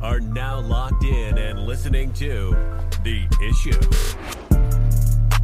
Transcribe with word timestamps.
are 0.00 0.20
now 0.20 0.60
locked 0.60 1.04
in 1.04 1.38
and 1.38 1.60
listening 1.60 2.12
to 2.14 2.56
The 3.04 3.26
Issue. 3.42 3.78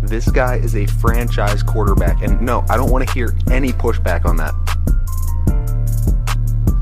This 0.02 0.30
guy 0.30 0.56
is 0.56 0.76
a 0.76 0.86
franchise 0.86 1.62
quarterback, 1.62 2.22
and 2.22 2.40
no, 2.40 2.64
I 2.68 2.76
don't 2.76 2.90
want 2.90 3.06
to 3.06 3.14
hear 3.14 3.36
any 3.50 3.72
pushback 3.72 4.24
on 4.24 4.36
that. 4.36 4.54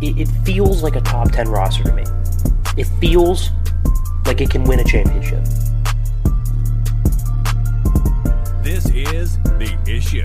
It, 0.01 0.19
it 0.19 0.29
feels 0.45 0.83
like 0.83 0.97
a 0.97 1.01
top 1.01 1.33
10 1.33 1.49
roster 1.49 1.85
to 1.85 1.93
me. 1.93 2.05
It 2.77 2.87
feels 3.01 3.51
like 4.27 4.41
it 4.41 4.51
can 4.51 4.65
win 4.65 4.81
a 4.81 4.85
championship. 4.85 5.45
This 8.63 8.87
is 8.91 9.39
The 9.59 9.77
Issue. 9.87 10.25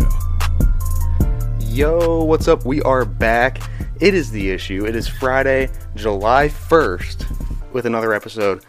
Yo, 1.73 2.23
what's 2.23 2.49
up? 2.49 2.65
We 2.65 2.81
are 2.81 3.05
back. 3.05 3.61
It 4.01 4.13
is 4.13 4.31
the 4.31 4.49
issue. 4.49 4.85
It 4.85 4.95
is 4.95 5.07
Friday, 5.07 5.69
July 6.01 6.47
1st, 6.47 7.73
with 7.73 7.85
another 7.85 8.11
episode. 8.11 8.65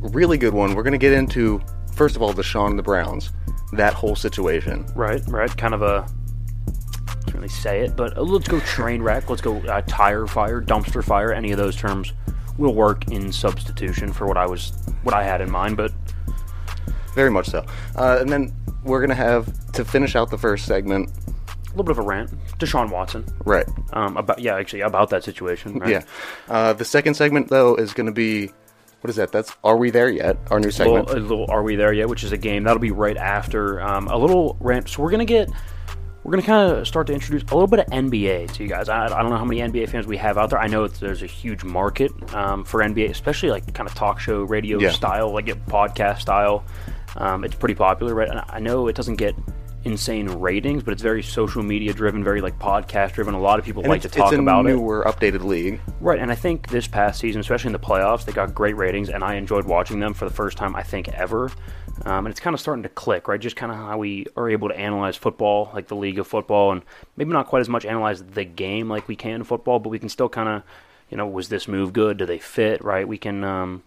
Really 0.00 0.36
good 0.36 0.52
one. 0.52 0.74
We're 0.74 0.82
going 0.82 0.92
to 0.92 0.98
get 0.98 1.14
into, 1.14 1.62
first 1.94 2.14
of 2.14 2.20
all, 2.20 2.34
Deshaun 2.34 2.68
and 2.68 2.78
the 2.78 2.82
Browns, 2.82 3.32
that 3.72 3.94
whole 3.94 4.14
situation. 4.14 4.86
Right, 4.94 5.22
right. 5.28 5.54
Kind 5.56 5.72
of 5.72 5.80
a. 5.80 6.06
Can't 7.24 7.34
really 7.36 7.48
say 7.48 7.80
it, 7.80 7.96
but 7.96 8.18
uh, 8.18 8.22
let's 8.22 8.46
go 8.48 8.60
train 8.60 9.00
wreck. 9.00 9.30
Let's 9.30 9.40
go 9.40 9.56
uh, 9.60 9.80
tire 9.86 10.26
fire, 10.26 10.60
dumpster 10.60 11.02
fire. 11.02 11.32
Any 11.32 11.52
of 11.52 11.58
those 11.58 11.74
terms 11.74 12.12
will 12.58 12.74
work 12.74 13.10
in 13.10 13.32
substitution 13.32 14.12
for 14.12 14.26
what 14.26 14.36
I 14.36 14.44
was, 14.44 14.72
what 15.04 15.14
I 15.14 15.24
had 15.24 15.40
in 15.40 15.50
mind. 15.50 15.78
But 15.78 15.92
Very 17.14 17.30
much 17.30 17.46
so. 17.46 17.64
Uh, 17.96 18.18
and 18.20 18.30
then 18.30 18.54
we're 18.84 19.00
going 19.00 19.08
to 19.08 19.14
have, 19.14 19.72
to 19.72 19.86
finish 19.86 20.16
out 20.16 20.30
the 20.30 20.38
first 20.38 20.66
segment, 20.66 21.10
a 21.68 21.70
little 21.70 21.84
bit 21.84 21.92
of 21.92 21.98
a 21.98 22.02
rant. 22.02 22.30
Deshaun 22.58 22.90
Watson. 22.90 23.24
right, 23.44 23.66
Um, 23.92 24.16
about 24.16 24.38
yeah, 24.40 24.56
actually 24.56 24.80
about 24.80 25.10
that 25.10 25.22
situation. 25.24 25.78
Right? 25.78 25.90
yeah. 25.90 26.02
Uh, 26.48 26.72
the 26.72 26.84
second 26.84 27.14
segment, 27.14 27.48
though, 27.48 27.74
is 27.76 27.92
going 27.92 28.06
to 28.06 28.12
be, 28.12 28.46
what 29.00 29.10
is 29.10 29.16
that? 29.16 29.30
That's 29.32 29.54
Are 29.62 29.76
We 29.76 29.90
There 29.90 30.10
Yet? 30.10 30.36
Our 30.50 30.58
new 30.60 30.68
A 30.68 30.72
segment. 30.72 31.06
little, 31.08 31.22
a 31.22 31.22
little 31.22 31.46
Are 31.50 31.62
We 31.62 31.76
There 31.76 31.92
Yet? 31.92 32.08
Which 32.08 32.24
is 32.24 32.32
a 32.32 32.38
game 32.38 32.64
that'll 32.64 32.80
be 32.80 32.90
right 32.90 33.16
after 33.16 33.80
um, 33.80 34.08
a 34.08 34.16
little 34.16 34.56
rant. 34.60 34.88
So 34.88 35.02
we're 35.02 35.10
gonna 35.10 35.24
get, 35.24 35.48
we're 36.24 36.32
gonna 36.32 36.42
kind 36.42 36.72
of 36.72 36.88
start 36.88 37.06
to 37.08 37.12
introduce 37.12 37.42
a 37.42 37.54
little 37.54 37.68
bit 37.68 37.78
of 37.80 37.86
NBA 37.86 38.50
to 38.54 38.62
you 38.62 38.68
guys. 38.68 38.88
I, 38.88 39.04
I 39.04 39.08
don't 39.22 39.30
know 39.30 39.36
how 39.36 39.44
many 39.44 39.60
NBA 39.60 39.88
fans 39.90 40.06
we 40.06 40.16
have 40.16 40.36
out 40.36 40.50
there. 40.50 40.58
I 40.58 40.66
know 40.66 40.88
there's 40.88 41.22
a 41.22 41.26
huge 41.26 41.62
market 41.64 42.10
um, 42.34 42.64
for 42.64 42.80
NBA, 42.80 43.10
especially 43.10 43.50
like 43.50 43.72
kind 43.74 43.88
of 43.88 43.94
talk 43.94 44.18
show, 44.18 44.42
radio 44.42 44.80
Yeah. 44.80 44.90
style, 44.90 45.32
like 45.32 45.46
podcast 45.66 46.20
style. 46.20 46.64
Um, 47.16 47.44
it's 47.44 47.54
pretty 47.54 47.74
popular, 47.74 48.14
right? 48.14 48.28
And 48.28 48.42
I 48.48 48.58
know 48.58 48.88
it 48.88 48.96
doesn't 48.96 49.16
get 49.16 49.34
insane 49.84 50.28
ratings, 50.28 50.82
but 50.82 50.92
it's 50.92 51.02
very 51.02 51.22
social 51.22 51.62
media 51.62 51.92
driven, 51.92 52.24
very 52.24 52.40
like 52.40 52.58
podcast 52.58 53.12
driven. 53.12 53.34
A 53.34 53.40
lot 53.40 53.58
of 53.58 53.64
people 53.64 53.82
And 53.82 53.90
like 53.90 54.02
to 54.02 54.08
talk 54.08 54.32
it's 54.32 54.38
a 54.38 54.42
about 54.42 54.66
it. 54.66 54.70
newer, 54.70 55.04
updated 55.04 55.44
league. 55.44 55.80
Right, 56.00 56.18
and 56.18 56.30
I 56.30 56.34
think 56.34 56.68
this 56.68 56.86
past 56.86 57.20
season, 57.20 57.40
especially 57.40 57.68
in 57.68 57.72
the 57.72 57.78
playoffs, 57.78 58.24
they 58.24 58.32
got 58.32 58.54
great 58.54 58.76
ratings, 58.76 59.08
and 59.08 59.22
I 59.22 59.34
enjoyed 59.34 59.64
watching 59.64 60.00
them 60.00 60.14
for 60.14 60.24
the 60.24 60.34
first 60.34 60.58
time 60.58 60.74
I 60.76 60.82
think 60.82 61.08
ever. 61.08 61.50
Um, 62.04 62.26
and 62.26 62.28
it's 62.28 62.40
kind 62.40 62.54
of 62.54 62.60
starting 62.60 62.82
to 62.84 62.88
click, 62.88 63.26
right? 63.28 63.40
Just 63.40 63.56
kind 63.56 63.72
of 63.72 63.78
how 63.78 63.98
we 63.98 64.26
are 64.36 64.48
able 64.48 64.68
to 64.68 64.78
analyze 64.78 65.16
football, 65.16 65.70
like 65.74 65.88
the 65.88 65.96
league 65.96 66.18
of 66.18 66.26
football, 66.26 66.72
and 66.72 66.82
maybe 67.16 67.32
not 67.32 67.46
quite 67.46 67.60
as 67.60 67.68
much 67.68 67.84
analyze 67.84 68.22
the 68.22 68.44
game 68.44 68.88
like 68.88 69.08
we 69.08 69.16
can 69.16 69.32
in 69.36 69.44
football, 69.44 69.78
but 69.78 69.88
we 69.88 69.98
can 69.98 70.08
still 70.08 70.28
kind 70.28 70.48
of, 70.48 70.62
you 71.10 71.16
know, 71.16 71.26
was 71.26 71.48
this 71.48 71.66
move 71.66 71.92
good? 71.92 72.16
Do 72.16 72.26
they 72.26 72.38
fit? 72.38 72.84
Right? 72.84 73.06
We 73.06 73.18
can, 73.18 73.42
um, 73.42 73.82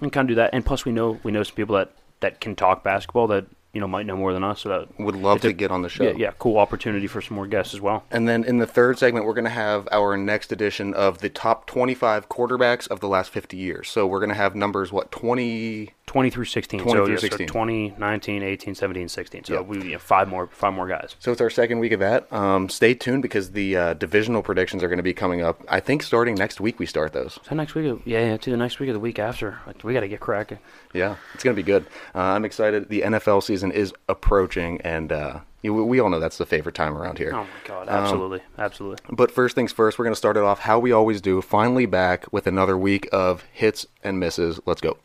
we 0.00 0.06
can 0.06 0.10
kind 0.10 0.26
of 0.26 0.28
do 0.28 0.34
that, 0.36 0.50
and 0.52 0.64
plus 0.64 0.84
we 0.84 0.92
know 0.92 1.18
we 1.22 1.32
know 1.32 1.42
some 1.42 1.56
people 1.56 1.76
that 1.76 1.92
that 2.20 2.40
can 2.40 2.54
talk 2.54 2.84
basketball 2.84 3.26
that 3.28 3.46
you 3.72 3.80
know 3.80 3.86
might 3.86 4.06
know 4.06 4.16
more 4.16 4.32
than 4.32 4.42
us, 4.44 4.60
so 4.62 4.68
that 4.70 4.98
Would 5.00 5.14
love 5.16 5.36
it's 5.36 5.44
a- 5.44 5.48
to 5.48 5.52
get 5.54 5.70
on 5.70 5.82
the 5.82 5.88
show. 5.88 6.04
yeah, 6.04 6.12
yeah, 6.16 6.30
cool 6.38 6.58
opportunity 6.58 7.06
for 7.06 7.20
some 7.20 7.34
more 7.36 7.46
guests 7.46 7.74
as 7.74 7.80
well. 7.80 8.04
And 8.10 8.26
then 8.28 8.44
in 8.44 8.58
the 8.58 8.66
third 8.66 8.98
segment, 8.98 9.26
we're 9.26 9.34
going 9.34 9.44
to 9.44 9.50
have 9.50 9.86
our 9.92 10.16
next 10.16 10.50
edition 10.52 10.94
of 10.94 11.18
the 11.18 11.28
top 11.28 11.66
25 11.66 12.28
quarterbacks 12.28 12.88
of 12.88 13.00
the 13.00 13.08
last 13.08 13.30
50 13.30 13.56
years. 13.56 13.88
So 13.88 14.06
we're 14.06 14.20
going 14.20 14.30
to 14.30 14.34
have 14.34 14.54
numbers, 14.54 14.90
what, 14.90 15.10
20? 15.12 15.92
20 16.08 16.30
through 16.30 16.46
16. 16.46 16.80
20 16.80 16.90
so, 16.90 17.04
through 17.04 17.14
yeah, 17.14 17.20
16. 17.20 17.48
So 17.48 17.52
20, 17.52 17.94
19, 17.98 18.42
18, 18.42 18.74
17, 18.74 19.08
16. 19.08 19.44
So 19.44 19.54
Yeah. 19.54 19.60
we 19.60 19.82
you 19.82 19.92
know, 19.92 19.98
five 19.98 20.26
more 20.26 20.48
five 20.48 20.72
more 20.72 20.88
guys. 20.88 21.14
So 21.20 21.30
it's 21.30 21.40
our 21.40 21.50
second 21.50 21.78
week 21.78 21.92
of 21.92 22.00
that. 22.00 22.32
Um, 22.32 22.68
stay 22.68 22.94
tuned 22.94 23.22
because 23.22 23.52
the 23.52 23.76
uh, 23.76 23.94
divisional 23.94 24.42
predictions 24.42 24.82
are 24.82 24.88
going 24.88 24.98
to 24.98 25.02
be 25.02 25.12
coming 25.12 25.42
up. 25.42 25.62
I 25.68 25.80
think 25.80 26.02
starting 26.02 26.34
next 26.34 26.60
week 26.60 26.78
we 26.78 26.86
start 26.86 27.12
those. 27.12 27.38
So 27.46 27.54
next 27.54 27.74
week, 27.74 28.00
yeah, 28.06 28.30
yeah, 28.30 28.36
to 28.38 28.50
the 28.50 28.56
next 28.56 28.80
week 28.80 28.88
or 28.88 28.94
the 28.94 29.00
week 29.00 29.18
after. 29.18 29.58
Like, 29.66 29.84
we 29.84 29.92
got 29.92 30.00
to 30.00 30.08
get 30.08 30.20
cracking. 30.20 30.58
Yeah, 30.94 31.16
it's 31.34 31.44
going 31.44 31.54
to 31.54 31.62
be 31.62 31.66
good. 31.66 31.86
Uh, 32.14 32.20
I'm 32.20 32.44
excited. 32.46 32.88
The 32.88 33.02
NFL 33.02 33.42
season 33.42 33.70
is 33.70 33.92
approaching, 34.08 34.80
and 34.80 35.12
uh, 35.12 35.40
we 35.62 36.00
all 36.00 36.08
know 36.08 36.20
that's 36.20 36.38
the 36.38 36.46
favorite 36.46 36.74
time 36.74 36.96
around 36.96 37.18
here. 37.18 37.32
Oh 37.34 37.42
my 37.42 37.48
god, 37.64 37.88
absolutely, 37.88 38.40
absolutely. 38.56 39.04
But 39.10 39.30
first 39.30 39.54
things 39.54 39.72
first, 39.72 39.98
we're 39.98 40.06
going 40.06 40.14
to 40.14 40.18
start 40.18 40.38
it 40.38 40.42
off 40.42 40.60
how 40.60 40.78
we 40.78 40.90
always 40.90 41.20
do. 41.20 41.42
Finally 41.42 41.84
back 41.84 42.32
with 42.32 42.46
another 42.46 42.78
week 42.78 43.08
of 43.12 43.44
hits 43.52 43.86
and 44.02 44.18
misses. 44.18 44.58
Let's 44.64 44.80
go. 44.80 44.96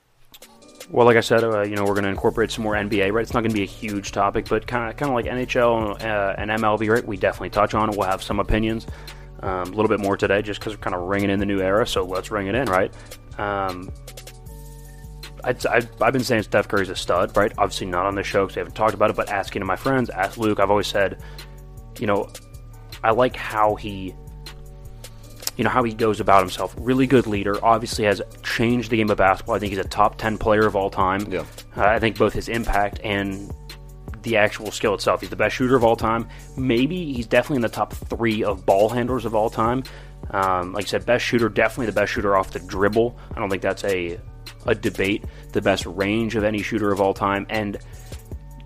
Well, 0.89 1.05
like 1.05 1.17
I 1.17 1.21
said, 1.21 1.43
uh, 1.43 1.61
you 1.61 1.75
know, 1.75 1.83
we're 1.85 1.93
going 1.93 2.03
to 2.03 2.09
incorporate 2.09 2.51
some 2.51 2.63
more 2.63 2.73
NBA, 2.73 3.11
right? 3.11 3.21
It's 3.21 3.33
not 3.33 3.41
going 3.41 3.51
to 3.51 3.55
be 3.55 3.63
a 3.63 3.67
huge 3.67 4.11
topic, 4.11 4.47
but 4.49 4.67
kind 4.67 4.89
of 4.89 4.97
kind 4.97 5.09
of 5.09 5.15
like 5.15 5.25
NHL 5.25 6.03
uh, 6.03 6.35
and 6.37 6.51
MLB, 6.51 6.89
right? 6.89 7.05
We 7.05 7.17
definitely 7.17 7.51
touch 7.51 7.73
on 7.73 7.89
it. 7.89 7.97
We'll 7.97 8.07
have 8.07 8.21
some 8.21 8.39
opinions. 8.39 8.87
Um, 9.41 9.73
a 9.73 9.75
little 9.75 9.89
bit 9.89 9.99
more 9.99 10.15
today, 10.15 10.41
just 10.41 10.59
because 10.59 10.73
we're 10.73 10.81
kind 10.81 10.95
of 10.95 11.01
ringing 11.01 11.29
in 11.29 11.39
the 11.39 11.45
new 11.45 11.59
era. 11.59 11.85
So 11.85 12.03
let's 12.03 12.31
ring 12.31 12.47
it 12.47 12.55
in, 12.55 12.65
right? 12.65 12.93
Um, 13.37 13.91
I've, 15.43 15.65
I've 16.01 16.13
been 16.13 16.23
saying 16.23 16.43
Steph 16.43 16.67
Curry's 16.69 16.89
a 16.89 16.95
stud, 16.95 17.35
right? 17.35 17.51
Obviously 17.57 17.87
not 17.87 18.05
on 18.05 18.15
the 18.15 18.23
show 18.23 18.45
because 18.45 18.55
we 18.55 18.59
haven't 18.61 18.75
talked 18.75 18.93
about 18.93 19.09
it, 19.09 19.15
but 19.15 19.29
asking 19.29 19.59
to 19.59 19.65
my 19.65 19.75
friends, 19.75 20.09
ask 20.09 20.37
Luke. 20.37 20.59
I've 20.59 20.69
always 20.69 20.87
said, 20.87 21.21
you 21.99 22.07
know, 22.07 22.29
I 23.03 23.11
like 23.11 23.35
how 23.35 23.75
he, 23.75 24.15
you 25.57 25.63
know, 25.63 25.69
how 25.69 25.83
he 25.83 25.93
goes 25.93 26.19
about 26.19 26.41
himself. 26.41 26.75
Really 26.77 27.07
good 27.07 27.27
leader. 27.27 27.63
Obviously 27.63 28.05
has 28.05 28.21
changed 28.43 28.89
the 28.89 28.97
game 28.97 29.09
of 29.09 29.17
basketball. 29.17 29.55
I 29.55 29.59
think 29.59 29.71
he's 29.71 29.85
a 29.85 29.87
top 29.87 30.17
ten 30.17 30.37
player 30.37 30.65
of 30.65 30.75
all 30.75 30.89
time. 30.89 31.31
Yeah. 31.31 31.45
Uh, 31.77 31.85
I 31.85 31.99
think 31.99 32.17
both 32.17 32.33
his 32.33 32.49
impact 32.49 32.99
and 33.03 33.53
the 34.23 34.37
actual 34.37 34.71
skill 34.71 34.93
itself. 34.93 35.21
He's 35.21 35.29
the 35.29 35.35
best 35.35 35.55
shooter 35.55 35.75
of 35.75 35.83
all 35.83 35.95
time. 35.95 36.27
Maybe 36.57 37.13
he's 37.13 37.27
definitely 37.27 37.57
in 37.57 37.61
the 37.61 37.69
top 37.69 37.93
three 37.93 38.43
of 38.43 38.65
ball 38.65 38.89
handlers 38.89 39.25
of 39.25 39.35
all 39.35 39.49
time. 39.49 39.83
Um, 40.31 40.73
like 40.73 40.85
I 40.85 40.87
said, 40.87 41.05
best 41.05 41.25
shooter, 41.25 41.49
definitely 41.49 41.87
the 41.87 41.91
best 41.99 42.13
shooter 42.13 42.35
off 42.35 42.51
the 42.51 42.59
dribble. 42.59 43.17
I 43.35 43.39
don't 43.39 43.49
think 43.49 43.61
that's 43.61 43.83
a 43.83 44.19
a 44.65 44.73
debate. 44.73 45.25
The 45.51 45.61
best 45.61 45.85
range 45.85 46.35
of 46.35 46.43
any 46.43 46.61
shooter 46.61 46.91
of 46.91 47.01
all 47.01 47.13
time, 47.13 47.45
and 47.49 47.77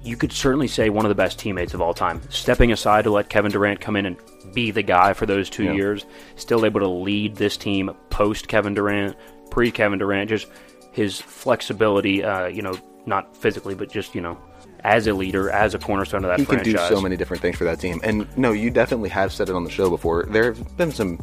you 0.04 0.16
could 0.16 0.32
certainly 0.32 0.68
say 0.68 0.90
one 0.90 1.06
of 1.06 1.10
the 1.10 1.16
best 1.16 1.40
teammates 1.40 1.74
of 1.74 1.82
all 1.82 1.94
time. 1.94 2.22
Stepping 2.30 2.72
aside 2.72 3.04
to 3.04 3.10
let 3.10 3.30
Kevin 3.30 3.52
Durant 3.52 3.82
come 3.82 3.96
in 3.96 4.06
and 4.06 4.18
be 4.54 4.72
the 4.72 4.84
guy 4.84 5.14
for 5.14 5.26
those 5.26 5.50
two 5.50 5.64
Yeah. 5.66 5.74
years, 5.74 6.06
still 6.36 6.66
able 6.66 6.80
to 6.82 6.88
lead 6.88 7.36
this 7.36 7.58
team 7.58 7.92
post 8.10 8.48
Kevin 8.48 8.74
Durant, 8.74 9.16
pre 9.52 9.72
Kevin 9.72 10.00
Durant, 10.00 10.30
just 10.30 10.48
his 10.92 11.20
flexibility, 11.20 12.24
uh, 12.24 12.48
you 12.48 12.62
know, 12.62 12.74
not 13.06 13.36
physically, 13.38 13.76
but 13.76 13.90
just, 13.92 14.16
you 14.16 14.22
know, 14.22 14.38
as 14.84 15.08
a 15.08 15.14
leader, 15.14 15.50
as 15.50 15.74
a 15.74 15.80
cornerstone 15.80 16.24
of 16.24 16.30
that 16.30 16.40
he 16.40 16.46
franchise. 16.46 16.74
can 16.74 16.90
do 16.90 16.96
so 16.96 17.02
many 17.02 17.16
different 17.18 17.42
things 17.42 17.56
for 17.58 17.64
that 17.66 17.80
team. 17.80 18.00
And 18.04 18.28
no, 18.38 18.52
you 18.52 18.70
definitely 18.70 19.10
have 19.10 19.32
said 19.34 19.50
it 19.50 19.56
on 19.56 19.64
the 19.64 19.70
show 19.70 19.90
before. 19.90 20.26
There 20.30 20.54
have 20.54 20.78
been 20.78 20.92
some 20.92 21.20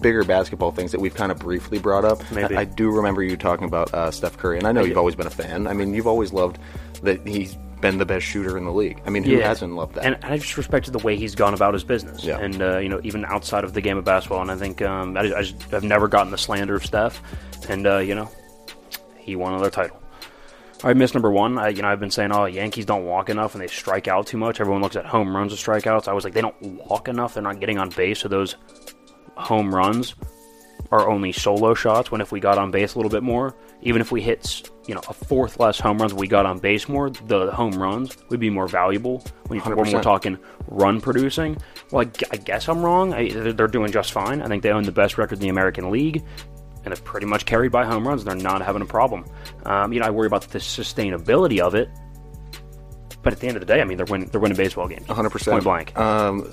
bigger 0.00 0.24
basketball 0.24 0.70
things 0.72 0.92
that 0.92 1.00
we've 1.00 1.14
kind 1.14 1.30
of 1.32 1.38
briefly 1.38 1.78
brought 1.78 2.04
up. 2.04 2.22
Maybe. 2.32 2.56
I, 2.56 2.60
I 2.60 2.64
do 2.64 2.90
remember 2.90 3.22
you 3.22 3.36
talking 3.36 3.66
about 3.66 3.92
uh, 3.92 4.10
Steph 4.10 4.38
Curry, 4.38 4.58
and 4.58 4.66
I 4.66 4.72
know 4.72 4.80
I 4.82 4.84
you've 4.84 4.98
always 4.98 5.14
been 5.16 5.26
a 5.26 5.30
fan. 5.30 5.66
I 5.66 5.72
mean, 5.74 5.94
you've 5.94 6.06
always 6.06 6.32
loved 6.32 6.58
that 7.02 7.26
he's 7.26 7.56
been 7.82 7.98
the 7.98 8.06
best 8.06 8.24
shooter 8.24 8.56
in 8.56 8.64
the 8.64 8.72
league. 8.72 9.02
I 9.06 9.10
mean, 9.10 9.22
who 9.24 9.32
Yeah. 9.32 9.46
hasn't 9.48 9.74
loved 9.74 9.96
that? 9.96 10.04
And 10.06 10.16
I 10.22 10.38
just 10.38 10.56
respected 10.56 10.92
the 10.92 11.00
way 11.00 11.16
he's 11.16 11.34
gone 11.34 11.52
about 11.52 11.74
his 11.74 11.84
business, 11.84 12.24
Yeah. 12.24 12.38
and 12.38 12.62
uh, 12.62 12.78
you 12.78 12.88
know, 12.88 13.00
even 13.04 13.26
outside 13.26 13.64
of 13.64 13.74
the 13.74 13.82
game 13.82 13.98
of 13.98 14.04
basketball. 14.04 14.40
And 14.40 14.50
I 14.50 14.56
think 14.56 14.80
um, 14.80 15.16
I, 15.18 15.20
I 15.34 15.42
just, 15.42 15.74
I've 15.74 15.84
never 15.84 16.08
gotten 16.08 16.30
the 16.30 16.38
slander 16.38 16.74
of 16.76 16.86
Steph, 16.86 17.20
and 17.68 17.86
uh, 17.86 17.98
you 17.98 18.14
know, 18.14 18.30
he 19.18 19.36
won 19.36 19.52
another 19.52 19.68
title. 19.70 19.98
All 20.82 20.88
right, 20.88 20.96
miss 20.96 21.14
number 21.14 21.30
one. 21.30 21.58
I, 21.58 21.68
you 21.68 21.82
know, 21.82 21.88
I've 21.88 22.00
been 22.00 22.10
saying, 22.10 22.32
oh, 22.32 22.46
Yankees 22.46 22.86
don't 22.86 23.04
walk 23.04 23.28
enough 23.30 23.54
and 23.54 23.62
they 23.62 23.68
strike 23.68 24.08
out 24.08 24.26
too 24.26 24.36
much. 24.36 24.60
Everyone 24.60 24.82
looks 24.82 24.96
at 24.96 25.06
home 25.06 25.36
runs 25.36 25.52
as 25.52 25.60
strikeouts. 25.60 26.08
I 26.08 26.12
was 26.12 26.24
like, 26.24 26.32
they 26.32 26.40
don't 26.40 26.60
walk 26.60 27.06
enough. 27.06 27.34
They're 27.34 27.42
not 27.42 27.60
getting 27.60 27.78
on 27.78 27.90
base. 27.90 28.18
So 28.18 28.26
those 28.28 28.56
home 29.36 29.72
runs 29.72 30.16
are 30.90 31.08
only 31.08 31.32
solo 31.32 31.74
shots. 31.74 32.10
When 32.10 32.20
if 32.20 32.32
we 32.32 32.40
got 32.40 32.58
on 32.58 32.70
base 32.70 32.94
a 32.94 32.98
little 32.98 33.10
bit 33.10 33.22
more, 33.22 33.54
even 33.82 34.00
if 34.00 34.12
we 34.12 34.20
hit, 34.20 34.70
you 34.86 34.94
know, 34.94 35.02
a 35.08 35.14
fourth 35.14 35.58
less 35.58 35.78
home 35.78 35.98
runs, 35.98 36.12
we 36.14 36.26
got 36.26 36.46
on 36.46 36.58
base 36.58 36.88
more, 36.88 37.10
the 37.10 37.50
home 37.52 37.72
runs 37.72 38.16
would 38.28 38.40
be 38.40 38.50
more 38.50 38.68
valuable. 38.68 39.24
When, 39.46 39.58
you, 39.58 39.64
when 39.74 39.92
we're 39.92 40.02
talking 40.02 40.38
run 40.68 41.00
producing, 41.00 41.58
well, 41.90 42.06
I, 42.06 42.10
I 42.30 42.36
guess 42.36 42.68
I'm 42.68 42.82
wrong. 42.82 43.14
I, 43.14 43.28
they're 43.28 43.66
doing 43.68 43.92
just 43.92 44.12
fine. 44.12 44.42
I 44.42 44.48
think 44.48 44.62
they 44.62 44.70
own 44.70 44.84
the 44.84 44.92
best 44.92 45.18
record 45.18 45.34
in 45.34 45.40
the 45.40 45.48
American 45.48 45.90
League 45.90 46.22
and 46.84 46.92
they're 46.94 47.02
pretty 47.04 47.26
much 47.26 47.46
carried 47.46 47.70
by 47.70 47.84
home 47.84 48.06
runs. 48.06 48.24
They're 48.24 48.34
not 48.34 48.62
having 48.62 48.82
a 48.82 48.86
problem. 48.86 49.24
Um, 49.64 49.92
you 49.92 50.00
know, 50.00 50.06
I 50.06 50.10
worry 50.10 50.26
about 50.26 50.42
the 50.42 50.58
sustainability 50.58 51.60
of 51.60 51.74
it, 51.74 51.88
but 53.22 53.32
at 53.32 53.40
the 53.40 53.46
end 53.46 53.56
of 53.56 53.60
the 53.60 53.66
day, 53.66 53.80
I 53.80 53.84
mean, 53.84 53.96
they're 53.96 54.06
winning. 54.06 54.28
They're 54.28 54.40
winning 54.40 54.56
baseball 54.56 54.88
games. 54.88 55.06
100%. 55.06 55.50
point 55.50 55.64
blank. 55.64 55.96
Um, 55.98 56.52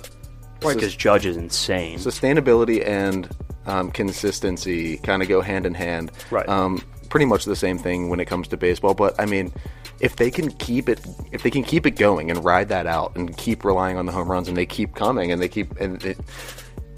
because 0.60 0.96
Judge 0.96 1.26
is 1.26 1.38
insane. 1.38 2.00
sustainability 2.00 2.86
and 2.86 3.30
um, 3.70 3.92
consistency 3.92 4.98
kind 4.98 5.22
of 5.22 5.30
go 5.30 5.42
hand 5.42 5.66
in 5.66 5.74
hand. 5.74 6.12
Right. 6.32 6.48
Um, 6.50 6.84
pretty 7.10 7.26
much 7.26 7.46
the 7.46 7.56
same 7.56 7.78
thing 7.78 8.10
when 8.10 8.20
it 8.20 8.26
comes 8.26 8.48
to 8.50 8.58
baseball. 8.58 8.94
But 8.94 9.20
I 9.20 9.26
mean, 9.26 9.54
if 10.00 10.16
they 10.16 10.32
can 10.32 10.52
keep 10.52 10.90
it, 10.90 11.00
if 11.32 11.44
they 11.44 11.52
can 11.52 11.64
keep 11.64 11.86
it 11.86 11.92
going 11.92 12.32
and 12.32 12.44
ride 12.44 12.70
that 12.70 12.88
out 12.88 13.16
and 13.16 13.36
keep 13.38 13.64
relying 13.64 13.98
on 13.98 14.06
the 14.06 14.12
home 14.12 14.30
runs 14.30 14.48
and 14.48 14.58
they 14.58 14.66
keep 14.66 14.96
coming 14.96 15.32
and 15.32 15.42
they 15.42 15.48
keep 15.48 15.80
and 15.80 16.04
it, 16.04 16.18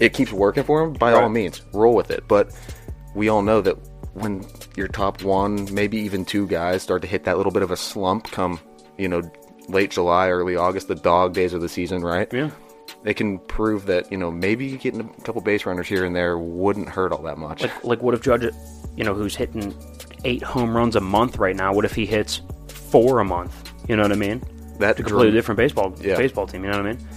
it 0.00 0.14
keeps 0.14 0.32
working 0.32 0.64
for 0.64 0.82
them, 0.84 0.94
by 0.94 1.12
all 1.12 1.28
means, 1.28 1.62
roll 1.72 1.94
with 1.94 2.10
it. 2.10 2.26
But 2.26 2.52
we 3.14 3.28
all 3.28 3.42
know 3.42 3.60
that 3.60 3.76
when 4.14 4.44
your 4.76 4.88
top 4.88 5.22
one, 5.22 5.72
maybe 5.72 5.98
even 5.98 6.24
two 6.24 6.46
guys 6.46 6.82
start 6.82 7.02
to 7.02 7.08
hit 7.08 7.24
that 7.24 7.36
little 7.36 7.52
bit 7.52 7.62
of 7.62 7.70
a 7.70 7.76
slump 7.76 8.30
come, 8.30 8.60
you 8.98 9.08
know, 9.08 9.22
late 9.68 9.90
July, 9.90 10.28
early 10.28 10.56
August, 10.56 10.88
the 10.88 10.94
dog 10.94 11.34
days 11.34 11.52
of 11.54 11.60
the 11.60 11.68
season, 11.68 12.02
right? 12.02 12.32
Yeah. 12.32 12.50
They 13.02 13.14
can 13.14 13.38
prove 13.38 13.86
that, 13.86 14.10
you 14.12 14.18
know, 14.18 14.30
maybe 14.30 14.76
getting 14.76 15.00
a 15.00 15.22
couple 15.22 15.40
base 15.40 15.66
runners 15.66 15.88
here 15.88 16.04
and 16.04 16.14
there 16.14 16.38
wouldn't 16.38 16.88
hurt 16.88 17.12
all 17.12 17.22
that 17.22 17.38
much. 17.38 17.62
Like, 17.62 17.84
like 17.84 18.02
what 18.02 18.14
if 18.14 18.22
Judge, 18.22 18.44
you 18.96 19.04
know, 19.04 19.14
who's 19.14 19.34
hitting 19.34 19.74
eight 20.24 20.42
home 20.42 20.76
runs 20.76 20.94
a 20.96 21.00
month 21.00 21.38
right 21.38 21.56
now? 21.56 21.72
What 21.72 21.84
if 21.84 21.94
he 21.94 22.06
hits 22.06 22.42
four 22.68 23.18
a 23.20 23.24
month? 23.24 23.72
You 23.88 23.96
know 23.96 24.02
what 24.02 24.12
I 24.12 24.16
mean? 24.16 24.42
that 24.78 24.92
a 24.98 25.02
completely 25.02 25.26
drum- 25.26 25.34
different 25.34 25.56
baseball 25.58 25.94
Yeah. 26.00 26.16
baseball 26.16 26.46
team. 26.46 26.64
You 26.64 26.70
know 26.70 26.78
what 26.82 26.86
I 26.86 26.92
mean? 26.92 27.08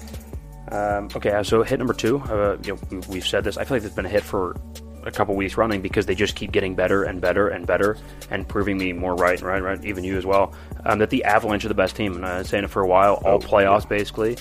Um, 0.71 1.09
okay, 1.15 1.41
so 1.43 1.63
hit 1.63 1.77
number 1.79 1.93
two. 1.93 2.19
Uh, 2.19 2.57
you 2.63 2.73
know, 2.73 2.79
we- 2.91 3.13
we've 3.15 3.25
said 3.27 3.43
this. 3.43 3.57
I 3.57 3.63
feel 3.63 3.77
like 3.77 3.85
it's 3.85 3.95
been 3.95 4.05
a 4.05 4.09
hit 4.09 4.23
for 4.23 4.55
a 5.03 5.11
couple 5.11 5.35
weeks 5.35 5.55
running 5.57 5.81
because 5.81 6.05
they 6.07 6.15
just 6.15 6.35
keep 6.35 6.51
getting 6.51 6.73
better 6.75 7.03
and 7.03 7.21
better 7.21 7.47
and 7.47 7.65
better 7.67 7.97
and 8.31 8.47
proving 8.47 8.77
me 8.77 8.91
more 8.91 9.15
right, 9.15 9.39
right, 9.41 9.61
right. 9.63 9.83
Even 9.85 10.03
you 10.03 10.17
as 10.17 10.25
well. 10.25 10.53
Um, 10.85 10.99
that 10.99 11.11
the 11.11 11.23
Avalanche 11.23 11.63
are 11.65 11.67
the 11.69 11.75
best 11.75 11.95
team, 11.95 12.15
and 12.15 12.25
I've 12.25 12.37
been 12.39 12.45
saying 12.45 12.63
it 12.63 12.69
for 12.71 12.81
a 12.81 12.87
while. 12.87 13.21
All 13.25 13.39
playoffs 13.39 13.87
basically, 13.87 14.37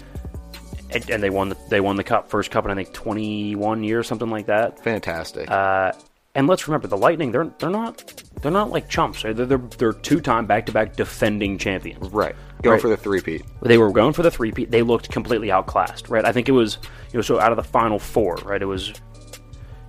and, 0.95 1.11
and 1.11 1.23
they 1.23 1.31
won 1.31 1.49
the 1.49 1.57
they 1.69 1.81
won 1.81 1.97
the 1.97 2.05
cup 2.05 2.29
first 2.29 2.51
cup 2.51 2.65
in 2.65 2.71
I 2.71 2.75
think 2.75 2.93
21 2.93 3.85
years, 3.85 4.07
something 4.07 4.31
like 4.31 4.47
that. 4.47 4.83
fantastic. 4.83 5.51
Uh, 5.51 5.93
and 6.37 6.49
let's 6.49 6.67
remember 6.67 6.89
the 6.89 6.97
Lightning. 6.97 7.31
They're 7.33 7.51
they're 7.59 7.71
not 7.71 8.23
they're 8.43 8.51
not 8.51 8.71
like 8.71 8.89
chumps. 8.89 9.23
They're 9.23 9.35
they're, 9.35 9.59
they're 9.59 9.93
two 9.93 10.21
time 10.21 10.47
back 10.47 10.67
to 10.67 10.73
back 10.73 10.97
defending 10.97 11.59
champions. 11.59 12.11
right. 12.11 12.35
Going 12.63 12.75
right. 12.75 12.81
for 12.81 12.89
the 12.89 12.97
three-peat. 12.97 13.43
They 13.63 13.77
were 13.77 13.93
going 13.93 14.15
for 14.15 14.23
the 14.23 14.31
three 14.31 14.51
peat. 14.51 14.71
They 14.71 14.81
looked 14.83 15.11
completely 15.11 15.51
outclassed, 15.51 16.09
right? 16.09 16.25
I 16.25 16.33
think 16.33 16.49
it 16.49 16.53
was 16.53 16.79
you 17.13 17.19
know 17.19 17.23
so 17.23 17.39
out 17.39 17.53
of 17.53 17.57
the 17.57 17.63
final 17.63 17.99
four, 17.99 18.37
right? 18.37 18.61
It 18.61 18.67
was 18.67 18.93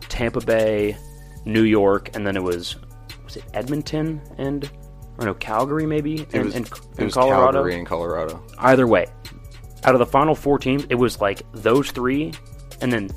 Tampa 0.02 0.42
Bay, 0.42 0.98
New 1.46 1.64
York, 1.64 2.16
and 2.16 2.28
then 2.28 2.36
it 2.36 2.44
was 2.44 2.76
was 3.24 3.38
it 3.38 3.46
Edmonton 3.54 4.22
and 4.38 4.70
or 5.18 5.26
no 5.26 5.34
Calgary 5.34 5.86
maybe 5.86 6.16
It 6.22 6.34
and, 6.34 6.46
was, 6.46 6.56
and, 6.56 6.66
it 6.98 7.04
was 7.06 7.14
Colorado. 7.14 7.54
Calgary 7.54 7.76
and 7.76 7.88
Colorado. 7.88 8.44
Either 8.60 8.86
way, 8.88 9.08
out 9.86 9.96
of 9.96 10.00
the 10.00 10.06
final 10.06 10.36
four 10.36 10.58
teams, 10.60 10.86
it 10.90 10.96
was 10.96 11.22
like 11.22 11.42
those 11.54 11.92
three, 11.92 12.34
and 12.82 12.92
then 12.92 13.10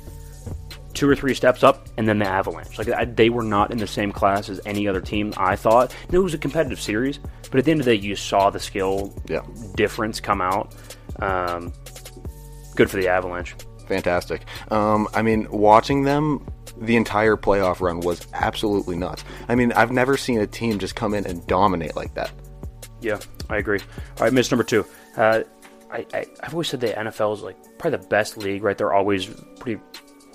two 0.93 1.09
or 1.09 1.15
three 1.15 1.33
steps 1.33 1.63
up, 1.63 1.87
and 1.97 2.07
then 2.07 2.19
the 2.19 2.27
Avalanche. 2.27 2.77
Like 2.77 2.89
I, 2.89 3.05
they 3.05 3.29
were 3.29 3.43
not 3.43 3.71
in 3.71 3.77
the 3.77 3.87
same 3.87 4.11
class 4.11 4.49
as 4.49 4.59
any 4.65 4.87
other 4.87 5.01
team. 5.01 5.33
I 5.37 5.55
thought 5.55 5.95
And 6.05 6.13
it 6.13 6.19
was 6.19 6.33
a 6.33 6.37
competitive 6.37 6.79
series, 6.79 7.19
but 7.51 7.55
at 7.55 7.65
the 7.65 7.71
end 7.71 7.79
of 7.81 7.85
the 7.85 7.95
day, 7.97 8.01
you 8.05 8.15
saw 8.15 8.49
the 8.49 8.59
skill 8.59 9.13
Yeah. 9.27 9.41
difference 9.75 10.19
come 10.19 10.41
out. 10.41 10.75
Um, 11.19 11.73
good 12.75 12.89
for 12.89 12.97
the 12.97 13.07
Avalanche. 13.07 13.55
Fantastic. 13.87 14.45
Um, 14.71 15.07
I 15.13 15.21
mean, 15.21 15.47
watching 15.49 16.03
them 16.03 16.45
the 16.77 16.95
entire 16.95 17.35
playoff 17.35 17.81
run 17.81 17.99
was 18.01 18.25
absolutely 18.33 18.95
nuts. 18.95 19.23
I 19.47 19.55
mean, 19.55 19.71
I've 19.73 19.91
never 19.91 20.15
seen 20.17 20.39
a 20.39 20.47
team 20.47 20.79
just 20.79 20.95
come 20.95 21.13
in 21.13 21.25
and 21.25 21.45
dominate 21.47 21.95
like 21.95 22.13
that. 22.13 22.31
Yeah, 23.01 23.19
I 23.49 23.57
agree. 23.57 23.79
All 24.17 24.25
right, 24.25 24.33
miss 24.33 24.51
number 24.51 24.63
two. 24.63 24.85
Uh, 25.17 25.41
I, 25.91 26.05
I 26.13 26.25
I've 26.41 26.53
always 26.53 26.67
said 26.67 26.79
the 26.79 26.87
NFL 26.89 27.33
is 27.33 27.41
like 27.41 27.57
probably 27.77 27.99
the 27.99 28.07
best 28.07 28.37
league, 28.37 28.63
right? 28.63 28.77
They're 28.77 28.93
always 28.93 29.25
pretty 29.59 29.81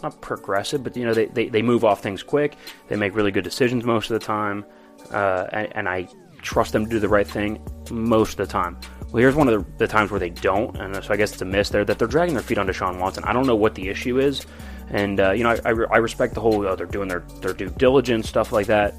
not 0.02 0.20
progressive, 0.20 0.84
but 0.84 0.96
you 0.96 1.04
know 1.04 1.14
they, 1.14 1.26
they, 1.26 1.48
they 1.48 1.62
move 1.62 1.84
off 1.84 2.02
things 2.02 2.22
quick. 2.22 2.56
They 2.88 2.96
make 2.96 3.14
really 3.14 3.30
good 3.30 3.44
decisions 3.44 3.84
most 3.84 4.10
of 4.10 4.20
the 4.20 4.24
time, 4.24 4.64
uh, 5.12 5.46
and, 5.52 5.76
and 5.76 5.88
I 5.88 6.08
trust 6.42 6.72
them 6.72 6.84
to 6.84 6.90
do 6.90 6.98
the 7.00 7.08
right 7.08 7.26
thing 7.26 7.60
most 7.90 8.38
of 8.38 8.46
the 8.46 8.52
time. 8.52 8.78
Well, 9.10 9.20
here's 9.20 9.34
one 9.34 9.48
of 9.48 9.64
the, 9.64 9.78
the 9.78 9.86
times 9.86 10.10
where 10.10 10.20
they 10.20 10.30
don't, 10.30 10.76
and 10.76 11.02
so 11.02 11.12
I 11.12 11.16
guess 11.16 11.32
it's 11.32 11.42
a 11.42 11.46
miss 11.46 11.70
there 11.70 11.84
that 11.84 11.98
they're 11.98 12.08
dragging 12.08 12.34
their 12.34 12.42
feet 12.42 12.58
on 12.58 12.66
Deshaun 12.66 12.98
Watson. 13.00 13.24
I 13.24 13.32
don't 13.32 13.46
know 13.46 13.56
what 13.56 13.74
the 13.74 13.88
issue 13.88 14.18
is, 14.18 14.44
and 14.90 15.18
uh, 15.20 15.30
you 15.32 15.42
know 15.42 15.50
I, 15.50 15.60
I, 15.64 15.70
re- 15.70 15.86
I 15.90 15.96
respect 15.98 16.34
the 16.34 16.40
whole 16.40 16.66
uh, 16.66 16.76
they're 16.76 16.86
doing 16.86 17.08
their, 17.08 17.20
their 17.40 17.54
due 17.54 17.70
diligence 17.70 18.28
stuff 18.28 18.52
like 18.52 18.66
that, 18.66 18.94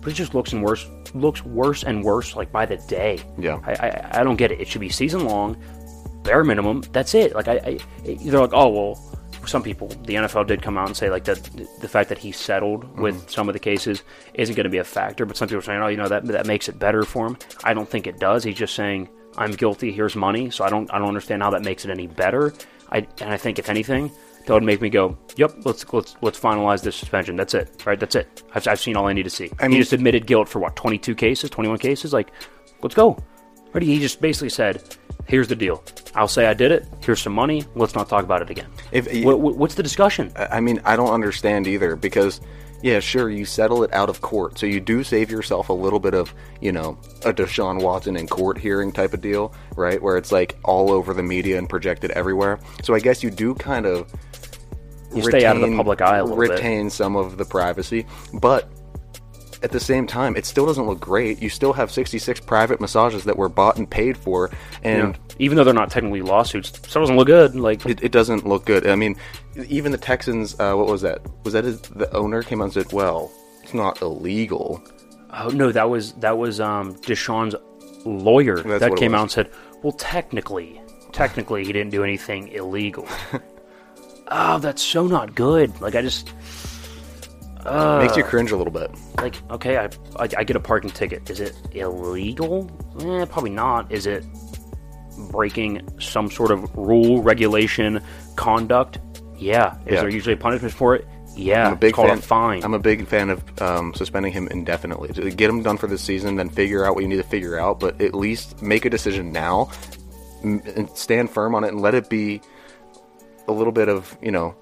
but 0.00 0.12
it 0.12 0.14
just 0.14 0.34
looks 0.34 0.52
and 0.52 0.62
worse 0.62 0.86
looks 1.14 1.44
worse 1.44 1.84
and 1.84 2.02
worse 2.04 2.36
like 2.36 2.52
by 2.52 2.66
the 2.66 2.76
day. 2.76 3.20
Yeah. 3.38 3.60
I, 3.64 3.72
I, 3.72 4.20
I 4.20 4.24
don't 4.24 4.36
get 4.36 4.50
it. 4.52 4.60
It 4.60 4.68
should 4.68 4.80
be 4.80 4.88
season 4.88 5.24
long, 5.24 5.56
bare 6.24 6.44
minimum. 6.44 6.82
That's 6.92 7.14
it. 7.14 7.34
Like 7.34 7.48
I, 7.48 7.54
I 7.54 7.78
they're 8.04 8.40
like, 8.40 8.54
oh 8.54 8.68
well. 8.68 9.10
Some 9.46 9.62
people, 9.62 9.88
the 9.88 10.14
NFL 10.14 10.46
did 10.46 10.62
come 10.62 10.78
out 10.78 10.86
and 10.86 10.96
say 10.96 11.10
like 11.10 11.24
that 11.24 11.38
the 11.82 11.86
fact 11.86 12.08
that 12.08 12.16
he 12.16 12.32
settled 12.32 12.84
mm-hmm. 12.84 13.02
with 13.02 13.28
some 13.28 13.46
of 13.46 13.52
the 13.52 13.58
cases 13.58 14.02
isn't 14.32 14.54
going 14.54 14.64
to 14.64 14.70
be 14.70 14.78
a 14.78 14.84
factor. 14.84 15.26
But 15.26 15.36
some 15.36 15.48
people 15.48 15.58
are 15.58 15.62
saying, 15.62 15.82
oh, 15.82 15.88
you 15.88 15.98
know 15.98 16.08
that 16.08 16.24
that 16.28 16.46
makes 16.46 16.66
it 16.70 16.78
better 16.78 17.02
for 17.02 17.26
him. 17.26 17.36
I 17.62 17.74
don't 17.74 17.86
think 17.86 18.06
it 18.06 18.18
does. 18.18 18.42
He's 18.42 18.56
just 18.56 18.74
saying 18.74 19.10
I'm 19.36 19.52
guilty. 19.52 19.92
Here's 19.92 20.16
money. 20.16 20.50
So 20.50 20.64
I 20.64 20.70
don't 20.70 20.90
I 20.92 20.98
don't 20.98 21.08
understand 21.08 21.42
how 21.42 21.50
that 21.50 21.62
makes 21.62 21.84
it 21.84 21.90
any 21.90 22.06
better. 22.06 22.54
I 22.90 23.06
and 23.20 23.30
I 23.30 23.36
think 23.36 23.58
if 23.58 23.68
anything, 23.68 24.10
that 24.46 24.52
would 24.52 24.62
make 24.62 24.80
me 24.80 24.90
go, 24.90 25.16
yep, 25.36 25.54
let's 25.64 25.90
let's 25.92 26.16
let's 26.20 26.38
finalize 26.38 26.82
this 26.82 26.96
suspension. 26.96 27.36
That's 27.36 27.54
it, 27.54 27.84
right? 27.86 27.98
That's 27.98 28.14
it. 28.14 28.42
I've, 28.54 28.66
I've 28.68 28.80
seen 28.80 28.96
all 28.96 29.06
I 29.06 29.12
need 29.12 29.24
to 29.24 29.30
see. 29.30 29.50
I 29.58 29.64
he 29.64 29.68
mean- 29.70 29.80
just 29.80 29.92
admitted 29.92 30.26
guilt 30.26 30.48
for 30.48 30.58
what 30.58 30.76
22 30.76 31.14
cases, 31.14 31.50
21 31.50 31.78
cases. 31.78 32.12
Like, 32.12 32.30
let's 32.82 32.94
go. 32.94 33.18
Right? 33.72 33.82
He 33.82 33.98
just 33.98 34.20
basically 34.20 34.50
said, 34.50 34.96
"Here's 35.26 35.48
the 35.48 35.56
deal. 35.56 35.82
I'll 36.14 36.28
say 36.28 36.46
I 36.46 36.54
did 36.54 36.70
it. 36.72 36.86
Here's 37.04 37.20
some 37.20 37.32
money. 37.32 37.64
Let's 37.74 37.94
not 37.94 38.08
talk 38.08 38.24
about 38.24 38.42
it 38.42 38.50
again." 38.50 38.66
If- 38.92 39.24
what, 39.24 39.40
what- 39.40 39.56
what's 39.56 39.74
the 39.74 39.82
discussion? 39.82 40.32
I 40.36 40.60
mean, 40.60 40.80
I 40.84 40.96
don't 40.96 41.12
understand 41.12 41.66
either 41.66 41.96
because, 41.96 42.40
yeah, 42.82 43.00
sure, 43.00 43.30
you 43.30 43.44
settle 43.44 43.82
it 43.82 43.92
out 43.92 44.08
of 44.08 44.20
court, 44.20 44.58
so 44.58 44.66
you 44.66 44.80
do 44.80 45.02
save 45.02 45.30
yourself 45.30 45.68
a 45.68 45.72
little 45.72 45.98
bit 46.00 46.14
of, 46.14 46.34
you 46.60 46.70
know, 46.72 46.98
a 47.24 47.32
Deshaun 47.32 47.82
Watson 47.82 48.16
in 48.16 48.26
court 48.28 48.58
hearing 48.58 48.92
type 48.92 49.14
of 49.14 49.20
deal, 49.20 49.54
right? 49.76 50.00
Where 50.02 50.16
it's 50.16 50.30
like 50.32 50.56
all 50.64 50.90
over 50.92 51.14
the 51.14 51.22
media 51.22 51.58
and 51.58 51.68
projected 51.68 52.10
everywhere. 52.12 52.58
So 52.82 52.94
I 52.94 53.00
guess 53.00 53.22
you 53.22 53.30
do 53.30 53.54
kind 53.54 53.86
of 53.86 54.12
You 55.14 55.22
stay 55.22 55.44
out 55.46 55.56
of 55.56 55.62
the 55.62 55.76
public 55.76 56.00
eye 56.02 56.18
a 56.18 56.24
little 56.24 56.38
bit. 56.40 56.50
retain 56.50 56.90
some 56.90 57.16
of 57.16 57.36
the 57.38 57.44
privacy, 57.44 58.04
but 58.34 58.68
at 59.64 59.72
the 59.72 59.80
same 59.80 60.06
time, 60.06 60.36
it 60.36 60.44
still 60.44 60.66
doesn't 60.66 60.86
look 60.86 61.00
great. 61.00 61.40
You 61.40 61.48
still 61.48 61.72
have 61.72 61.90
66 61.90 62.40
private 62.40 62.80
massages 62.80 63.24
that 63.24 63.36
were 63.36 63.48
bought 63.48 63.78
and 63.78 63.88
paid 63.90 64.16
for, 64.16 64.50
and 64.82 65.18
Even 65.38 65.56
though 65.56 65.64
they're 65.64 65.74
not 65.74 65.90
technically 65.90 66.22
lawsuits, 66.22 66.68
still 66.68 67.02
doesn't 67.02 67.16
look 67.16 67.26
good. 67.26 67.56
Like, 67.56 67.84
it, 67.86 68.02
it 68.04 68.12
doesn't 68.12 68.46
look 68.46 68.66
good. 68.66 68.86
I 68.86 68.94
mean, 68.94 69.16
even 69.68 69.90
the 69.90 69.98
Texans, 69.98 70.54
uh, 70.60 70.74
what 70.74 70.86
was 70.86 71.02
that? 71.02 71.22
Was 71.44 71.54
that 71.54 71.64
his, 71.64 71.80
the 71.80 72.14
owner 72.14 72.42
came 72.42 72.60
out 72.60 72.64
and 72.64 72.72
said, 72.74 72.92
well, 72.92 73.32
it's 73.62 73.74
not 73.74 74.00
illegal. 74.02 74.82
oh 75.32 75.48
no, 75.48 75.72
that 75.72 75.88
was 75.90 76.12
that 76.14 76.38
was 76.38 76.60
um, 76.60 76.94
Deshaun's 76.96 77.56
lawyer 78.04 78.60
That's 78.62 78.80
that 78.80 78.96
came 78.96 79.14
out 79.14 79.22
and 79.22 79.30
said, 79.30 79.50
"Well, 79.82 79.92
technically, 79.92 80.80
technically, 81.12 81.64
he 81.64 81.72
didn't 81.72 81.90
do 81.90 82.04
anything 82.04 82.48
illegal." 82.48 83.08
oh, 84.28 84.58
that's 84.58 84.82
so 84.82 85.06
not 85.06 85.34
good. 85.34 85.80
Like, 85.80 85.94
I 85.94 86.02
just 86.02 86.32
Makes 87.64 88.16
you 88.16 88.24
cringe 88.24 88.50
a 88.52 88.56
little 88.56 88.72
bit. 88.72 88.90
like 89.18 89.36
okay 89.50 89.78
I, 89.78 89.84
I 90.16 90.28
i 90.38 90.44
get 90.44 90.54
a 90.56 90.60
parking 90.60 90.90
ticket 90.90 91.28
is 91.30 91.40
it 91.40 91.54
illegal 91.72 92.70
eh, 93.00 93.24
probably 93.24 93.50
not 93.50 93.90
is 93.90 94.06
it 94.06 94.24
breaking 95.30 95.80
some 96.00 96.30
sort 96.30 96.50
of 96.50 96.74
rule 96.76 97.22
regulation 97.22 98.00
conduct 98.36 98.98
yeah 99.36 99.76
is 99.86 99.94
Yeah. 99.94 100.00
there 100.00 100.08
usually 100.10 100.34
a 100.34 100.36
punishment 100.36 100.74
for 100.74 100.94
it 100.96 101.06
yeah 101.36 101.66
I'm 101.68 101.72
a 101.74 101.76
big 101.76 101.96
fan. 101.96 102.10
a 102.10 102.16
fine 102.20 102.62
I'm 102.64 102.74
a 102.74 102.78
big 102.78 103.06
fan 103.06 103.30
of 103.30 103.62
um, 103.62 103.94
suspending 103.94 104.32
him 104.32 104.46
indefinitely. 104.48 105.08
Get 105.32 105.48
him 105.50 105.62
done 105.62 105.78
for 105.78 105.86
this 105.88 106.02
season, 106.02 106.36
then 106.36 106.48
figure 106.48 106.84
out 106.84 106.94
what 106.94 107.02
you 107.02 107.08
need 107.08 107.16
to 107.16 107.22
figure 107.24 107.58
out. 107.58 107.80
But 107.80 108.00
at 108.00 108.14
least 108.14 108.62
make 108.62 108.84
a 108.84 108.90
decision 108.90 109.32
now, 109.32 109.70
and 110.44 110.88
stand 110.94 111.30
firm 111.30 111.54
on 111.56 111.64
it, 111.64 111.68
and 111.72 111.80
let 111.80 111.94
it 111.96 112.08
be 112.08 112.40
a 113.48 113.52
little 113.52 113.72
bit 113.72 113.88
of 113.88 114.16
you 114.22 114.30
know 114.30 114.54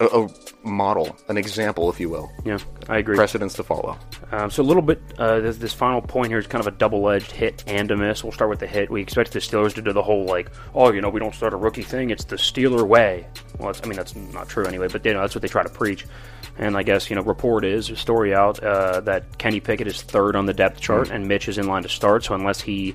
a, 0.00 0.06
a 0.06 0.28
model, 0.62 1.16
an 1.28 1.36
example, 1.36 1.90
if 1.90 1.98
you 1.98 2.08
will, 2.08 2.30
yeah 2.44 2.58
i 2.88 2.98
agree 2.98 3.16
Precedents 3.16 3.54
to 3.54 3.64
follow. 3.64 3.98
Um, 4.30 4.50
so 4.50 4.62
a 4.62 4.64
little 4.64 4.82
bit, 4.82 5.00
uh, 5.18 5.40
this, 5.40 5.56
this 5.56 5.72
final 5.72 6.00
point 6.00 6.28
here 6.28 6.38
is 6.38 6.46
kind 6.46 6.60
of 6.60 6.72
a 6.72 6.76
double-edged 6.76 7.32
hit 7.32 7.64
and 7.66 7.90
a 7.90 7.96
miss. 7.96 8.22
We'll 8.22 8.32
start 8.32 8.50
with 8.50 8.60
the 8.60 8.66
hit. 8.66 8.90
We 8.90 9.02
expect 9.02 9.32
the 9.32 9.40
Steelers 9.40 9.74
to 9.74 9.82
do 9.82 9.92
the 9.92 10.02
whole 10.02 10.24
like, 10.24 10.50
oh, 10.74 10.92
you 10.92 11.00
know, 11.00 11.08
we 11.08 11.18
don't 11.18 11.34
start 11.34 11.52
a 11.52 11.56
rookie 11.56 11.82
thing. 11.82 12.10
It's 12.10 12.24
the 12.24 12.36
Steeler 12.36 12.86
way. 12.86 13.26
Well, 13.58 13.70
it's, 13.70 13.80
I 13.82 13.86
mean 13.86 13.96
that's 13.96 14.14
not 14.14 14.48
true 14.48 14.66
anyway, 14.66 14.88
but 14.88 15.04
you 15.04 15.14
know 15.14 15.20
that's 15.20 15.34
what 15.34 15.42
they 15.42 15.48
try 15.48 15.62
to 15.62 15.68
preach. 15.68 16.06
And 16.58 16.76
I 16.76 16.82
guess 16.82 17.10
you 17.10 17.16
know, 17.16 17.22
report 17.22 17.64
is 17.64 17.90
a 17.90 17.96
story 17.96 18.34
out 18.34 18.62
uh, 18.62 19.00
that 19.00 19.38
Kenny 19.38 19.60
Pickett 19.60 19.86
is 19.86 20.02
third 20.02 20.36
on 20.36 20.46
the 20.46 20.54
depth 20.54 20.80
chart, 20.80 21.10
and 21.10 21.26
Mitch 21.26 21.48
is 21.48 21.58
in 21.58 21.66
line 21.66 21.82
to 21.82 21.88
start. 21.88 22.24
So 22.24 22.34
unless 22.34 22.60
he 22.60 22.94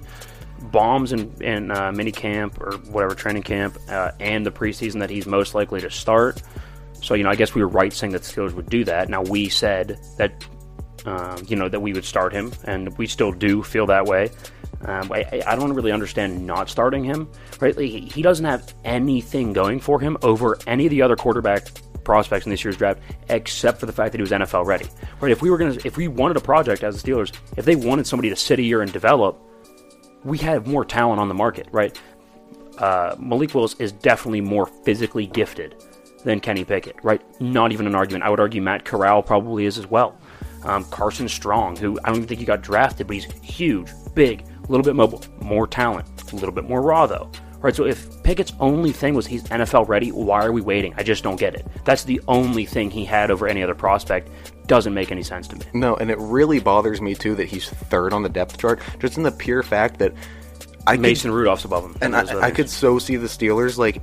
bombs 0.71 1.11
in, 1.11 1.31
in 1.41 1.71
uh, 1.71 1.91
mini 1.91 2.11
camp 2.11 2.61
or 2.61 2.77
whatever 2.89 3.15
training 3.15 3.43
camp 3.43 3.77
uh, 3.89 4.11
and 4.19 4.45
the 4.45 4.51
preseason, 4.51 4.99
that 4.99 5.09
he's 5.09 5.25
most 5.25 5.55
likely 5.55 5.81
to 5.81 5.89
start. 5.89 6.41
So 7.03 7.15
you 7.15 7.23
know, 7.23 7.29
I 7.29 7.35
guess 7.35 7.53
we 7.53 7.61
were 7.61 7.67
right 7.67 7.91
saying 7.93 8.13
that 8.13 8.23
the 8.23 8.33
Steelers 8.33 8.53
would 8.53 8.69
do 8.69 8.85
that. 8.85 9.09
Now 9.09 9.21
we 9.21 9.49
said 9.49 9.99
that 10.17 10.45
um, 11.05 11.43
you 11.47 11.57
know 11.57 11.67
that 11.67 11.81
we 11.81 11.91
would 11.93 12.05
start 12.05 12.31
him, 12.33 12.51
and 12.63 12.97
we 12.97 13.07
still 13.07 13.31
do 13.33 13.61
feel 13.61 13.85
that 13.87 14.05
way. 14.05 14.31
Um, 14.85 15.11
I, 15.11 15.43
I- 15.45 15.55
don't 15.55 15.73
really 15.73 15.91
understand 15.91 16.45
not 16.47 16.69
starting 16.69 17.03
him. 17.03 17.29
Right, 17.59 17.75
Like, 17.75 17.85
he 17.89 17.99
he 18.01 18.21
doesn't 18.21 18.45
have 18.45 18.73
anything 18.85 19.51
going 19.53 19.79
for 19.81 19.99
him 19.99 20.17
over 20.23 20.57
any 20.65 20.85
of 20.85 20.91
the 20.91 21.01
other 21.01 21.15
quarterback 21.17 21.67
prospects 22.05 22.45
in 22.45 22.51
this 22.51 22.63
year's 22.63 22.77
draft, 22.77 23.01
except 23.29 23.79
for 23.79 23.85
the 23.85 23.93
fact 23.93 24.13
that 24.13 24.17
he 24.19 24.21
was 24.21 24.31
NFL 24.31 24.65
ready. 24.65 24.85
Right, 25.19 25.31
if 25.31 25.41
we 25.41 25.49
were 25.49 25.57
gonna, 25.57 25.77
if 25.83 25.97
we 25.97 26.07
wanted 26.07 26.37
a 26.37 26.41
project 26.41 26.83
as 26.85 27.01
the 27.01 27.11
Steelers, 27.11 27.33
if 27.57 27.65
they 27.65 27.75
wanted 27.75 28.07
somebody 28.07 28.29
to 28.29 28.35
sit 28.37 28.59
a 28.59 28.63
year 28.63 28.81
and 28.81 28.91
develop, 28.93 29.41
we 30.23 30.37
have 30.37 30.67
more 30.67 30.85
talent 30.85 31.19
on 31.19 31.27
the 31.27 31.33
market. 31.33 31.67
Right, 31.73 31.99
uh, 32.77 33.15
Malik 33.19 33.53
Willis 33.53 33.75
is 33.79 33.91
definitely 33.91 34.41
more 34.41 34.67
physically 34.85 35.27
gifted 35.27 35.75
than 36.23 36.39
Kenny 36.39 36.63
Pickett, 36.63 36.95
right? 37.03 37.21
Not 37.41 37.71
even 37.71 37.87
an 37.87 37.95
argument. 37.95 38.23
I 38.23 38.29
would 38.29 38.39
argue 38.39 38.61
Matt 38.61 38.85
Corral 38.85 39.21
probably 39.23 39.65
is 39.65 39.77
as 39.77 39.87
well. 39.87 40.17
Um, 40.63 40.85
Carson 40.85 41.27
Strong, 41.27 41.77
who 41.77 41.99
I 42.03 42.07
don't 42.07 42.17
even 42.17 42.27
think 42.27 42.39
he 42.39 42.45
got 42.45 42.61
drafted, 42.61 43.07
but 43.07 43.15
he's 43.15 43.25
huge, 43.41 43.89
big, 44.15 44.41
a 44.41 44.71
little 44.71 44.83
bit 44.83 44.95
mobile, 44.95 45.21
more 45.41 45.67
talent, 45.67 46.07
a 46.31 46.35
little 46.35 46.53
bit 46.53 46.67
more 46.67 46.81
raw 46.81 47.05
though. 47.05 47.29
Right, 47.59 47.73
so 47.73 47.85
if 47.85 48.21
Pickett's 48.23 48.51
only 48.59 48.91
thing 48.91 49.13
was 49.13 49.25
he's 49.25 49.43
NFL 49.43 49.87
ready, 49.87 50.11
why 50.11 50.43
are 50.45 50.51
we 50.51 50.59
waiting? 50.59 50.93
I 50.97 51.03
just 51.03 51.23
don't 51.23 51.37
get 51.37 51.55
it. 51.55 51.65
That's 51.85 52.03
the 52.03 52.19
only 52.27 52.65
thing 52.65 52.91
he 52.91 53.05
had 53.05 53.31
over 53.31 53.47
any 53.47 53.63
other 53.63 53.73
prospect. 53.73 54.29
Doesn't 54.67 54.93
make 54.93 55.13
any 55.13 55.23
sense 55.23 55.47
to 55.47 55.55
me. 55.55 55.65
No, 55.73 55.95
and 55.95 56.11
it 56.11 56.17
really 56.19 56.59
bothers 56.59 56.99
me 56.99 57.15
too 57.15 57.35
that 57.35 57.47
he's 57.47 57.69
third 57.69 58.11
on 58.11 58.21
the 58.21 58.27
depth 58.27 58.57
chart, 58.57 58.81
just 58.99 59.15
in 59.15 59.23
the 59.23 59.31
pure 59.31 59.63
fact 59.63 59.99
that 59.99 60.13
I 60.85 60.97
Mason 60.97 61.31
could, 61.31 61.37
Rudolph's 61.37 61.63
above 61.63 61.85
him. 61.85 61.95
and 62.01 62.13
I, 62.13 62.47
I 62.47 62.51
could 62.51 62.69
so 62.69 62.99
see 62.99 63.15
the 63.15 63.27
Steelers 63.27 63.77
like 63.77 64.01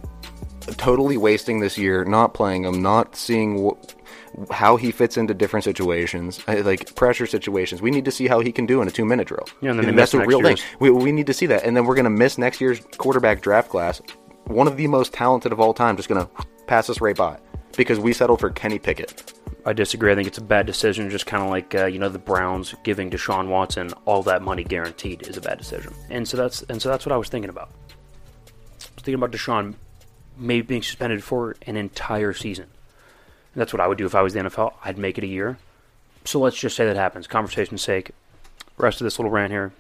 totally 0.77 1.17
wasting 1.17 1.61
this 1.61 1.79
year, 1.79 2.05
not 2.05 2.35
playing 2.35 2.65
him, 2.65 2.83
not 2.83 3.17
seeing 3.17 3.69
wh- 3.69 4.53
how 4.53 4.77
he 4.77 4.91
fits 4.91 5.17
into 5.17 5.35
different 5.35 5.65
situations, 5.65 6.41
uh, 6.49 6.63
like 6.65 6.95
pressure 6.95 7.27
situations. 7.27 7.83
We 7.83 7.91
need 7.91 8.05
to 8.05 8.11
see 8.11 8.27
how 8.29 8.41
he 8.41 8.53
can 8.53 8.67
do 8.67 8.83
in 8.83 8.89
a 8.89 8.91
two-minute 8.91 9.29
drill. 9.29 9.47
Yeah, 9.61 9.71
and 9.71 9.81
then 9.81 9.87
they 9.87 9.93
that's 9.93 10.15
a 10.15 10.25
real 10.25 10.43
thing. 10.43 10.57
We, 10.79 10.91
we 10.91 11.13
need 11.13 11.27
to 11.27 11.35
see 11.35 11.47
that, 11.47 11.65
and 11.65 11.77
then 11.77 11.85
we're 11.85 11.95
gonna 11.97 12.11
miss 12.11 12.39
next 12.39 12.61
year's 12.61 12.81
quarterback 12.99 13.43
draft 13.43 13.71
class. 13.71 14.01
One 14.45 14.67
of 14.67 14.77
the 14.77 14.87
most 14.87 15.13
talented 15.13 15.53
of 15.53 15.61
all 15.61 15.75
time, 15.75 15.97
just 15.97 16.09
gonna 16.09 16.29
pass 16.67 16.89
us 16.91 17.01
right 17.01 17.17
by 17.17 17.39
because 17.77 17.99
we 17.99 18.13
settled 18.13 18.41
for 18.41 18.51
Kenny 18.51 18.79
Pickett. 18.79 19.35
I 19.67 19.73
disagree. 19.73 20.11
I 20.11 20.15
think 20.15 20.27
it's 20.27 20.39
a 20.39 20.43
bad 20.43 20.67
decision. 20.67 21.11
Just 21.11 21.27
kind 21.27 21.43
of 21.43 21.51
like 21.51 21.75
uh, 21.75 21.87
you 21.87 21.99
know 21.99 22.09
the 22.09 22.19
Browns 22.19 22.75
giving 22.83 23.11
Deshaun 23.11 23.49
Watson 23.49 23.93
all 24.05 24.23
that 24.25 24.43
money 24.43 24.65
guaranteed 24.65 25.27
is 25.27 25.37
a 25.37 25.41
bad 25.41 25.59
decision. 25.59 25.93
And 26.09 26.27
so 26.27 26.37
that's 26.37 26.63
and 26.63 26.81
so 26.81 26.89
that's 26.89 27.05
what 27.05 27.13
I 27.13 27.17
was 27.17 27.29
thinking 27.29 27.51
about. 27.51 27.69
I 27.69 28.95
was 28.95 29.05
thinking 29.05 29.15
about 29.15 29.33
Deshaun 29.33 29.75
maybe 30.41 30.67
being 30.67 30.83
suspended 30.83 31.23
for 31.23 31.57
an 31.67 31.77
entire 31.77 32.33
season. 32.33 32.67
That's 33.55 33.73
what 33.73 33.81
I 33.81 33.87
would 33.87 33.99
do 33.99 34.07
if 34.07 34.15
I 34.15 34.23
was 34.23 34.33
the 34.33 34.41
NFL. 34.41 34.75
I'd 34.85 34.99
make 34.99 35.19
it 35.19 35.25
a 35.25 35.29
year. 35.29 35.59
So 36.25 36.39
let's 36.39 36.59
just 36.59 36.77
say 36.77 36.87
that 36.87 36.97
happens. 36.97 37.27
Conversation's 37.27 37.83
sake. 37.83 38.13
Rest 38.77 39.01
of 39.01 39.05
this 39.05 39.19
little 39.19 39.31
rant 39.31 39.53
here. 39.53 39.73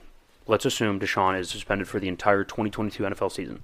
Let's 0.46 0.64
assume 0.64 0.98
Deshaun 0.98 1.38
is 1.38 1.48
suspended 1.48 1.88
for 1.88 2.00
the 2.00 2.08
entire 2.08 2.44
2022 2.44 3.04
NFL 3.04 3.32
season. 3.32 3.62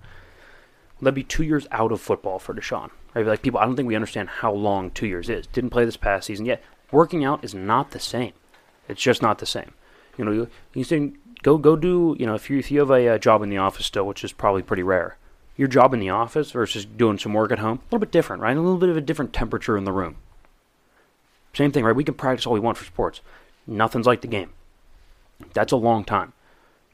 That'd 1.01 1.15
be 1.15 1.25
two 1.25 1.43
years 1.43 1.67
out 1.71 1.93
of 1.93 2.01
football 2.01 2.39
for 2.39 2.55
Deshaun. 2.55 2.91
Right? 3.15 3.27
Like 3.27 3.43
people, 3.43 3.61
I 3.61 3.65
don't 3.65 3.77
think 3.77 3.89
we 3.89 3.97
understand 3.97 4.29
how 4.29 4.53
long 4.53 4.91
two 4.91 5.07
years 5.07 5.29
is. 5.29 5.47
Didn't 5.49 5.71
play 5.71 5.85
this 5.85 5.97
past 5.97 6.27
season 6.27 6.47
yet. 6.47 6.63
Working 6.93 7.25
out 7.25 7.45
is 7.45 7.55
not 7.55 7.91
the 7.91 7.99
same. 7.99 8.33
It's 8.89 9.03
just 9.03 9.21
not 9.21 9.39
the 9.39 9.47
same. 9.47 9.73
You 10.17 10.25
know, 10.25 10.33
you, 10.33 10.49
you 10.75 10.85
say 10.85 11.13
go 11.43 11.59
go 11.59 11.77
do. 11.77 12.17
You 12.19 12.27
know, 12.27 12.35
if 12.35 12.49
you 12.49 12.59
if 12.59 12.71
you 12.71 12.81
have 12.81 12.91
a 12.91 13.09
uh, 13.09 13.19
job 13.19 13.43
in 13.43 13.51
the 13.51 13.59
office 13.59 13.87
still, 13.87 14.07
which 14.07 14.23
is 14.25 14.33
probably 14.33 14.63
pretty 14.63 14.83
rare, 14.83 15.19
your 15.57 15.69
job 15.69 15.95
in 15.95 16.01
the 16.01 16.11
office 16.11 16.51
versus 16.51 16.85
doing 16.85 17.19
some 17.19 17.33
work 17.33 17.51
at 17.51 17.59
home, 17.59 17.79
a 17.79 17.85
little 17.87 17.99
bit 17.99 18.11
different, 18.11 18.43
right? 18.43 18.57
A 18.57 18.61
little 18.61 18.79
bit 18.79 18.89
of 18.89 18.97
a 18.97 19.01
different 19.01 19.33
temperature 19.33 19.77
in 19.77 19.85
the 19.85 19.93
room. 19.93 20.17
Same 21.55 21.73
thing, 21.73 21.85
right? 21.85 21.97
We 21.97 22.05
can 22.05 22.15
practice 22.15 22.47
all 22.47 22.53
we 22.53 22.61
want 22.61 22.77
for 22.77 22.85
sports. 22.85 23.21
Nothing's 23.67 24.07
like 24.07 24.21
the 24.21 24.29
game. 24.29 24.51
That's 25.55 25.73
a 25.73 25.77
long 25.77 26.05
time. 26.05 26.33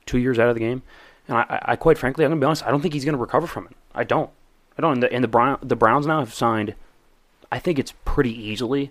Two 0.07 0.19
years 0.19 0.39
out 0.39 0.49
of 0.49 0.55
the 0.55 0.61
game, 0.61 0.83
and 1.29 1.39
I, 1.39 1.63
I, 1.63 1.77
quite 1.77 1.99
frankly, 1.99 2.25
I'm 2.25 2.31
gonna 2.31 2.41
be 2.41 2.47
honest. 2.47 2.67
I 2.67 2.71
don't 2.71 2.81
think 2.81 2.95
he's 2.95 3.05
gonna 3.05 3.17
recover 3.17 3.47
from 3.47 3.67
it. 3.67 3.77
I 3.95 4.05
don't. 4.05 4.31
I 4.77 4.83
don't. 4.83 4.95
And 4.95 5.03
the, 5.03 5.13
and 5.13 5.23
the 5.23 5.29
Brown, 5.29 5.59
the 5.63 5.77
Browns 5.77 6.07
now 6.07 6.19
have 6.19 6.35
signed. 6.35 6.75
I 7.53 7.59
think 7.59 7.79
it's 7.79 7.95
pretty 8.05 8.33
easily 8.33 8.91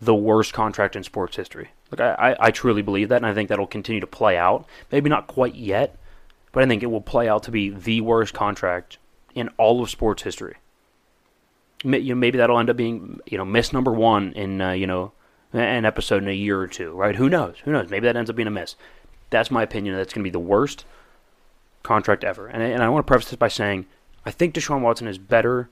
the 0.00 0.14
worst 0.14 0.52
contract 0.52 0.94
in 0.94 1.02
sports 1.04 1.36
history. 1.36 1.70
Like 1.90 2.00
I, 2.00 2.32
I, 2.32 2.46
I 2.46 2.50
truly 2.50 2.82
believe 2.82 3.08
that, 3.08 3.16
and 3.16 3.26
I 3.26 3.32
think 3.32 3.48
that'll 3.48 3.66
continue 3.66 4.00
to 4.00 4.06
play 4.06 4.36
out. 4.36 4.66
Maybe 4.92 5.08
not 5.08 5.26
quite 5.26 5.54
yet, 5.54 5.96
but 6.56 6.64
I 6.64 6.66
think 6.68 6.82
it 6.82 6.86
will 6.86 7.02
play 7.02 7.28
out 7.28 7.42
to 7.42 7.50
be 7.50 7.68
the 7.68 8.00
worst 8.00 8.32
contract 8.32 8.96
in 9.34 9.50
all 9.58 9.82
of 9.82 9.90
sports 9.90 10.22
history. 10.22 10.54
You 11.84 12.00
know, 12.00 12.14
maybe 12.14 12.38
that'll 12.38 12.58
end 12.58 12.70
up 12.70 12.78
being 12.78 13.20
you 13.26 13.36
know 13.36 13.44
miss 13.44 13.74
number 13.74 13.92
one 13.92 14.32
in 14.32 14.62
uh, 14.62 14.70
you 14.72 14.86
know 14.86 15.12
an 15.52 15.84
episode 15.84 16.22
in 16.22 16.30
a 16.30 16.32
year 16.32 16.58
or 16.58 16.66
two, 16.66 16.92
right? 16.92 17.14
Who 17.14 17.28
knows? 17.28 17.56
Who 17.66 17.72
knows? 17.72 17.90
Maybe 17.90 18.06
that 18.06 18.16
ends 18.16 18.30
up 18.30 18.36
being 18.36 18.46
a 18.48 18.50
miss. 18.50 18.74
That's 19.28 19.50
my 19.50 19.62
opinion. 19.62 19.94
That's 19.96 20.14
going 20.14 20.22
to 20.22 20.26
be 20.28 20.32
the 20.32 20.38
worst 20.38 20.86
contract 21.82 22.24
ever. 22.24 22.46
And, 22.46 22.62
I- 22.62 22.66
and 22.68 22.82
I 22.82 22.88
want 22.88 23.06
to 23.06 23.10
preface 23.10 23.28
this 23.28 23.36
by 23.36 23.48
saying 23.48 23.84
I 24.24 24.30
think 24.30 24.54
Deshaun 24.54 24.80
Watson 24.80 25.06
is 25.08 25.18
better 25.18 25.68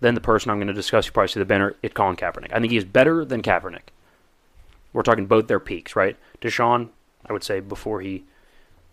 than 0.00 0.14
the 0.14 0.20
person 0.20 0.50
I'm 0.50 0.58
going 0.58 0.68
to 0.68 0.74
discuss. 0.74 1.06
You 1.06 1.12
probably 1.12 1.28
see 1.28 1.40
the 1.40 1.46
banner, 1.46 1.74
it 1.82 1.94
Colin 1.94 2.14
Kaepernick. 2.16 2.52
I 2.52 2.60
think 2.60 2.72
he 2.72 2.76
is 2.76 2.84
better 2.84 3.24
than 3.24 3.40
Kaepernick. 3.40 3.88
We're 4.92 5.02
talking 5.02 5.26
both 5.26 5.48
their 5.48 5.58
peaks, 5.60 5.96
right? 5.96 6.16
Deshaun, 6.42 6.90
I 7.26 7.32
would 7.32 7.42
say 7.42 7.60
before 7.60 8.02
he, 8.02 8.24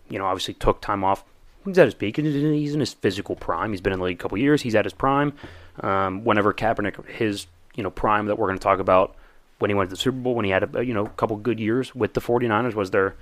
you 0.08 0.18
know, 0.18 0.26
obviously 0.26 0.54
took 0.54 0.80
time 0.80 1.04
off. 1.04 1.24
He's 1.64 1.78
at 1.78 1.86
his 1.86 1.94
peak. 1.94 2.16
He's 2.16 2.74
in 2.74 2.80
his 2.80 2.94
physical 2.94 3.34
prime. 3.34 3.72
He's 3.72 3.80
been 3.80 3.92
in 3.92 3.98
the 3.98 4.04
league 4.04 4.18
a 4.18 4.22
couple 4.22 4.38
years. 4.38 4.62
He's 4.62 4.74
at 4.74 4.84
his 4.84 4.94
prime. 4.94 5.32
Um, 5.80 6.24
whenever 6.24 6.54
Kaepernick, 6.54 7.06
his 7.06 7.46
you 7.74 7.82
know 7.82 7.90
prime 7.90 8.26
that 8.26 8.38
we're 8.38 8.46
going 8.46 8.58
to 8.58 8.62
talk 8.62 8.78
about, 8.78 9.16
when 9.58 9.70
he 9.70 9.74
went 9.74 9.90
to 9.90 9.96
the 9.96 10.00
Super 10.00 10.18
Bowl, 10.18 10.34
when 10.34 10.44
he 10.44 10.50
had 10.50 10.76
a 10.76 10.84
you 10.84 10.94
know 10.94 11.06
a 11.06 11.10
couple 11.10 11.36
good 11.36 11.58
years 11.58 11.94
with 11.94 12.14
the 12.14 12.20
49ers, 12.20 12.74
was 12.74 12.90
there 12.90 13.16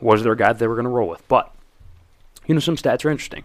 was 0.00 0.22
there 0.22 0.32
a 0.32 0.36
guy 0.36 0.52
they 0.52 0.66
were 0.66 0.74
going 0.74 0.84
to 0.84 0.90
roll 0.90 1.08
with. 1.08 1.26
But 1.28 1.52
you 2.46 2.54
know 2.54 2.60
some 2.60 2.76
stats 2.76 3.04
are 3.04 3.10
interesting. 3.10 3.44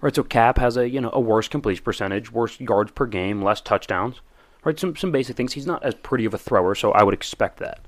Right, 0.00 0.14
so 0.14 0.22
Cap 0.22 0.58
has 0.58 0.76
a 0.76 0.88
you 0.88 1.00
know 1.00 1.10
a 1.12 1.20
worse 1.20 1.48
completion 1.48 1.82
percentage, 1.82 2.30
worse 2.30 2.60
yards 2.60 2.92
per 2.92 3.06
game, 3.06 3.42
less 3.42 3.60
touchdowns. 3.60 4.20
Right, 4.62 4.78
some 4.78 4.94
some 4.96 5.10
basic 5.10 5.36
things. 5.36 5.54
He's 5.54 5.66
not 5.66 5.82
as 5.82 5.94
pretty 5.94 6.24
of 6.26 6.34
a 6.34 6.38
thrower, 6.38 6.74
so 6.74 6.92
I 6.92 7.02
would 7.02 7.14
expect 7.14 7.58
that. 7.58 7.80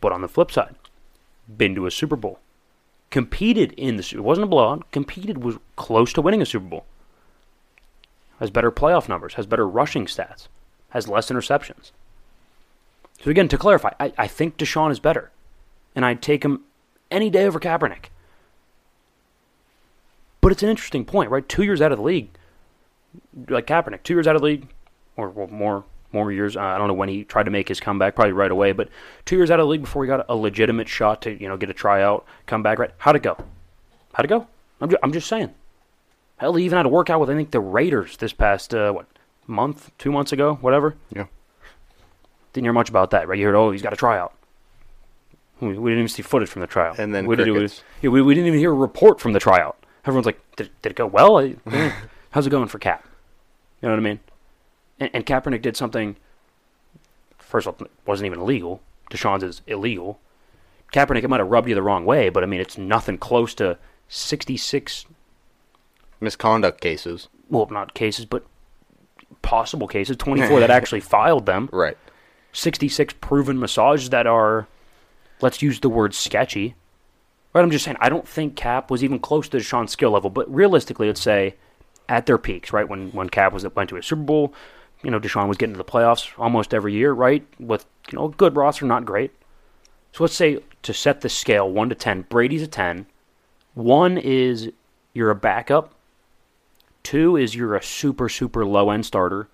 But 0.00 0.12
on 0.12 0.22
the 0.22 0.28
flip 0.28 0.50
side, 0.50 0.74
been 1.54 1.74
to 1.74 1.86
a 1.86 1.90
Super 1.90 2.16
Bowl, 2.16 2.38
competed 3.12 3.72
in 3.72 3.96
the. 3.96 4.10
It 4.12 4.24
wasn't 4.24 4.46
a 4.46 4.48
blowout. 4.48 4.90
Competed 4.90 5.44
was 5.44 5.58
close 5.76 6.12
to 6.14 6.22
winning 6.22 6.42
a 6.42 6.46
Super 6.46 6.66
Bowl. 6.66 6.86
Has 8.40 8.50
better 8.50 8.72
playoff 8.72 9.08
numbers. 9.08 9.34
Has 9.34 9.46
better 9.46 9.68
rushing 9.68 10.06
stats. 10.06 10.48
Has 10.88 11.06
less 11.06 11.30
interceptions. 11.30 11.92
So 13.22 13.30
again, 13.30 13.48
to 13.48 13.58
clarify, 13.58 13.92
I, 14.00 14.12
I 14.18 14.26
think 14.26 14.56
Deshaun 14.56 14.90
is 14.90 14.98
better, 14.98 15.30
and 15.94 16.04
I'd 16.04 16.22
take 16.22 16.44
him 16.44 16.62
any 17.08 17.30
day 17.30 17.44
over 17.44 17.60
Kaepernick. 17.60 18.06
But 20.40 20.50
it's 20.50 20.64
an 20.64 20.70
interesting 20.70 21.04
point, 21.04 21.30
right? 21.30 21.48
Two 21.48 21.62
years 21.62 21.80
out 21.80 21.92
of 21.92 21.98
the 21.98 22.04
league, 22.04 22.30
like 23.48 23.68
Kaepernick, 23.68 24.02
two 24.02 24.14
years 24.14 24.26
out 24.26 24.34
of 24.34 24.42
the 24.42 24.46
league, 24.46 24.66
or 25.16 25.28
well, 25.28 25.46
more 25.46 25.84
more 26.12 26.32
years. 26.32 26.56
I 26.56 26.78
don't 26.78 26.88
know 26.88 26.94
when 26.94 27.08
he 27.08 27.24
tried 27.24 27.44
to 27.44 27.50
make 27.50 27.68
his 27.68 27.80
comeback, 27.80 28.14
probably 28.14 28.32
right 28.32 28.50
away. 28.50 28.72
But 28.72 28.88
two 29.24 29.36
years 29.36 29.50
out 29.50 29.60
of 29.60 29.64
the 29.64 29.70
league 29.70 29.82
before 29.82 30.04
he 30.04 30.08
got 30.08 30.26
a 30.28 30.36
legitimate 30.36 30.88
shot 30.88 31.22
to 31.22 31.40
you 31.40 31.48
know 31.48 31.56
get 31.56 31.70
a 31.70 31.74
tryout, 31.74 32.26
come 32.46 32.62
back. 32.62 32.78
Right? 32.78 32.90
How'd 32.98 33.16
it 33.16 33.22
go? 33.22 33.36
How'd 34.12 34.24
it 34.24 34.28
go? 34.28 34.46
I'm 34.80 34.90
just, 34.90 35.00
I'm 35.02 35.12
just 35.12 35.28
saying. 35.28 35.54
Hell, 36.36 36.54
he 36.54 36.64
even 36.64 36.76
had 36.76 36.86
a 36.86 36.88
workout 36.88 37.20
with 37.20 37.30
I 37.30 37.34
think 37.34 37.52
the 37.52 37.60
Raiders 37.60 38.16
this 38.16 38.32
past 38.32 38.74
uh, 38.74 38.92
what 38.92 39.06
month, 39.46 39.90
two 39.98 40.10
months 40.10 40.32
ago, 40.32 40.54
whatever. 40.56 40.96
Yeah. 41.14 41.26
Didn't 42.52 42.64
hear 42.64 42.72
much 42.72 42.90
about 42.90 43.10
that, 43.10 43.28
right? 43.28 43.38
You 43.38 43.46
heard, 43.46 43.54
oh, 43.54 43.70
he's 43.70 43.82
got 43.82 43.92
a 43.92 43.96
tryout. 43.96 44.34
We, 45.60 45.68
we 45.78 45.90
didn't 45.90 46.00
even 46.00 46.08
see 46.08 46.22
footage 46.22 46.48
from 46.48 46.60
the 46.60 46.66
tryout. 46.66 46.98
And 46.98 47.14
then 47.14 47.26
we, 47.26 47.36
did, 47.36 47.48
we, 47.48 48.08
we, 48.08 48.22
we 48.22 48.34
didn't 48.34 48.48
even 48.48 48.58
hear 48.58 48.72
a 48.72 48.74
report 48.74 49.20
from 49.20 49.32
the 49.32 49.40
tryout. 49.40 49.76
Everyone's 50.04 50.26
like, 50.26 50.40
did, 50.56 50.70
did 50.82 50.90
it 50.90 50.96
go 50.96 51.06
well? 51.06 51.38
How's 52.30 52.46
it 52.46 52.50
going 52.50 52.68
for 52.68 52.78
Cap? 52.78 53.06
You 53.80 53.88
know 53.88 53.94
what 53.94 54.00
I 54.00 54.02
mean? 54.02 54.20
And, 55.00 55.10
and 55.12 55.26
Kaepernick 55.26 55.62
did 55.62 55.76
something. 55.76 56.16
First 57.38 57.66
of 57.66 57.80
all, 57.80 57.88
wasn't 58.06 58.26
even 58.26 58.40
illegal. 58.40 58.80
Deshaun's 59.10 59.42
is 59.42 59.62
illegal. 59.66 60.18
Kaepernick, 60.92 61.22
it 61.24 61.28
might 61.28 61.40
have 61.40 61.50
rubbed 61.50 61.68
you 61.68 61.74
the 61.74 61.82
wrong 61.82 62.04
way, 62.04 62.28
but 62.28 62.42
I 62.42 62.46
mean, 62.46 62.60
it's 62.60 62.78
nothing 62.78 63.18
close 63.18 63.54
to 63.54 63.78
66 64.08 65.06
Misconduct 66.20 66.80
cases. 66.80 67.28
well, 67.50 67.66
not 67.70 67.94
cases, 67.94 68.24
but 68.26 68.44
possible 69.42 69.88
cases, 69.88 70.16
24 70.16 70.60
that 70.60 70.70
actually 70.70 71.00
filed 71.16 71.46
them, 71.46 71.68
Right. 71.72 71.96
66 72.52 73.14
proven 73.20 73.58
massages 73.58 74.10
that 74.10 74.26
are, 74.26 74.68
let's 75.40 75.62
use 75.62 75.80
the 75.80 75.88
word 75.88 76.14
sketchy. 76.14 76.74
Right, 77.54 77.62
I'm 77.62 77.70
just 77.70 77.84
saying, 77.84 77.96
I 78.00 78.08
don't 78.08 78.28
think 78.28 78.56
Cap 78.56 78.90
was 78.90 79.02
even 79.02 79.18
close 79.18 79.48
to 79.48 79.56
Deshaun's 79.56 79.90
skill 79.92 80.10
level, 80.10 80.30
but 80.30 80.52
realistically, 80.54 81.06
let's 81.06 81.20
say 81.20 81.54
at 82.08 82.26
their 82.26 82.38
peaks, 82.38 82.72
right, 82.72 82.88
when, 82.88 83.10
when 83.12 83.28
Cap 83.30 83.52
was 83.52 83.66
went 83.74 83.88
to 83.90 83.96
a 83.96 84.02
Super 84.02 84.22
Bowl, 84.22 84.54
you 85.02 85.10
know, 85.10 85.20
Deshaun 85.20 85.48
was 85.48 85.56
getting 85.56 85.74
to 85.74 85.78
the 85.78 85.84
playoffs 85.84 86.30
almost 86.38 86.72
every 86.72 86.92
year, 86.92 87.12
right, 87.12 87.46
with, 87.58 87.86
you 88.10 88.18
know, 88.18 88.26
a 88.26 88.30
good 88.30 88.56
roster, 88.56 88.86
not 88.86 89.04
great. 89.04 89.32
So 90.12 90.24
let's 90.24 90.34
say 90.34 90.60
to 90.82 90.94
set 90.94 91.20
the 91.20 91.28
scale 91.28 91.70
1 91.70 91.88
to 91.88 91.94
10, 91.94 92.22
Brady's 92.28 92.62
a 92.62 92.66
10. 92.66 93.06
1 93.74 94.18
is 94.18 94.70
you're 95.14 95.30
a 95.30 95.34
backup. 95.34 95.94
Two 97.02 97.36
is 97.36 97.54
you're 97.54 97.74
a 97.74 97.82
super, 97.82 98.28
super 98.28 98.64
low 98.64 98.90
end 98.90 99.06
starter. 99.06 99.48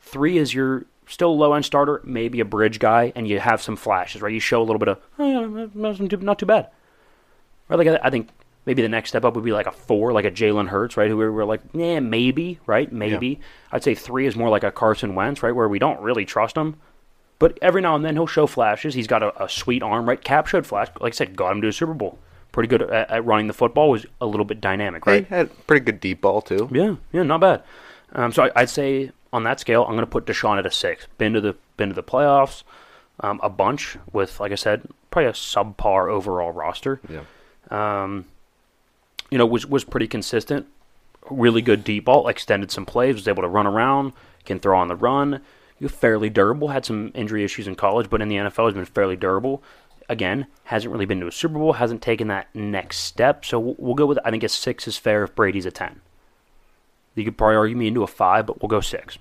Three 0.00 0.38
is 0.38 0.52
you're 0.52 0.86
still 1.06 1.36
low 1.36 1.54
end 1.54 1.64
starter, 1.64 2.00
maybe 2.04 2.40
a 2.40 2.44
bridge 2.44 2.78
guy, 2.78 3.12
and 3.14 3.26
you 3.26 3.40
have 3.40 3.62
some 3.62 3.76
flashes, 3.76 4.20
right? 4.22 4.32
You 4.32 4.40
show 4.40 4.60
a 4.60 4.64
little 4.64 4.78
bit 4.78 4.88
of, 4.88 4.98
oh, 5.18 5.26
yeah, 5.26 5.66
not 5.74 6.38
too, 6.38 6.46
bad. 6.46 6.68
Right? 7.68 7.78
Like, 7.78 8.00
I 8.02 8.10
think 8.10 8.28
maybe 8.66 8.82
the 8.82 8.88
next 8.88 9.10
step 9.10 9.24
up 9.24 9.34
would 9.34 9.44
be 9.44 9.52
like 9.52 9.66
a 9.66 9.72
four, 9.72 10.12
like 10.12 10.24
a 10.24 10.30
Jalen 10.30 10.68
Hurts, 10.68 10.96
right? 10.96 11.08
Who 11.08 11.16
we 11.16 11.28
we're 11.28 11.44
like, 11.44 11.62
yeah, 11.72 12.00
maybe, 12.00 12.58
right? 12.66 12.90
Maybe. 12.92 13.40
I'd 13.72 13.82
say 13.82 13.94
three 13.94 14.26
is 14.26 14.36
more 14.36 14.48
like 14.48 14.64
a 14.64 14.70
Carson 14.70 15.14
Wentz, 15.14 15.42
right? 15.42 15.54
Where 15.54 15.68
we 15.68 15.78
don't 15.78 16.00
really 16.00 16.24
trust 16.24 16.56
him. 16.56 16.76
But 17.38 17.58
every 17.62 17.80
now 17.80 17.96
and 17.96 18.04
then 18.04 18.16
he'll 18.16 18.26
show 18.26 18.46
flashes. 18.46 18.92
He's 18.92 19.06
got 19.06 19.22
a, 19.22 19.44
a 19.44 19.48
sweet 19.48 19.82
arm, 19.82 20.06
right? 20.06 20.22
Cap 20.22 20.46
showed 20.46 20.66
flash. 20.66 20.88
Like 21.00 21.14
I 21.14 21.16
said, 21.16 21.36
got 21.36 21.52
him 21.52 21.62
to 21.62 21.68
a 21.68 21.72
Super 21.72 21.94
Bowl. 21.94 22.18
Pretty 22.52 22.68
good 22.68 22.82
at, 22.82 23.10
at 23.10 23.24
running 23.24 23.46
the 23.46 23.54
football. 23.54 23.90
Was 23.90 24.04
a 24.20 24.26
little 24.26 24.44
bit 24.44 24.60
dynamic, 24.60 25.06
right? 25.06 25.26
He 25.26 25.34
had 25.34 25.66
pretty 25.66 25.84
good 25.84 26.00
deep 26.00 26.20
ball 26.20 26.42
too. 26.42 26.68
Yeah, 26.70 26.96
yeah, 27.12 27.22
not 27.22 27.40
bad. 27.40 27.62
Um, 28.12 28.30
so 28.32 28.42
I, 28.42 28.50
I'd 28.56 28.68
say 28.68 29.12
on 29.32 29.44
that 29.44 29.58
scale, 29.58 29.84
I'm 29.84 29.92
going 29.92 30.00
to 30.00 30.06
put 30.06 30.26
Deshaun 30.26 30.58
at 30.58 30.66
a 30.66 30.70
six. 30.70 31.06
Been 31.16 31.32
to 31.32 31.40
the 31.40 31.56
been 31.76 31.88
to 31.88 31.94
the 31.94 32.02
playoffs. 32.02 32.64
um, 33.20 33.40
a 33.42 33.50
bunch 33.50 33.96
with, 34.12 34.40
like 34.40 34.52
I 34.52 34.56
said, 34.56 34.82
probably 35.10 35.28
a 35.28 35.32
subpar 35.32 36.10
overall 36.10 36.52
roster. 36.52 37.00
Yeah. 37.08 37.22
Um, 37.70 38.26
you 39.30 39.38
know, 39.38 39.46
was 39.46 39.66
was 39.66 39.84
pretty 39.84 40.08
consistent. 40.08 40.66
Really 41.30 41.62
good 41.62 41.84
deep 41.84 42.06
ball, 42.06 42.28
extended 42.28 42.70
some 42.70 42.86
plays, 42.86 43.14
was 43.14 43.28
able 43.28 43.42
to 43.42 43.48
run 43.48 43.66
around, 43.66 44.12
can 44.44 44.58
throw 44.58 44.78
on 44.78 44.88
the 44.88 44.96
run. 44.96 45.40
You 45.78 45.88
fairly 45.88 46.28
durable. 46.28 46.68
Had 46.68 46.84
some 46.84 47.10
injury 47.14 47.44
issues 47.44 47.66
in 47.66 47.74
college, 47.74 48.10
but 48.10 48.20
in 48.20 48.28
the 48.28 48.36
NFL 48.36 48.66
has 48.66 48.74
been 48.74 48.84
fairly 48.84 49.16
durable. 49.16 49.62
Again, 50.08 50.46
hasn't 50.64 50.92
really 50.92 51.06
been 51.06 51.20
to 51.20 51.28
a 51.28 51.32
Super 51.32 51.54
Bowl, 51.54 51.74
hasn't 51.74 52.02
taken 52.02 52.28
that 52.28 52.48
next 52.54 52.98
step. 52.98 53.44
So 53.44 53.58
we'll, 53.60 53.94
go 53.94 54.06
with 54.06 54.18
I 54.24 54.30
think 54.30 54.42
a 54.42 54.48
six 54.48 54.88
is 54.88 54.96
fair 54.96 55.24
if 55.24 55.34
Brady's 55.34 55.66
a 55.66 55.70
ten. 55.70 56.00
You 57.14 57.24
could 57.24 57.38
probably 57.38 57.56
argue 57.56 57.76
me 57.76 57.88
into 57.88 58.02
a 58.02 58.08
five, 58.08 58.46
but 58.46 58.60
we'll 58.60 58.68
go 58.68 58.80
six. 58.80 59.18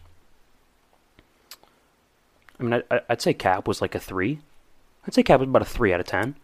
I 2.60 2.63
mean, 2.63 2.84
I, 2.92 3.01
I'd 3.10 3.22
say 3.22 3.34
Cap 3.34 3.68
was 3.68 3.82
like 3.82 3.96
a 3.96 4.00
three. 4.00 4.39
I'd 5.06 5.13
say 5.13 5.24
Cap 5.24 5.39
was 5.39 5.50
about 5.50 5.62
a 5.62 5.66
three 5.66 5.94
out 5.94 6.00
of 6.00 6.08
ten. 6.08 6.36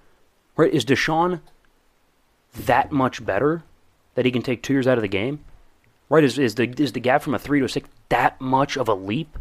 Right? 0.55 0.74
Is 0.74 0.86
Deshaun 0.86 1.41
that 2.55 2.91
much 2.91 3.25
better 3.25 3.63
that 4.15 4.25
he 4.25 4.31
can 4.31 4.41
take 4.41 4.63
two 4.63 4.74
years 4.74 4.88
out 4.88 4.97
of 4.97 5.01
the 5.01 5.07
game? 5.07 5.43
Right? 6.09 6.24
Is, 6.24 6.38
is 6.38 6.55
the 6.55 6.74
is 6.77 6.93
the 6.93 7.00
gap 7.00 7.21
from 7.21 7.33
a 7.33 7.39
three 7.39 7.59
to 7.59 7.65
a 7.65 7.69
six 7.69 7.89
that 8.09 8.39
much 8.39 8.77
of 8.77 8.88
a 8.88 8.93
leap 8.93 9.38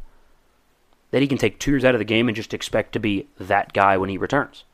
that 1.10 1.22
he 1.22 1.28
can 1.28 1.38
take 1.38 1.58
two 1.58 1.70
years 1.70 1.84
out 1.84 1.94
of 1.94 1.98
the 1.98 2.04
game 2.04 2.28
and 2.28 2.36
just 2.36 2.54
expect 2.54 2.92
to 2.92 2.98
be 2.98 3.28
that 3.38 3.72
guy 3.72 3.96
when 3.96 4.08
he 4.08 4.16
returns? 4.16 4.64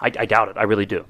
I, 0.00 0.12
I 0.18 0.26
doubt 0.26 0.48
it. 0.48 0.56
I 0.56 0.62
really 0.62 0.86
do. 0.86 1.04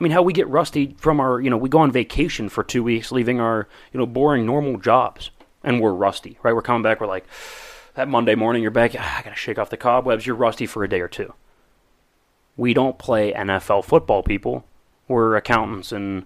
I 0.00 0.02
mean, 0.02 0.12
how 0.12 0.22
we 0.22 0.32
get 0.32 0.48
rusty 0.48 0.94
from 0.98 1.20
our, 1.20 1.40
you 1.40 1.50
know, 1.50 1.58
we 1.58 1.68
go 1.68 1.78
on 1.78 1.92
vacation 1.92 2.48
for 2.48 2.64
two 2.64 2.82
weeks, 2.82 3.12
leaving 3.12 3.40
our, 3.40 3.68
you 3.92 3.98
know, 3.98 4.06
boring 4.06 4.46
normal 4.46 4.78
jobs, 4.78 5.30
and 5.62 5.80
we're 5.80 5.92
rusty, 5.92 6.38
right? 6.42 6.54
We're 6.54 6.62
coming 6.62 6.82
back, 6.82 7.00
we're 7.00 7.06
like, 7.06 7.26
that 7.94 8.08
Monday 8.08 8.34
morning, 8.34 8.62
you're 8.62 8.70
back, 8.70 8.94
ah, 8.98 9.18
I 9.18 9.22
gotta 9.22 9.36
shake 9.36 9.58
off 9.58 9.68
the 9.68 9.76
cobwebs, 9.76 10.26
you're 10.26 10.36
rusty 10.36 10.64
for 10.64 10.84
a 10.84 10.88
day 10.88 11.00
or 11.00 11.08
two. 11.08 11.34
We 12.56 12.72
don't 12.72 12.98
play 12.98 13.32
NFL 13.32 13.84
football, 13.84 14.22
people. 14.22 14.64
We're 15.10 15.34
accountants 15.36 15.90
and 15.90 16.24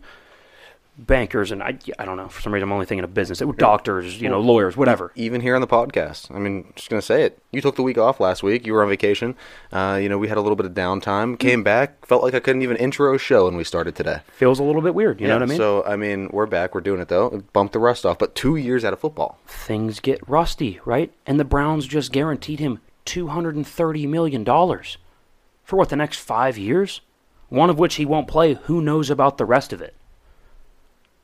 bankers, 0.98 1.50
and 1.50 1.62
I, 1.62 1.78
I 1.98 2.04
don't 2.04 2.16
know, 2.16 2.28
for 2.28 2.40
some 2.40 2.52
reason 2.52 2.68
I'm 2.68 2.72
only 2.72 2.86
thinking 2.86 3.02
of 3.02 3.14
business. 3.14 3.40
It 3.40 3.46
were 3.46 3.54
doctors, 3.54 4.20
you 4.20 4.28
know, 4.28 4.40
lawyers, 4.40 4.76
whatever. 4.76 5.10
Even 5.16 5.40
here 5.40 5.54
on 5.54 5.60
the 5.60 5.66
podcast. 5.66 6.32
I 6.34 6.38
mean, 6.38 6.72
just 6.76 6.90
going 6.90 7.00
to 7.00 7.06
say 7.06 7.24
it. 7.24 7.38
You 7.50 7.60
took 7.60 7.76
the 7.76 7.82
week 7.82 7.98
off 7.98 8.20
last 8.20 8.42
week. 8.42 8.66
You 8.66 8.74
were 8.74 8.82
on 8.82 8.88
vacation. 8.88 9.34
Uh, 9.72 9.98
you 10.00 10.08
know, 10.08 10.18
we 10.18 10.28
had 10.28 10.36
a 10.36 10.40
little 10.40 10.54
bit 10.54 10.66
of 10.66 10.72
downtime. 10.72 11.38
Came 11.38 11.62
back. 11.62 12.06
Felt 12.06 12.22
like 12.22 12.34
I 12.34 12.40
couldn't 12.40 12.62
even 12.62 12.76
intro 12.76 13.14
a 13.14 13.18
show 13.18 13.46
when 13.46 13.56
we 13.56 13.64
started 13.64 13.96
today. 13.96 14.20
Feels 14.32 14.60
a 14.60 14.62
little 14.62 14.82
bit 14.82 14.94
weird, 14.94 15.20
you 15.20 15.26
know 15.26 15.34
what 15.34 15.42
I 15.42 15.46
mean? 15.46 15.56
So, 15.56 15.82
I 15.84 15.96
mean, 15.96 16.28
we're 16.30 16.46
back. 16.46 16.74
We're 16.74 16.82
doing 16.82 17.00
it, 17.00 17.08
though. 17.08 17.26
It 17.28 17.52
Bumped 17.52 17.72
the 17.72 17.78
rust 17.80 18.04
off. 18.04 18.18
But 18.18 18.34
two 18.34 18.56
years 18.56 18.84
out 18.84 18.92
of 18.92 19.00
football. 19.00 19.38
things 19.46 19.98
get 19.98 20.20
rusty, 20.28 20.78
right? 20.84 21.12
And 21.26 21.40
the 21.40 21.44
Browns 21.44 21.86
just 21.86 22.12
guaranteed 22.12 22.60
him 22.60 22.80
$230 23.06 24.08
million 24.08 24.44
for 24.44 25.76
what, 25.76 25.88
the 25.88 25.96
next 25.96 26.18
five 26.18 26.58
years? 26.58 27.00
One 27.48 27.70
of 27.70 27.78
which 27.78 27.96
he 27.96 28.04
won't 28.06 28.28
play. 28.28 28.54
Who 28.54 28.80
knows 28.80 29.10
about 29.10 29.38
the 29.38 29.44
rest 29.44 29.72
of 29.72 29.80
it? 29.82 29.94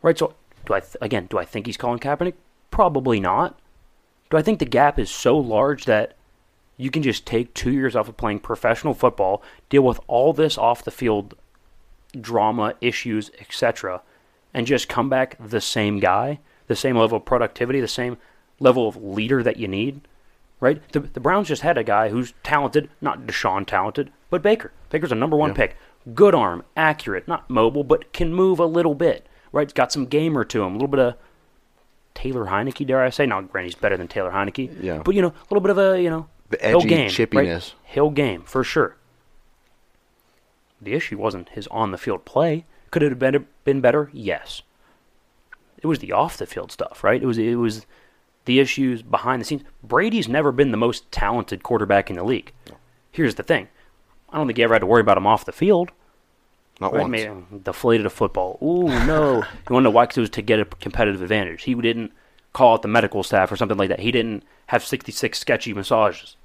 Right? 0.03 0.19
So, 0.19 0.35
do 0.67 0.75
I, 0.75 0.81
th- 0.81 0.97
again, 1.00 1.27
do 1.27 1.39
I 1.39 1.45
think 1.45 1.67
he's 1.67 1.77
Colin 1.77 1.99
Kaepernick? 1.99 2.35
Probably 2.71 3.21
not. 3.21 3.59
Do 4.31 4.37
I 4.37 4.43
think 4.43 4.59
the 4.59 4.65
gap 4.65 4.99
is 4.99 5.11
so 5.11 5.37
large 5.37 5.85
that 5.87 6.15
you 6.77 6.91
can 6.91 7.03
just 7.03 7.27
take 7.27 7.53
two 7.53 7.73
years 7.73 7.97
off 7.97 8.09
of 8.09 8.17
playing 8.17 8.39
professional 8.41 8.95
football, 8.95 9.43
deal 9.69 9.83
with 9.83 10.00
all 10.07 10.33
this 10.33 10.57
off 10.57 10.85
the 10.85 10.91
field 10.91 11.35
drama, 12.19 12.75
issues, 12.81 13.31
etc., 13.41 14.00
and 14.55 14.67
just 14.67 14.89
come 14.89 15.09
back 15.09 15.37
the 15.39 15.61
same 15.61 16.00
guy, 16.00 16.39
the 16.67 16.75
same 16.77 16.97
level 16.97 17.19
of 17.19 17.25
productivity, 17.25 17.81
the 17.81 17.87
same 17.89 18.17
level 18.59 18.89
of 18.89 18.97
leader 19.03 19.43
that 19.43 19.57
you 19.59 19.69
need, 19.69 20.00
right? 20.59 20.81
The, 20.93 21.00
the 21.00 21.21
Browns 21.21 21.49
just 21.49 21.63
had 21.63 21.78
a 21.78 21.85
guy 21.85 22.09
who's 22.09 22.33
talented, 22.43 22.89
not 23.00 23.26
Deshaun 23.26 23.67
talented, 23.67 24.11
but 24.28 24.43
Baker. 24.43 24.73
Baker's 24.91 25.13
a 25.13 25.17
number 25.17 25.37
one 25.37 25.50
Yeah. 25.50 25.56
pick. 25.56 25.76
Good 26.15 26.34
arm, 26.34 26.65
accurate, 26.76 27.28
not 27.28 27.50
mobile, 27.50 27.84
but 27.84 28.13
can 28.13 28.32
move 28.32 28.58
a 28.58 28.67
little 28.67 28.95
bit, 28.95 29.26
right? 29.52 29.73
Got 29.75 29.93
some 29.93 30.06
gamer 30.06 30.45
to 30.45 30.63
him, 30.63 30.71
a 30.71 30.75
little 30.75 30.89
bit 30.89 31.00
of 31.00 31.15
Taylor 32.15 32.47
Heinicke, 32.47 32.86
dare 32.86 33.02
I 33.02 33.10
say? 33.10 33.26
Now, 33.26 33.43
Granny's 33.43 33.75
better 33.75 33.97
than 33.97 34.08
Taylor 34.08 34.30
Heinicke. 34.30 34.82
Yeah. 34.82 35.02
But, 35.04 35.15
you 35.15 35.23
know, 35.23 35.28
a 35.28 35.47
little 35.50 35.60
bit 35.60 35.71
of 35.71 35.78
a, 35.78 36.00
you 36.02 36.10
know, 36.10 36.28
The 36.49 36.58
hill 36.58 36.80
game, 36.80 37.10
chippiness. 37.10 37.34
Right? 37.34 37.75
Hill 37.84 38.10
game, 38.10 38.43
for 38.43 38.65
sure. 38.65 38.97
The 40.80 40.95
issue 40.95 41.19
wasn't 41.19 41.50
his 41.50 41.67
on 41.69 41.91
the 41.91 41.99
field 41.99 42.25
play. 42.25 42.65
Could 42.91 43.02
it 43.02 43.10
have 43.10 43.19
been, 43.19 43.47
been 43.65 43.80
better? 43.80 44.10
Yes. 44.13 44.63
It 45.82 45.86
was 45.86 46.00
the 46.00 46.13
off 46.13 46.36
the 46.36 46.47
field 46.47 46.73
stuff, 46.73 47.04
right? 47.04 47.23
It 47.23 47.26
was 47.26 47.39
it 47.39 47.54
was 47.54 47.86
the 48.45 48.60
issues 48.60 49.02
behind 49.02 49.41
the 49.41 49.47
scenes. 49.47 49.63
Brady's 49.82 50.28
never 50.28 50.52
been 50.52 50.73
the 50.73 50.76
most 50.76 51.10
talented 51.10 51.63
quarterback 51.63 52.10
in 52.10 52.17
the 52.17 52.25
league. 52.25 52.52
Here's 53.10 53.36
the 53.36 53.43
thing. 53.43 53.69
I 54.32 54.36
don't 54.36 54.47
think 54.47 54.58
you 54.58 54.64
ever 54.64 54.75
had 54.75 54.80
to 54.80 54.86
worry 54.86 55.00
about 55.00 55.16
him 55.19 55.26
off 55.26 55.45
the 55.45 55.52
field. 55.52 55.90
Not 56.80 56.93
once. 57.02 57.10
Deflated 57.64 58.06
a 58.06 58.10
football. 58.10 58.58
Ooh, 58.62 58.88
no. 59.06 59.34
you 59.36 59.43
want 59.43 59.66
to 59.69 59.80
know 59.82 59.90
why? 59.90 60.06
'Cause 60.06 60.19
it 60.19 60.23
was 60.23 60.30
to 60.30 60.43
get 60.43 60.60
a 60.60 60.64
competitive 60.64 61.21
advantage. 61.23 61.64
He 61.64 61.75
didn't 61.75 62.12
call 62.52 62.75
out 62.75 62.82
the 62.82 62.88
medical 62.88 63.23
staff 63.23 63.52
or 63.52 63.56
something 63.56 63.76
like 63.78 63.88
that. 63.90 64.00
He 64.00 64.10
didn't 64.10 64.43
have 64.69 64.84
66 64.84 65.38
sketchy 65.38 65.75
massages. 65.75 66.36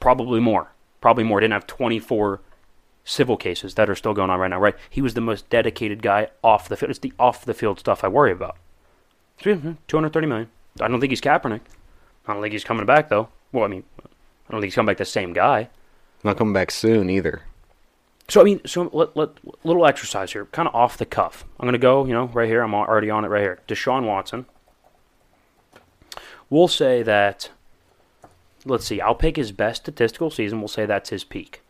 Probably 0.00 0.40
more. 0.40 0.72
Probably 1.00 1.24
more. 1.24 1.40
Didn't 1.40 1.54
have 1.54 1.66
24 1.66 2.40
civil 3.04 3.36
cases 3.36 3.74
that 3.74 3.88
are 3.90 3.94
still 3.94 4.14
going 4.14 4.30
on 4.30 4.38
right 4.40 4.48
now, 4.48 4.58
right? 4.58 4.74
He 4.90 5.00
was 5.02 5.14
the 5.14 5.20
most 5.20 5.48
dedicated 5.50 6.02
guy 6.02 6.28
off 6.42 6.68
the 6.68 6.76
field. 6.76 6.90
It's 6.90 6.98
the 6.98 7.12
off 7.18 7.44
the 7.44 7.54
field 7.54 7.78
stuff 7.80 8.04
I 8.04 8.08
worry 8.08 8.32
about. 8.32 8.56
Hmm, 9.42 9.72
230 9.88 10.26
million. 10.26 10.50
I 10.80 10.88
don't 10.88 11.00
think 11.00 11.10
he's 11.10 11.20
Kaepernick. 11.20 11.60
I 12.26 12.32
don't 12.32 12.42
think 12.42 12.52
he's 12.52 12.64
coming 12.64 12.86
back, 12.86 13.08
though. 13.08 13.28
Well, 13.52 13.64
I 13.64 13.68
mean, 13.68 13.84
I 14.02 14.52
don't 14.52 14.60
think 14.60 14.68
he's 14.68 14.74
coming 14.74 14.86
back 14.90 14.96
the 14.98 15.04
same 15.04 15.32
guy. 15.32 15.68
Not 16.24 16.38
coming 16.38 16.54
back 16.54 16.70
soon 16.70 17.10
either. 17.10 17.42
So 18.28 18.40
I 18.40 18.44
mean, 18.44 18.62
so 18.64 18.90
let, 18.92 19.14
let 19.14 19.30
little 19.62 19.86
exercise 19.86 20.32
here, 20.32 20.46
kind 20.46 20.66
of 20.66 20.74
off 20.74 20.96
the 20.96 21.04
cuff. 21.04 21.44
I'm 21.60 21.66
gonna 21.66 21.78
go, 21.78 22.06
you 22.06 22.14
know, 22.14 22.26
right 22.28 22.48
here. 22.48 22.62
I'm 22.62 22.74
already 22.74 23.10
on 23.10 23.24
it 23.24 23.28
right 23.28 23.42
here. 23.42 23.60
Deshaun 23.68 24.06
Watson. 24.06 24.46
We'll 26.48 26.68
say 26.68 27.02
that. 27.02 27.50
Let's 28.64 28.86
see. 28.86 29.00
I'll 29.00 29.14
pick 29.14 29.36
his 29.36 29.52
best 29.52 29.82
statistical 29.82 30.30
season. 30.30 30.60
We'll 30.60 30.68
say 30.68 30.86
that's 30.86 31.10
his 31.10 31.22
peak. 31.22 31.60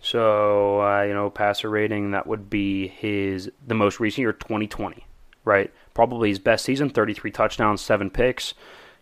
So 0.00 0.82
uh, 0.82 1.02
you 1.02 1.14
know, 1.14 1.30
passer 1.30 1.70
rating 1.70 2.10
that 2.10 2.26
would 2.26 2.50
be 2.50 2.88
his 2.88 3.52
the 3.64 3.74
most 3.74 4.00
recent 4.00 4.18
year, 4.18 4.32
2020, 4.32 5.06
right? 5.44 5.72
Probably 5.94 6.30
his 6.30 6.40
best 6.40 6.64
season, 6.64 6.90
33 6.90 7.30
touchdowns, 7.30 7.80
seven 7.80 8.10
picks. 8.10 8.54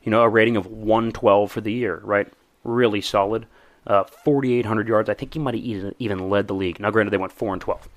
You 0.03 0.11
know, 0.11 0.23
a 0.23 0.29
rating 0.29 0.57
of 0.57 0.67
112 0.67 1.51
for 1.51 1.61
the 1.63 1.73
year, 1.73 2.01
right? 2.05 2.29
Really 2.65 3.01
solid. 3.01 3.47
Uh, 3.89 4.05
4,800 4.05 4.87
yards. 4.87 5.09
I 5.09 5.15
think 5.15 5.33
he 5.33 5.41
might 5.41 5.55
have 5.55 5.95
even, 5.99 6.29
led 6.29 6.47
the 6.47 6.55
league. 6.55 6.79
Now, 6.79 6.91
granted, 6.91 7.11
they 7.11 7.17
went 7.17 7.33
4 7.33 7.55
and 7.55 7.63
12. 7.63 7.89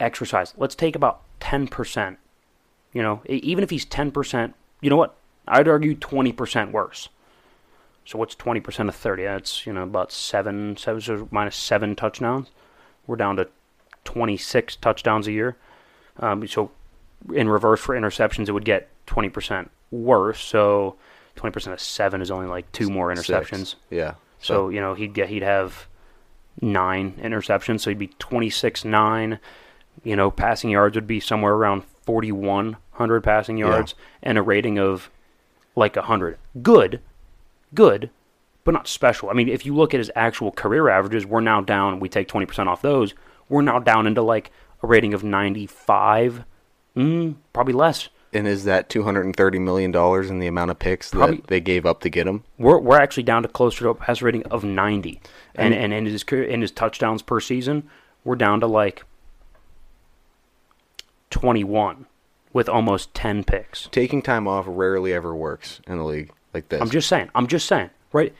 Exercise. 0.00 0.52
Let's 0.56 0.74
take 0.74 0.96
about 0.96 1.20
10%. 1.40 2.16
You 2.92 3.02
know, 3.02 3.22
even 3.26 3.62
if 3.62 3.70
he's 3.70 3.86
10%, 3.86 4.52
you 4.80 4.90
know 4.90 4.96
what? 4.96 5.14
I'd 5.46 5.68
argue 5.68 5.94
20% 5.94 6.72
worse. 6.72 7.08
So 8.04 8.18
what's 8.18 8.34
20% 8.34 8.88
of 8.88 8.96
30? 8.96 9.22
That's, 9.22 9.64
you 9.64 9.72
know, 9.72 9.84
about 9.84 10.10
7, 10.10 10.76
seven 10.76 11.00
so 11.00 11.28
minus 11.30 11.54
7 11.54 11.94
touchdowns. 11.94 12.48
We're 13.06 13.16
down 13.16 13.36
to 13.36 13.48
26 14.04 14.76
touchdowns 14.76 15.28
a 15.28 15.32
year. 15.32 15.56
Um, 16.18 16.46
so 16.48 16.72
in 17.32 17.48
reverse 17.48 17.80
for 17.80 17.94
interceptions, 17.94 18.48
it 18.48 18.52
would 18.52 18.64
get 18.64 18.88
20% 19.06 19.68
worse. 19.92 20.40
So 20.40 20.96
20% 21.36 21.72
of 21.72 21.80
7 21.80 22.20
is 22.20 22.30
only 22.30 22.48
like 22.48 22.70
two 22.72 22.90
more 22.90 23.14
Six. 23.14 23.28
interceptions. 23.28 23.74
Yeah. 23.90 24.14
So 24.40 24.68
you 24.68 24.80
know 24.80 24.94
he'd 24.94 25.14
get 25.14 25.28
he'd 25.28 25.42
have 25.42 25.86
nine 26.60 27.12
interceptions, 27.22 27.80
so 27.80 27.90
he'd 27.90 27.98
be 27.98 28.08
twenty 28.18 28.50
six 28.50 28.84
nine. 28.84 29.38
You 30.04 30.14
know, 30.16 30.30
passing 30.30 30.70
yards 30.70 30.94
would 30.94 31.06
be 31.06 31.20
somewhere 31.20 31.54
around 31.54 31.84
forty 32.02 32.30
one 32.32 32.76
hundred 32.92 33.22
passing 33.22 33.58
Yeah. 33.58 33.66
yards, 33.68 33.94
and 34.22 34.38
a 34.38 34.42
rating 34.42 34.78
of 34.78 35.10
like 35.74 35.96
hundred. 35.96 36.38
Good, 36.62 37.00
good, 37.74 38.10
but 38.64 38.72
not 38.72 38.86
special. 38.88 39.30
I 39.30 39.32
mean, 39.32 39.48
if 39.48 39.66
you 39.66 39.74
look 39.74 39.94
at 39.94 39.98
his 39.98 40.10
actual 40.14 40.52
career 40.52 40.88
averages, 40.88 41.26
we're 41.26 41.40
now 41.40 41.60
down. 41.60 42.00
We 42.00 42.08
take 42.08 42.28
twenty 42.28 42.46
percent 42.46 42.68
off 42.68 42.82
those. 42.82 43.14
We're 43.48 43.62
now 43.62 43.78
down 43.80 44.06
into 44.06 44.22
like 44.22 44.50
a 44.82 44.86
rating 44.86 45.14
of 45.14 45.24
ninety 45.24 45.66
five, 45.66 46.44
mm, 46.96 47.34
probably 47.52 47.74
less. 47.74 48.08
And 48.32 48.46
is 48.46 48.64
that 48.64 48.90
two 48.90 49.04
hundred 49.04 49.24
and 49.24 49.34
thirty 49.34 49.58
million 49.58 49.90
dollars 49.90 50.28
in 50.30 50.38
the 50.38 50.46
amount 50.46 50.70
of 50.70 50.78
picks 50.78 51.10
Probably- 51.10 51.36
that 51.36 51.46
they 51.46 51.60
gave 51.60 51.86
up 51.86 52.00
to 52.00 52.10
get 52.10 52.26
him? 52.26 52.44
We're 52.58 52.78
we're 52.78 53.00
actually 53.00 53.22
down 53.22 53.42
to 53.42 53.48
closer 53.48 53.84
to 53.84 53.88
a 53.90 53.94
pass 53.94 54.20
rating 54.20 54.42
of 54.44 54.64
90, 54.64 55.20
and 55.54 55.72
And- 55.72 55.92
and 55.92 56.06
in 56.06 56.12
his 56.12 56.22
in 56.24 56.60
his 56.60 56.70
touchdowns 56.70 57.22
per 57.22 57.40
season, 57.40 57.88
we're 58.24 58.36
down 58.36 58.60
to 58.60 58.66
like 58.66 59.04
21, 61.30 62.06
with 62.52 62.68
almost 62.68 63.14
10 63.14 63.44
picks. 63.44 63.88
Taking 63.92 64.22
time 64.22 64.48
off 64.48 64.64
rarely 64.68 65.12
ever 65.12 65.34
works 65.34 65.80
in 65.86 65.98
the 65.98 66.04
league 66.04 66.30
like 66.54 66.68
this. 66.68 66.80
I'm 66.80 66.90
just 66.90 67.08
saying. 67.08 67.30
I'm 67.34 67.46
just 67.46 67.66
saying. 67.66 67.90
Right. 68.12 68.34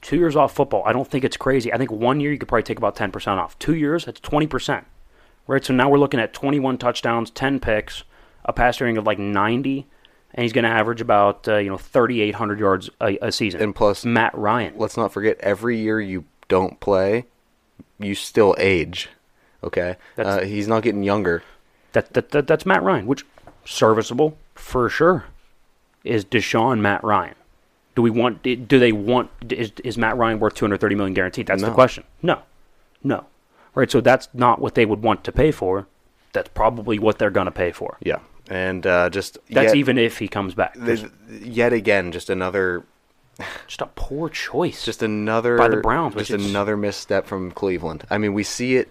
Two 0.00 0.16
years 0.16 0.36
off 0.36 0.54
football. 0.54 0.82
I 0.86 0.92
don't 0.92 1.08
think 1.08 1.24
it's 1.24 1.36
crazy. 1.36 1.72
I 1.72 1.76
think 1.76 1.90
one 1.90 2.20
year 2.20 2.32
you 2.32 2.38
could 2.38 2.48
probably 2.48 2.62
take 2.62 2.78
about 2.78 2.96
10% 2.96 3.38
off. 3.38 3.58
Two 3.58 3.74
years, 3.74 4.04
that's 4.04 4.20
20%. 4.20 4.84
Right. 5.46 5.64
So 5.64 5.74
now 5.74 5.88
we're 5.90 5.98
looking 5.98 6.20
at 6.20 6.32
21 6.32 6.78
touchdowns, 6.78 7.30
10 7.30 7.58
picks, 7.60 8.04
a 8.48 8.52
pass 8.52 8.80
rating 8.80 8.96
of 8.96 9.06
like 9.06 9.18
90, 9.18 9.86
and 10.34 10.42
he's 10.42 10.52
going 10.52 10.64
to 10.64 10.70
average 10.70 11.00
about 11.00 11.46
uh, 11.46 11.58
you 11.58 11.70
know 11.70 11.76
3,800 11.76 12.58
yards 12.58 12.90
a, 13.00 13.18
a 13.22 13.30
season. 13.30 13.60
And 13.60 13.74
plus- 13.74 14.04
Matt 14.04 14.36
Ryan. 14.36 14.74
Let's 14.76 14.96
not 14.96 15.12
forget, 15.12 15.38
every 15.38 15.78
year 15.78 16.00
you 16.00 16.24
don't 16.48 16.80
play, 16.80 17.26
you 18.00 18.14
still 18.14 18.56
age. 18.58 19.10
Okay, 19.62 19.96
uh, 20.16 20.42
he's 20.42 20.68
not 20.68 20.82
getting 20.82 21.02
younger. 21.02 21.42
That, 21.92 22.12
that, 22.14 22.30
that 22.30 22.46
that's 22.46 22.64
Matt 22.64 22.82
Ryan, 22.82 23.06
which 23.06 23.24
serviceable 23.64 24.36
for 24.54 24.88
sure. 24.88 25.24
Is 26.04 26.24
Deshaun 26.24 26.78
Matt 26.80 27.02
Ryan? 27.02 27.34
Do 27.96 28.02
we 28.02 28.10
want? 28.10 28.42
Do 28.44 28.78
they 28.78 28.92
want? 28.92 29.30
Is, 29.50 29.72
is 29.82 29.98
Matt 29.98 30.16
Ryan 30.16 30.38
worth 30.38 30.54
230 30.54 30.94
million 30.94 31.14
guaranteed? 31.14 31.48
That's 31.48 31.62
the 31.62 31.72
question. 31.72 32.04
No, 32.22 32.42
no. 33.02 33.26
Right. 33.74 33.90
So 33.90 34.00
that's 34.00 34.28
not 34.32 34.60
what 34.60 34.76
they 34.76 34.86
would 34.86 35.02
want 35.02 35.24
to 35.24 35.32
pay 35.32 35.50
for. 35.50 35.88
That's 36.32 36.48
probably 36.54 37.00
what 37.00 37.18
they're 37.18 37.30
going 37.30 37.46
to 37.46 37.50
pay 37.50 37.72
for. 37.72 37.98
Yeah, 38.00 38.20
and 38.48 38.86
uh, 38.86 39.10
just 39.10 39.38
That's 39.50 39.68
yet, 39.68 39.76
even 39.76 39.98
if 39.98 40.18
he 40.18 40.28
comes 40.28 40.54
back. 40.54 40.74
there's- 40.74 41.04
yet 41.42 41.72
again 41.72 42.12
just 42.12 42.30
another 42.30 42.84
Just 43.66 43.80
a 43.82 43.86
poor 43.94 44.28
choice. 44.28 44.84
just 44.84 45.02
another 45.02 45.56
By 45.56 45.68
the 45.68 45.76
Browns, 45.78 46.14
just 46.16 46.30
another 46.30 46.76
misstep 46.76 47.26
from 47.26 47.50
Cleveland. 47.52 48.04
I 48.10 48.18
mean, 48.18 48.32
we 48.34 48.42
see 48.42 48.76
it 48.76 48.88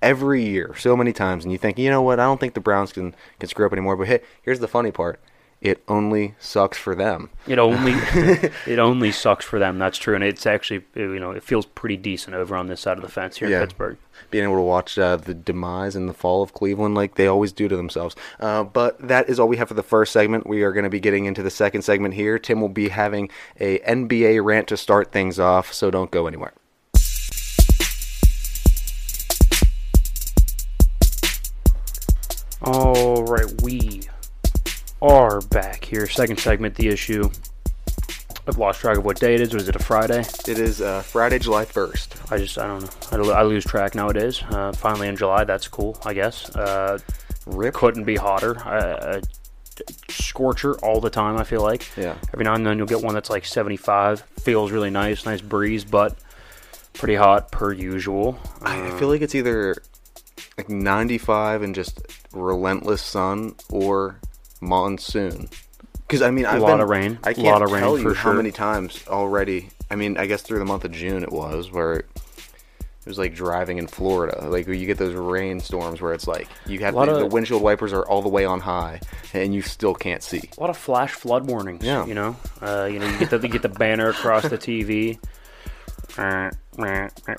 every 0.00 0.42
year 0.42 0.74
so 0.78 0.96
many 0.96 1.12
times, 1.12 1.44
and 1.44 1.52
you 1.52 1.58
think, 1.58 1.78
you 1.78 1.90
know 1.90 2.00
what? 2.00 2.18
I 2.18 2.24
don't 2.24 2.40
think 2.40 2.54
the 2.54 2.60
Browns 2.60 2.92
can 2.92 3.14
can 3.38 3.48
screw 3.48 3.66
up 3.66 3.72
anymore. 3.72 3.96
But 3.96 4.06
hey, 4.08 4.20
here's 4.42 4.60
the 4.60 4.68
funny 4.68 4.90
part: 4.90 5.20
it 5.60 5.82
only 5.88 6.34
sucks 6.38 6.78
for 6.78 6.94
them. 6.94 7.28
It 7.46 7.58
only 7.58 7.92
it 8.66 8.78
only 8.78 9.12
sucks 9.12 9.44
for 9.44 9.58
them. 9.58 9.78
That's 9.78 9.98
true, 9.98 10.14
and 10.14 10.24
it's 10.24 10.46
actually 10.46 10.84
you 10.94 11.18
know 11.18 11.32
it 11.32 11.42
feels 11.42 11.66
pretty 11.66 11.96
decent 11.96 12.34
over 12.34 12.56
on 12.56 12.66
this 12.68 12.80
side 12.80 12.96
of 12.96 13.02
the 13.02 13.10
fence 13.10 13.36
here 13.38 13.48
Yeah. 13.48 13.56
in 13.60 13.62
Pittsburgh. 13.68 13.98
being 14.30 14.44
able 14.44 14.56
to 14.56 14.62
watch 14.62 14.98
uh, 14.98 15.16
the 15.16 15.34
demise 15.34 15.94
and 15.96 16.08
the 16.08 16.14
fall 16.14 16.42
of 16.42 16.54
Cleveland 16.54 16.94
like 16.94 17.16
they 17.16 17.26
always 17.26 17.52
do 17.52 17.68
to 17.68 17.76
themselves. 17.76 18.16
Uh, 18.38 18.64
but 18.64 18.98
that 19.06 19.28
is 19.28 19.38
all 19.38 19.48
we 19.48 19.56
have 19.58 19.68
for 19.68 19.74
the 19.74 19.82
first 19.82 20.12
segment. 20.12 20.46
We 20.46 20.62
are 20.62 20.72
going 20.72 20.84
to 20.84 20.90
be 20.90 21.00
getting 21.00 21.26
into 21.26 21.42
the 21.42 21.50
second 21.50 21.82
segment 21.82 22.14
here. 22.14 22.38
Tim 22.38 22.60
will 22.60 22.68
be 22.70 22.88
having 22.88 23.28
a 23.58 23.78
NBA 23.80 24.42
rant 24.44 24.66
to 24.68 24.76
start 24.76 25.12
things 25.12 25.38
off, 25.38 25.72
so 25.74 25.90
don't 25.90 26.10
go 26.10 26.26
anywhere. 26.26 26.52
All 32.62 33.24
right, 33.24 33.50
we 33.62 34.02
are 35.02 35.40
back 35.40 35.84
here. 35.84 36.06
Second 36.06 36.38
segment, 36.38 36.74
the 36.74 36.88
issue. 36.88 37.30
I've 38.46 38.58
lost 38.58 38.80
track 38.80 38.98
of 38.98 39.04
what 39.04 39.20
day 39.20 39.34
it 39.34 39.40
is. 39.40 39.54
Was 39.54 39.68
it 39.68 39.76
a 39.76 39.78
Friday? 39.78 40.20
It 40.20 40.58
is 40.58 40.80
uh, 40.80 41.02
Friday, 41.02 41.38
July 41.38 41.64
1st. 41.64 42.32
I 42.32 42.38
just 42.38 42.58
I 42.58 42.66
don't 42.66 43.22
know. 43.26 43.32
I, 43.32 43.40
I 43.40 43.42
lose 43.42 43.64
track 43.64 43.94
nowadays. 43.94 44.42
Uh, 44.42 44.72
finally 44.72 45.08
in 45.08 45.16
July, 45.16 45.44
that's 45.44 45.68
cool. 45.68 45.98
I 46.04 46.14
guess. 46.14 46.54
Uh, 46.54 46.98
Rip. 47.46 47.74
couldn't 47.74 48.04
be 48.04 48.16
hotter. 48.16 48.58
Uh, 48.58 49.20
scorcher 50.08 50.74
all 50.84 51.00
the 51.00 51.10
time. 51.10 51.36
I 51.36 51.44
feel 51.44 51.62
like. 51.62 51.86
Yeah. 51.96 52.16
Every 52.32 52.44
now 52.44 52.54
and 52.54 52.66
then 52.66 52.78
you'll 52.78 52.86
get 52.86 53.02
one 53.02 53.14
that's 53.14 53.30
like 53.30 53.44
75. 53.44 54.20
Feels 54.40 54.72
really 54.72 54.90
nice, 54.90 55.24
nice 55.24 55.40
breeze, 55.40 55.84
but 55.84 56.16
pretty 56.92 57.14
hot 57.14 57.52
per 57.52 57.72
usual. 57.72 58.38
I 58.62 58.88
I 58.88 58.98
feel 58.98 59.08
like 59.08 59.20
it's 59.22 59.34
either 59.34 59.76
like 60.58 60.68
95 60.68 61.62
and 61.62 61.74
just 61.74 62.00
relentless 62.32 63.02
sun 63.02 63.54
or 63.70 64.20
monsoon. 64.60 65.48
Because 66.06 66.22
I 66.22 66.30
mean, 66.30 66.44
I've 66.46 66.60
lot 66.60 66.72
been, 66.72 66.80
of 66.80 66.88
rain. 66.88 67.18
I 67.22 67.32
can't 67.32 67.46
Lot 67.46 67.62
of 67.62 67.70
rain 67.70 67.82
tell 67.82 67.96
you 67.96 68.02
for 68.02 68.14
how 68.14 68.30
sure. 68.30 68.34
many 68.34 68.50
times 68.50 69.04
already. 69.06 69.70
I 69.90 69.96
mean, 69.96 70.16
I 70.16 70.26
guess 70.26 70.42
through 70.42 70.58
the 70.58 70.64
month 70.64 70.84
of 70.84 70.92
June 70.92 71.22
it 71.22 71.30
was 71.30 71.70
where 71.70 71.94
it 71.94 72.06
was 73.06 73.16
like 73.18 73.34
driving 73.34 73.78
in 73.78 73.86
Florida. 73.86 74.48
Like 74.48 74.66
you 74.66 74.86
get 74.86 74.98
those 74.98 75.14
rainstorms 75.14 76.00
where 76.00 76.12
it's 76.12 76.26
like 76.26 76.48
you 76.66 76.80
have 76.80 76.94
the, 76.94 77.20
the 77.20 77.26
windshield 77.26 77.62
wipers 77.62 77.92
are 77.92 78.02
all 78.02 78.22
the 78.22 78.28
way 78.28 78.44
on 78.44 78.60
high 78.60 79.00
and 79.32 79.54
you 79.54 79.62
still 79.62 79.94
can't 79.94 80.22
see. 80.22 80.42
a 80.56 80.60
lot 80.60 80.70
of 80.70 80.76
flash 80.76 81.12
flood 81.12 81.48
warnings. 81.48 81.84
Yeah. 81.84 82.04
You 82.06 82.14
know, 82.14 82.36
uh, 82.60 82.88
you 82.90 82.98
know, 82.98 83.08
you 83.08 83.18
get 83.18 83.30
the 83.30 83.38
you 83.38 83.48
get 83.48 83.62
the 83.62 83.68
banner 83.68 84.08
across 84.08 84.42
the 84.48 84.58
TV. 84.58 85.18
Uh, 86.18 86.50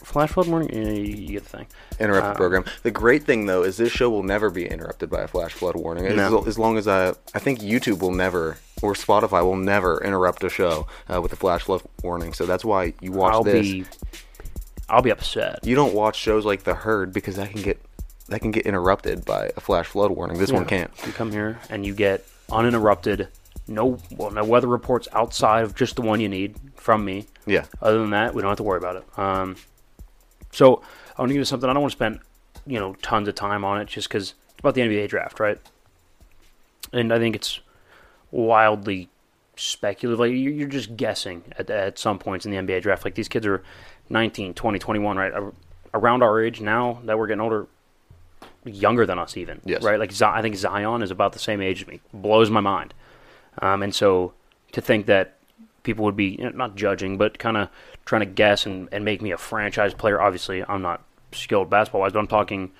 Flash 0.03 0.31
flood 0.31 0.47
warning. 0.47 0.69
Yeah, 0.73 0.91
you, 0.91 1.03
you 1.15 1.27
get 1.33 1.43
the 1.43 1.57
thing. 1.57 1.67
Interrupt 1.99 2.25
Uh, 2.25 2.29
the 2.33 2.35
program. 2.37 2.65
The 2.83 2.91
great 2.91 3.23
thing 3.23 3.45
though 3.45 3.63
is 3.63 3.77
this 3.77 3.91
show 3.91 4.09
will 4.09 4.23
never 4.23 4.49
be 4.49 4.67
interrupted 4.67 5.09
by 5.09 5.21
a 5.21 5.27
flash 5.27 5.53
flood 5.53 5.75
warning. 5.75 6.05
As, 6.07 6.15
No. 6.15 6.43
as 6.45 6.57
long 6.59 6.77
as 6.77 6.87
I, 6.87 7.09
I 7.33 7.39
think 7.39 7.59
YouTube 7.59 7.99
will 8.01 8.11
never 8.13 8.57
or 8.81 8.93
Spotify 8.93 9.43
will 9.43 9.55
never 9.57 10.03
interrupt 10.03 10.43
a 10.43 10.49
show 10.49 10.87
uh, 11.13 11.21
with 11.21 11.31
a 11.33 11.35
flash 11.35 11.63
flood 11.63 11.81
warning. 12.03 12.33
So 12.33 12.45
that's 12.45 12.65
why 12.65 12.93
you 13.01 13.11
watch 13.11 13.33
I'll 13.33 13.43
this. 13.43 13.61
be, 13.71 13.85
I'll 14.89 15.01
be 15.03 15.11
upset. 15.11 15.59
You 15.63 15.75
don't 15.75 15.93
watch 15.93 16.15
shows 16.17 16.45
like 16.45 16.63
The 16.63 16.73
Herd 16.73 17.13
because 17.13 17.35
that 17.35 17.51
can 17.51 17.61
get 17.61 17.79
that 18.29 18.39
can 18.41 18.51
get 18.51 18.65
interrupted 18.65 19.23
by 19.25 19.51
a 19.57 19.59
flash 19.59 19.87
flood 19.87 20.11
warning. 20.11 20.37
This 20.37 20.51
one 20.51 20.65
can't. 20.65 20.89
You 21.05 21.11
come 21.13 21.31
here 21.31 21.59
and 21.69 21.85
you 21.85 21.93
get 21.93 22.25
uninterrupted. 22.51 23.27
No, 23.67 23.97
well, 24.17 24.31
no 24.31 24.43
weather 24.43 24.67
reports 24.67 25.07
outside 25.13 25.63
of 25.63 25.75
just 25.75 25.95
the 25.95 26.01
one 26.01 26.19
you 26.19 26.29
need 26.29 26.55
from 26.75 27.05
me. 27.05 27.27
Yeah. 27.45 27.65
Other 27.81 27.99
than 27.99 28.09
that, 28.09 28.33
we 28.33 28.41
don't 28.41 28.49
have 28.49 28.57
to 28.57 28.63
worry 28.63 28.77
about 28.77 28.97
it. 28.97 29.19
Um, 29.19 29.55
so 30.51 30.81
I 31.17 31.21
want 31.21 31.29
to 31.29 31.33
give 31.33 31.41
you 31.41 31.45
something. 31.45 31.69
I 31.69 31.73
don't 31.73 31.81
want 31.81 31.91
to 31.91 31.97
spend, 31.97 32.19
you 32.65 32.79
know, 32.79 32.95
tons 33.01 33.27
of 33.27 33.35
time 33.35 33.63
on 33.63 33.79
it 33.79 33.87
just 33.87 34.09
because 34.09 34.33
it's 34.49 34.59
about 34.59 34.75
the 34.75 34.81
NBA 34.81 35.09
draft, 35.09 35.39
right? 35.39 35.59
And 36.91 37.13
I 37.13 37.19
think 37.19 37.35
it's 37.35 37.59
wildly 38.31 39.09
speculative. 39.55 40.19
Like 40.19 40.31
you're 40.31 40.67
just 40.67 40.97
guessing 40.97 41.43
at, 41.57 41.69
at 41.69 41.99
some 41.99 42.19
points 42.19 42.45
in 42.45 42.51
the 42.51 42.57
NBA 42.57 42.81
draft. 42.81 43.05
Like 43.05 43.15
these 43.15 43.29
kids 43.29 43.45
are 43.45 43.63
19, 44.09 44.53
20, 44.53 44.79
21, 44.79 45.17
right? 45.17 45.33
Around 45.93 46.23
our 46.23 46.41
age 46.41 46.61
now 46.61 47.01
that 47.05 47.17
we're 47.17 47.27
getting 47.27 47.41
older, 47.41 47.67
younger 48.65 49.05
than 49.05 49.19
us 49.19 49.37
even. 49.37 49.61
Yes. 49.65 49.83
Right? 49.83 49.99
Like 49.99 50.19
I 50.21 50.41
think 50.41 50.55
Zion 50.55 51.01
is 51.01 51.11
about 51.11 51.33
the 51.33 51.39
same 51.39 51.61
age 51.61 51.81
as 51.81 51.87
me. 51.87 52.01
Blows 52.13 52.49
my 52.49 52.61
mind. 52.61 52.93
Um, 53.59 53.83
and 53.83 53.93
so 53.93 54.33
to 54.71 54.81
think 54.81 55.05
that 55.07 55.37
people 55.83 56.05
would 56.05 56.15
be 56.15 56.35
you 56.37 56.43
know, 56.43 56.49
not 56.49 56.75
judging, 56.75 57.17
but 57.17 57.39
kind 57.39 57.57
of 57.57 57.69
trying 58.05 58.21
to 58.21 58.25
guess 58.25 58.65
and, 58.65 58.89
and 58.91 59.03
make 59.03 59.21
me 59.21 59.31
a 59.31 59.37
franchise 59.37 59.93
player. 59.93 60.21
Obviously, 60.21 60.63
I'm 60.67 60.81
not 60.81 61.03
skilled 61.31 61.69
basketball 61.69 62.01
wise, 62.01 62.13
but 62.13 62.19
I'm 62.19 62.27
talking, 62.27 62.71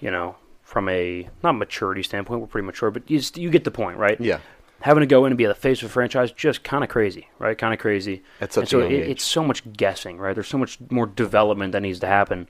you 0.00 0.10
know, 0.10 0.36
from 0.62 0.88
a 0.88 1.28
not 1.42 1.52
maturity 1.52 2.02
standpoint. 2.02 2.40
We're 2.40 2.46
pretty 2.46 2.66
mature, 2.66 2.90
but 2.90 3.10
you, 3.10 3.18
just, 3.18 3.38
you 3.38 3.50
get 3.50 3.64
the 3.64 3.70
point, 3.70 3.98
right? 3.98 4.20
Yeah. 4.20 4.40
Having 4.80 5.00
to 5.00 5.06
go 5.06 5.24
in 5.24 5.32
and 5.32 5.38
be 5.38 5.46
the 5.46 5.54
face 5.54 5.82
of 5.82 5.90
a 5.90 5.92
franchise, 5.92 6.30
just 6.30 6.62
kind 6.62 6.84
of 6.84 6.90
crazy, 6.90 7.28
right? 7.40 7.58
Kind 7.58 7.74
of 7.74 7.80
crazy. 7.80 8.22
At 8.40 8.52
such 8.52 8.62
And 8.62 8.68
so 8.68 8.80
it, 8.80 8.92
it's 8.92 9.24
so 9.24 9.42
much 9.42 9.70
guessing, 9.72 10.18
right? 10.18 10.34
There's 10.34 10.46
so 10.46 10.58
much 10.58 10.78
more 10.90 11.06
development 11.06 11.72
that 11.72 11.82
needs 11.82 11.98
to 12.00 12.06
happen. 12.06 12.48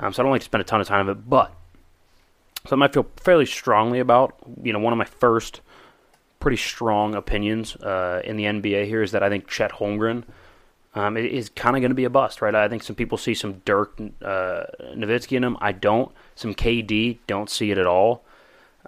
Um, 0.00 0.12
so 0.12 0.22
I 0.22 0.24
don't 0.24 0.32
like 0.32 0.40
to 0.40 0.46
spend 0.46 0.62
a 0.62 0.64
ton 0.64 0.80
of 0.80 0.88
time 0.88 1.08
on 1.08 1.16
it, 1.16 1.28
but 1.28 1.54
something 2.62 2.78
I 2.78 2.86
might 2.86 2.92
feel 2.92 3.06
fairly 3.16 3.46
strongly 3.46 4.00
about. 4.00 4.34
You 4.62 4.72
know, 4.72 4.80
one 4.80 4.92
of 4.92 4.98
my 4.98 5.04
first 5.04 5.60
pretty 6.40 6.56
strong 6.56 7.14
opinions 7.14 7.76
uh, 7.76 8.22
in 8.24 8.36
the 8.36 8.44
NBA 8.44 8.86
here 8.86 9.02
is 9.02 9.12
that 9.12 9.22
I 9.22 9.28
think 9.28 9.46
Chet 9.46 9.72
Holmgren 9.72 10.24
um, 10.94 11.16
is 11.16 11.50
kind 11.50 11.76
of 11.76 11.82
going 11.82 11.90
to 11.90 11.96
be 11.96 12.04
a 12.04 12.10
bust, 12.10 12.42
right? 12.42 12.54
I 12.54 12.68
think 12.68 12.82
some 12.82 12.96
people 12.96 13.16
see 13.16 13.34
some 13.34 13.62
Dirk 13.64 14.00
uh, 14.00 14.64
Nowitzki 14.94 15.36
in 15.36 15.44
him. 15.44 15.56
I 15.60 15.72
don't. 15.72 16.10
Some 16.34 16.54
KD, 16.54 17.18
don't 17.26 17.48
see 17.48 17.70
it 17.70 17.78
at 17.78 17.86
all. 17.86 18.24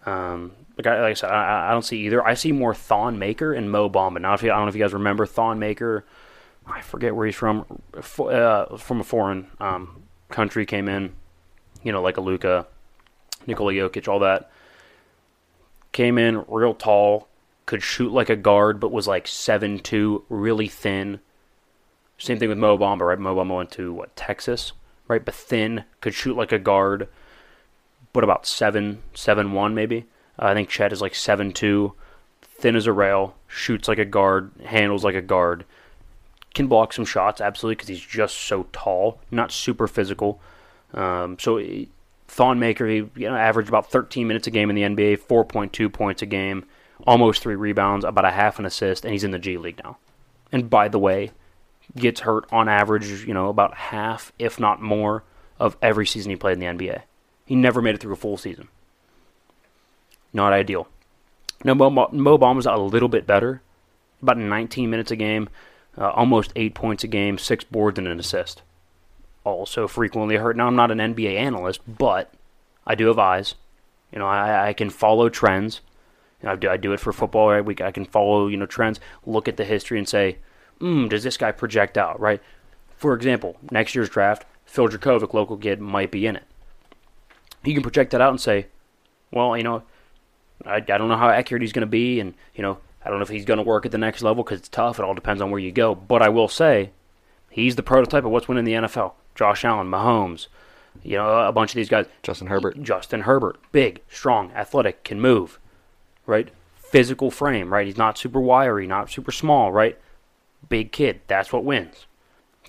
Um, 0.05 0.53
like, 0.77 0.87
I, 0.87 1.01
like 1.03 1.11
I 1.11 1.15
said, 1.15 1.31
I, 1.31 1.69
I 1.69 1.73
don't 1.73 1.85
see 1.85 1.99
either. 2.07 2.27
I 2.27 2.35
see 2.35 2.51
more 2.51 2.75
Thon 2.75 3.19
Maker 3.19 3.53
and 3.53 3.71
Mo 3.71 3.89
Bamba. 3.89 4.21
Now, 4.21 4.35
if 4.35 4.43
you, 4.43 4.51
I 4.51 4.57
don't 4.57 4.65
know 4.65 4.71
if 4.71 4.75
you 4.75 4.83
guys 4.83 4.93
remember 4.93 5.27
Thon 5.27 5.59
Maker. 5.59 6.05
I 6.67 6.81
forget 6.81 7.15
where 7.15 7.27
he's 7.27 7.37
from. 7.37 7.83
Uh, 7.95 8.77
from 8.77 9.01
a 9.01 9.05
foreign 9.05 9.49
um, 9.61 10.03
country, 10.31 10.67
came 10.67 10.89
in. 10.89 11.13
You 11.85 11.93
know, 11.93 12.03
like 12.03 12.17
a 12.17 12.21
Luka, 12.21 12.67
Nikola 13.47 13.73
Jokic, 13.73 14.09
all 14.09 14.21
that. 14.21 14.51
Came 15.93 16.17
in 16.17 16.45
real 16.49 16.75
tall, 16.75 17.29
could 17.73 17.83
shoot 17.83 18.13
like 18.13 18.29
a 18.29 18.37
guard, 18.37 18.79
but 18.79 18.93
was 18.93 19.09
like 19.09 19.27
seven 19.27 19.79
two, 19.79 20.27
really 20.29 20.69
thin. 20.69 21.21
Same 22.19 22.39
thing 22.39 22.51
with 22.51 22.59
Mo 22.59 22.77
Bamba, 22.77 23.09
right? 23.09 23.19
Mo 23.19 23.35
Bamba 23.35 23.57
went 23.57 23.71
to 23.71 23.95
what 23.95 24.15
Texas, 24.15 24.73
right? 25.09 25.25
But 25.25 25.35
thin, 25.35 25.85
could 26.03 26.13
shoot 26.13 26.37
like 26.37 26.53
a 26.53 26.59
guard, 26.59 27.09
but 28.13 28.25
about 28.25 28.45
seven 28.45 29.03
seven 29.15 29.53
one 29.53 29.75
maybe. 29.75 30.05
Uh, 30.39 30.49
I 30.49 30.53
think 30.53 30.69
Chet 30.69 30.93
is 30.93 31.01
like 31.01 31.15
seven 31.15 31.51
two, 31.51 31.95
thin 32.43 32.77
as 32.77 32.87
a 32.87 32.93
rail, 32.93 33.37
shoots 33.47 33.89
like 33.89 33.99
a 33.99 34.05
guard, 34.05 34.51
handles 34.67 35.03
like 35.03 35.15
a 35.15 35.23
guard, 35.23 35.65
can 36.53 36.67
block 36.67 36.93
some 36.93 37.07
shots 37.07 37.41
absolutely 37.41 37.77
because 37.77 37.89
he's 37.89 38.05
just 38.05 38.37
so 38.37 38.67
tall, 38.75 39.19
not 39.31 39.51
super 39.51 39.89
physical. 39.89 40.43
Um, 40.93 41.39
so 41.39 41.57
he- 41.57 41.89
Thon 42.29 42.59
Maker, 42.59 42.87
he 42.87 42.97
you 42.97 43.31
know, 43.31 43.35
averaged 43.35 43.71
about 43.71 43.91
13 43.91 44.29
minutes 44.29 44.47
a 44.47 44.51
game 44.51 44.69
in 44.69 44.77
the 44.77 44.83
NBA, 44.83 45.21
4.2 45.21 45.91
points 45.91 46.21
a 46.21 46.27
game, 46.27 46.67
almost 47.07 47.43
three 47.43 47.57
rebounds, 47.57 48.05
about 48.05 48.25
a 48.25 48.31
half 48.31 48.59
an 48.59 48.67
assist, 48.67 49.05
and 49.05 49.13
he's 49.13 49.25
in 49.25 49.31
the 49.31 49.39
G 49.39 49.59
League 49.59 49.81
now. 49.83 49.99
And 50.51 50.69
by 50.69 50.89
the 50.89 50.99
way, 50.99 51.31
gets 51.97 52.21
hurt 52.21 52.45
on 52.53 52.69
average, 52.69 53.25
you 53.27 53.35
know, 53.35 53.49
about 53.49 53.75
half, 53.75 54.33
if 54.39 54.59
not 54.59 54.81
more, 54.81 55.25
of 55.59 55.77
every 55.83 56.07
season 56.07 56.31
he 56.31 56.37
played 56.37 56.61
in 56.61 56.79
the 56.79 56.85
NBA. 56.85 57.03
He 57.47 57.55
never 57.55 57.83
made 57.83 57.95
it 57.95 58.01
through 58.01 58.15
a 58.15 58.17
full 58.17 58.37
season. 58.37 58.69
Not 60.33 60.53
ideal. 60.53 60.89
Now, 61.65 61.75
Mo, 61.75 61.91
Mo 61.91 62.39
Bamba's 62.39 62.67
a 62.67 62.77
little 62.77 63.09
bit 63.09 63.27
better, 63.27 63.63
about 64.21 64.39
19 64.39 64.91
minutes 64.91 65.11
a 65.11 65.17
game, 65.17 65.49
uh, 65.97 66.11
almost 66.11 66.53
eight 66.57 66.75
points 66.75 67.05
a 67.05 67.07
game, 67.07 67.39
six 67.39 67.65
boards, 67.65 67.99
and 67.99 68.09
an 68.09 68.19
assist. 68.19 68.63
Also 69.45 69.87
frequently 69.87 70.37
hurt. 70.37 70.57
Now, 70.57 70.67
I'm 70.67 70.77
not 70.77 70.91
an 70.91 70.99
NBA 70.99 71.37
analyst, 71.37 71.81
but 71.87 72.33
I 72.87 72.95
do 72.95 73.07
have 73.09 73.19
eyes. 73.19 73.55
You 74.13 74.19
know, 74.19 74.27
I, 74.27 74.69
I 74.69 74.73
can 74.73 74.91
follow 74.91 75.29
trends. 75.29 75.81
You 76.43 76.49
know, 76.49 76.53
I 76.53 76.57
do 76.57 76.69
I 76.71 76.77
do 76.77 76.93
it 76.93 77.01
for 77.01 77.13
football. 77.13 77.51
Right, 77.51 77.65
we 77.65 77.77
I 77.81 77.91
can 77.91 78.05
follow 78.05 78.49
you 78.49 78.57
know 78.57 78.67
trends, 78.67 79.01
look 79.27 79.49
at 79.49 79.57
the 79.57 79.65
history, 79.65 79.99
and 79.99 80.09
say, 80.09 80.39
mm, 80.81 81.09
does 81.09 81.23
this 81.23 81.37
guy 81.37 81.53
project 81.53 81.97
out? 81.97 82.21
Right. 82.21 82.41
For 82.97 83.15
example, 83.15 83.57
next 83.71 83.95
year's 83.95 84.09
draft, 84.09 84.45
Phil 84.65 84.89
Jurkovec, 84.89 85.35
local 85.35 85.57
kid, 85.57 85.81
might 85.81 86.11
be 86.11 86.27
in 86.27 86.37
it. 86.37 86.45
You 87.65 87.75
can 87.75 87.83
project 87.83 88.13
that 88.13 88.21
out 88.21 88.31
and 88.31 88.41
say, 88.41 88.67
well, 89.31 89.57
you 89.57 89.63
know, 89.63 89.83
I, 90.65 90.77
I 90.77 90.81
don't 90.81 91.09
know 91.09 91.17
how 91.17 91.29
accurate 91.29 91.63
he's 91.63 91.73
going 91.73 91.81
to 91.83 91.87
be, 91.87 92.21
and 92.21 92.35
you 92.55 92.63
know, 92.63 92.79
I 93.05 93.09
don't 93.09 93.19
know 93.19 93.25
if 93.25 93.29
he's 93.29 93.45
going 93.45 93.59
to 93.59 93.65
work 93.65 93.87
at 93.87 93.93
the 93.93 93.99
next 93.99 94.23
level 94.23 94.45
because 94.45 94.61
it's 94.61 94.69
tough. 94.69 94.99
It 94.99 95.05
all 95.05 95.15
depends 95.15 95.43
on 95.43 95.51
where 95.51 95.61
you 95.61 95.73
go. 95.73 95.95
But 95.95 96.23
I 96.23 96.29
will 96.29 96.49
say, 96.49 96.91
he's 97.51 97.77
the 97.77 97.83
prototype 97.83 98.25
of 98.25 98.31
what's 98.31 98.49
winning 98.49 98.65
the 98.65 98.73
NFL. 98.73 99.13
Josh 99.35 99.65
Allen, 99.65 99.89
Mahomes, 99.89 100.49
you 101.03 101.17
know, 101.17 101.47
a 101.47 101.53
bunch 101.53 101.71
of 101.71 101.77
these 101.77 101.89
guys. 101.89 102.07
Justin 102.23 102.49
Herbert. 102.49 102.83
Justin 102.83 103.23
Herbert, 103.23 103.59
big, 103.73 104.03
strong, 104.09 104.53
athletic, 104.53 105.05
can 105.05 105.21
move, 105.21 105.59
right? 106.27 106.51
Physical 106.77 107.31
frame, 107.31 107.73
right? 107.73 107.87
He's 107.87 107.97
not 107.97 108.19
super 108.19 108.41
wiry, 108.41 108.87
not 108.87 109.11
super 109.11 109.33
small, 109.33 109.73
right? 109.73 109.99
Big 110.69 110.93
kid. 110.93 111.21
That's 111.27 111.53
what 111.53 111.65
wins. 111.65 112.07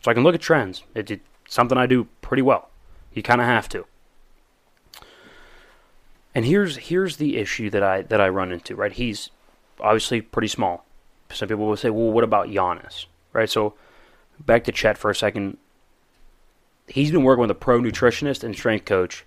So 0.01 0.11
I 0.11 0.13
can 0.13 0.23
look 0.23 0.35
at 0.35 0.41
trends. 0.41 0.83
It's 0.95 1.11
it, 1.11 1.21
something 1.47 1.77
I 1.77 1.85
do 1.85 2.07
pretty 2.21 2.41
well. 2.41 2.69
You 3.13 3.23
kind 3.23 3.41
of 3.41 3.47
have 3.47 3.69
to. 3.69 3.85
And 6.35 6.45
here's 6.45 6.77
here's 6.77 7.17
the 7.17 7.37
issue 7.37 7.69
that 7.69 7.83
I 7.83 8.01
that 8.03 8.19
I 8.19 8.27
run 8.29 8.51
into. 8.51 8.75
Right, 8.75 8.91
he's 8.91 9.29
obviously 9.79 10.21
pretty 10.21 10.47
small. 10.47 10.85
Some 11.31 11.47
people 11.47 11.67
will 11.67 11.77
say, 11.77 11.89
"Well, 11.89 12.11
what 12.11 12.23
about 12.23 12.47
Giannis?" 12.47 13.05
Right. 13.33 13.49
So 13.49 13.75
back 14.39 14.63
to 14.65 14.71
Chet 14.71 14.97
for 14.97 15.11
a 15.11 15.15
second. 15.15 15.57
He's 16.87 17.11
been 17.11 17.23
working 17.23 17.41
with 17.41 17.51
a 17.51 17.55
pro 17.55 17.79
nutritionist 17.79 18.43
and 18.43 18.55
strength 18.55 18.85
coach, 18.85 19.25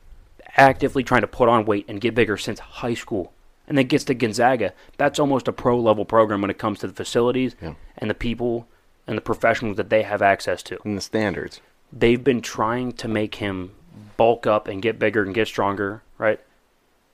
actively 0.56 1.02
trying 1.02 1.22
to 1.22 1.26
put 1.26 1.48
on 1.48 1.64
weight 1.64 1.86
and 1.88 2.00
get 2.00 2.14
bigger 2.14 2.36
since 2.36 2.58
high 2.58 2.94
school. 2.94 3.32
And 3.68 3.76
then 3.76 3.86
gets 3.86 4.04
to 4.04 4.14
Gonzaga. 4.14 4.72
That's 4.96 5.18
almost 5.18 5.48
a 5.48 5.52
pro 5.52 5.78
level 5.80 6.04
program 6.04 6.40
when 6.40 6.50
it 6.50 6.58
comes 6.58 6.78
to 6.80 6.86
the 6.86 6.92
facilities 6.92 7.56
Yeah. 7.60 7.74
and 7.98 8.08
the 8.08 8.14
people 8.14 8.68
and 9.06 9.16
the 9.16 9.22
professionals 9.22 9.76
that 9.76 9.90
they 9.90 10.02
have 10.02 10.22
access 10.22 10.62
to 10.64 10.78
And 10.84 10.96
the 10.96 11.00
standards. 11.02 11.60
they've 11.92 12.22
been 12.22 12.40
trying 12.40 12.92
to 12.92 13.08
make 13.08 13.36
him 13.36 13.72
bulk 14.16 14.46
up 14.46 14.68
and 14.68 14.82
get 14.82 14.98
bigger 14.98 15.22
and 15.22 15.34
get 15.34 15.48
stronger, 15.48 16.02
right? 16.18 16.38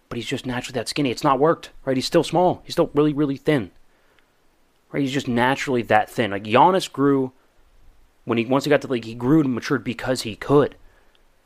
But 0.09 0.17
he's 0.17 0.27
just 0.27 0.45
naturally 0.47 0.75
that 0.75 0.88
skinny. 0.88 1.11
It's 1.11 1.25
not 1.25 1.38
worked, 1.38 1.71
right? 1.87 1.97
He's 1.97 2.07
still 2.07 2.25
small. 2.25 2.61
He's 2.65 2.75
still 2.75 2.91
really, 2.95 3.12
really 3.15 3.37
thin. 3.37 3.71
Right? 4.91 5.01
He's 5.01 5.12
just 5.12 5.29
naturally 5.29 5.83
that 5.83 6.11
thin. 6.11 6.33
Like 6.33 6.45
Giannis 6.45 6.91
grew 6.93 7.33
when 8.25 8.37
he 8.37 8.45
once 8.45 8.65
he 8.65 8.69
got 8.71 8.83
to 8.83 8.87
the 8.87 8.93
league, 8.93 9.07
he 9.07 9.15
grew 9.15 9.41
and 9.41 9.55
matured 9.55 9.85
because 9.85 10.23
he 10.23 10.37
could. 10.37 10.77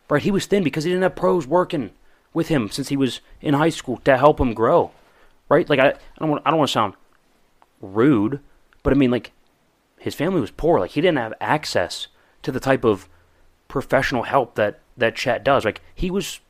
Right? 0.09 0.23
He 0.23 0.33
was 0.33 0.47
thin 0.47 0.65
because 0.65 0.83
he 0.85 0.91
didn't 0.91 1.05
have 1.05 1.15
pros 1.17 1.47
working 1.47 1.91
with 2.37 2.49
him 2.49 2.71
since 2.71 2.91
he 2.91 2.99
was 2.99 3.23
in 3.41 3.55
high 3.55 3.71
school 3.71 3.97
to 4.05 4.19
help 4.19 4.39
him 4.39 4.53
grow. 4.53 4.91
Right? 5.49 5.69
Like 5.71 5.81
I, 5.81 5.89
I 5.89 6.19
don't 6.21 6.29
want 6.29 6.43
I 6.45 6.51
don't 6.51 6.59
want 6.59 6.69
to 6.69 6.73
sound 6.73 6.95
rude, 7.81 8.41
but 8.83 8.93
I 8.93 8.97
mean 8.97 9.11
like 9.11 9.33
his 9.99 10.15
family 10.15 10.43
was 10.43 10.51
poor. 10.51 10.79
Like 10.79 10.91
he 10.91 11.01
didn't 11.01 11.17
have 11.17 11.33
access 11.41 12.09
to 12.43 12.53
the 12.53 12.61
type 12.61 12.85
of 12.85 13.09
professional 13.69 14.25
help 14.25 14.55
that 14.57 14.81
that 14.99 15.17
Chet 15.17 15.45
does. 15.45 15.65
Like 15.65 15.81
he 15.95 16.11
was 16.11 16.41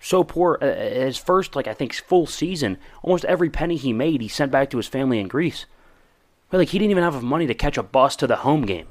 so 0.00 0.24
poor 0.24 0.58
uh, 0.60 0.66
his 0.66 1.16
first 1.16 1.54
like 1.54 1.68
I 1.68 1.74
think 1.74 1.94
full 1.94 2.26
season, 2.26 2.76
almost 3.02 3.24
every 3.26 3.48
penny 3.48 3.76
he 3.76 3.92
made 3.92 4.20
he 4.20 4.28
sent 4.28 4.50
back 4.50 4.68
to 4.70 4.78
his 4.78 4.88
family 4.88 5.20
in 5.20 5.28
Greece. 5.28 5.66
Right? 6.50 6.58
Like 6.58 6.70
he 6.70 6.78
didn't 6.80 6.90
even 6.90 7.04
have 7.04 7.14
enough 7.14 7.22
money 7.22 7.46
to 7.46 7.54
catch 7.54 7.78
a 7.78 7.84
bus 7.84 8.16
to 8.16 8.26
the 8.26 8.36
home 8.36 8.66
game. 8.66 8.88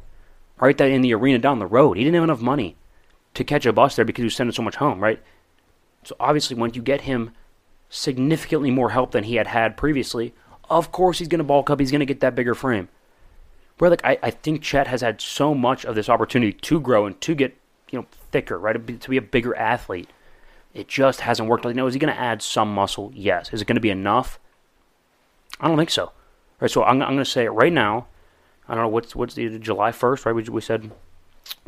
Right 0.57 0.77
That 0.77 0.89
in 0.89 1.01
the 1.01 1.13
arena 1.13 1.39
down 1.39 1.59
the 1.59 1.67
road. 1.67 1.97
He 1.97 2.05
didn't 2.05 2.15
have 2.15 2.23
enough 2.23 2.39
money 2.39 2.77
to 3.33 3.43
catch 3.43 3.65
a 3.65 3.73
bus 3.73 3.97
there 3.97 4.05
because 4.05 4.21
he 4.21 4.27
was 4.27 4.35
sending 4.37 4.53
so 4.53 4.61
much 4.61 4.77
home, 4.77 5.01
right? 5.01 5.21
So 6.05 6.15
obviously 6.19 6.55
when 6.55 6.73
you 6.73 6.81
get 6.81 7.01
him 7.01 7.31
significantly 7.89 8.71
more 8.71 8.91
help 8.91 9.11
than 9.11 9.25
he 9.25 9.35
had 9.35 9.47
had 9.47 9.77
previously, 9.77 10.33
of 10.69 10.91
course 10.91 11.19
he's 11.19 11.27
going 11.27 11.39
to 11.39 11.43
bulk 11.43 11.69
up, 11.69 11.79
he's 11.79 11.91
going 11.91 11.99
to 11.99 12.05
get 12.05 12.21
that 12.21 12.35
bigger 12.35 12.55
frame. 12.55 12.89
Where 13.77 13.89
like 13.89 14.05
I, 14.05 14.17
I 14.23 14.31
think 14.31 14.61
Chet 14.61 14.87
has 14.87 15.01
had 15.01 15.19
so 15.19 15.53
much 15.53 15.85
of 15.85 15.95
this 15.95 16.07
opportunity 16.07 16.53
to 16.53 16.79
grow 16.79 17.05
and 17.05 17.19
to 17.21 17.35
get 17.35 17.57
you 17.91 17.99
know 17.99 18.05
thicker, 18.31 18.57
right? 18.57 18.73
To 18.73 19.09
be, 19.09 19.17
a 19.17 19.21
bigger 19.21 19.55
athlete. 19.55 20.09
It 20.73 20.87
just 20.87 21.21
hasn't 21.21 21.47
worked. 21.47 21.65
Like, 21.65 21.75
no, 21.75 21.87
is 21.87 21.93
he 21.93 21.99
going 21.99 22.13
to 22.13 22.19
add 22.19 22.41
some 22.41 22.73
muscle? 22.73 23.11
Yes. 23.15 23.53
Is 23.53 23.61
it 23.61 23.65
going 23.65 23.75
to 23.75 23.81
be 23.81 23.89
enough? 23.89 24.39
I 25.59 25.67
don't 25.69 25.77
think 25.77 25.89
so. 25.89 26.03
All 26.03 26.13
right, 26.59 26.71
so 26.71 26.83
I'm, 26.83 27.01
I'm 27.01 27.13
going 27.13 27.17
to 27.19 27.25
say 27.25 27.45
it 27.45 27.51
right 27.51 27.71
now. 27.71 28.07
I 28.67 28.73
don't 28.73 28.83
know 28.83 28.89
what's 28.89 29.15
what's 29.15 29.35
the 29.35 29.59
July 29.59 29.91
first, 29.91 30.25
right? 30.25 30.35
We, 30.35 30.43
we 30.43 30.61
said 30.61 30.91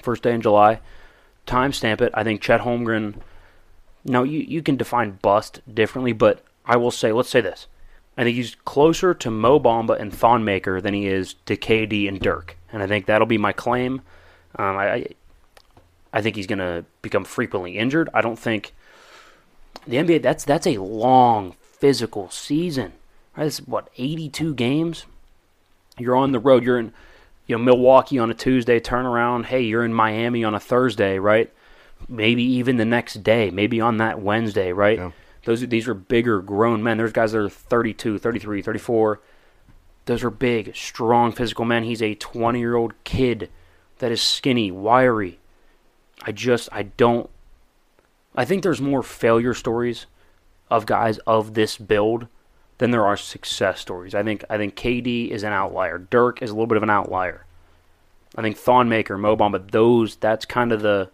first 0.01 0.23
day 0.23 0.33
in 0.33 0.41
July. 0.41 0.79
Time 1.45 1.71
stamp 1.71 2.01
it. 2.01 2.11
I 2.13 2.23
think 2.23 2.41
Chet 2.41 2.61
Holmgren. 2.61 3.15
Now 4.07 4.23
you 4.23 4.39
you 4.39 4.61
can 4.63 4.77
define 4.77 5.19
bust 5.21 5.61
differently, 5.71 6.13
but 6.13 6.43
I 6.65 6.77
will 6.77 6.91
say 6.91 7.11
let's 7.11 7.29
say 7.29 7.41
this. 7.41 7.67
I 8.17 8.23
think 8.23 8.35
he's 8.35 8.55
closer 8.65 9.13
to 9.13 9.29
Mo 9.29 9.59
Bamba 9.59 9.99
and 9.99 10.11
Thon 10.11 10.43
Maker 10.43 10.81
than 10.81 10.95
he 10.95 11.05
is 11.05 11.35
to 11.45 11.55
KD 11.55 12.07
and 12.07 12.19
Dirk, 12.19 12.57
and 12.71 12.81
I 12.81 12.87
think 12.87 13.05
that'll 13.05 13.27
be 13.27 13.37
my 13.37 13.53
claim. 13.53 14.01
Um, 14.55 14.75
I, 14.77 15.07
I 16.11 16.21
think 16.21 16.35
he's 16.35 16.47
going 16.47 16.59
to 16.59 16.83
become 17.03 17.25
frequently 17.25 17.77
injured. 17.77 18.09
I 18.13 18.21
don't 18.21 18.39
think 18.39 18.73
the 19.85 19.97
NBA 19.97 20.23
that's 20.23 20.43
that's 20.43 20.65
a 20.65 20.77
long 20.77 21.53
physical 21.61 22.29
season. 22.29 22.93
Right? 23.35 23.45
It's 23.45 23.59
what 23.59 23.89
82 23.97 24.55
games. 24.55 25.05
You're 25.99 26.15
on 26.15 26.31
the 26.31 26.39
road. 26.39 26.63
You're 26.63 26.79
in 26.79 26.93
you 27.45 27.57
know 27.57 27.63
Milwaukee 27.63 28.17
on 28.17 28.31
a 28.31 28.33
Tuesday 28.33 28.79
turnaround. 28.79 29.45
Hey, 29.45 29.61
you're 29.61 29.85
in 29.85 29.93
Miami 29.93 30.43
on 30.43 30.55
a 30.55 30.59
Thursday, 30.59 31.19
right? 31.19 31.51
Maybe 32.09 32.43
even 32.43 32.77
the 32.77 32.85
next 32.85 33.23
day, 33.23 33.49
maybe 33.51 33.81
on 33.81 33.97
that 33.97 34.21
Wednesday, 34.21 34.71
right? 34.71 34.97
Yeah. 34.97 35.11
Those 35.43 35.63
are, 35.63 35.67
these 35.67 35.87
are 35.87 35.93
bigger 35.93 36.41
grown 36.41 36.83
men. 36.83 36.97
There's 36.97 37.11
guys 37.11 37.31
that 37.33 37.39
are 37.39 37.49
32, 37.49 38.17
33, 38.19 38.61
34. 38.61 39.21
Those 40.05 40.23
are 40.23 40.29
big, 40.29 40.75
strong 40.75 41.31
physical 41.31 41.65
men. 41.65 41.83
He's 41.83 42.01
a 42.01 42.15
20-year-old 42.15 42.93
kid 43.03 43.49
that 43.99 44.11
is 44.11 44.21
skinny, 44.21 44.71
wiry. 44.71 45.39
I 46.23 46.31
just 46.31 46.69
I 46.71 46.83
don't 46.83 47.29
I 48.35 48.45
think 48.45 48.61
there's 48.61 48.79
more 48.79 49.01
failure 49.01 49.55
stories 49.55 50.05
of 50.69 50.85
guys 50.85 51.17
of 51.19 51.55
this 51.55 51.77
build 51.77 52.27
than 52.77 52.91
there 52.91 53.05
are 53.05 53.17
success 53.17 53.79
stories. 53.79 54.13
I 54.13 54.21
think 54.23 54.45
I 54.49 54.57
think 54.57 54.75
KD 54.75 55.29
is 55.29 55.43
an 55.43 55.53
outlier. 55.53 55.97
Dirk 55.97 56.41
is 56.41 56.51
a 56.51 56.53
little 56.53 56.67
bit 56.67 56.77
of 56.77 56.83
an 56.83 56.89
outlier. 56.91 57.45
I 58.35 58.43
think 58.43 58.57
Thon 58.57 58.87
Maker, 58.87 59.17
Bamba, 59.17 59.71
those 59.71 60.15
that's 60.17 60.45
kind 60.45 60.71
of 60.71 60.81
the 60.81 61.09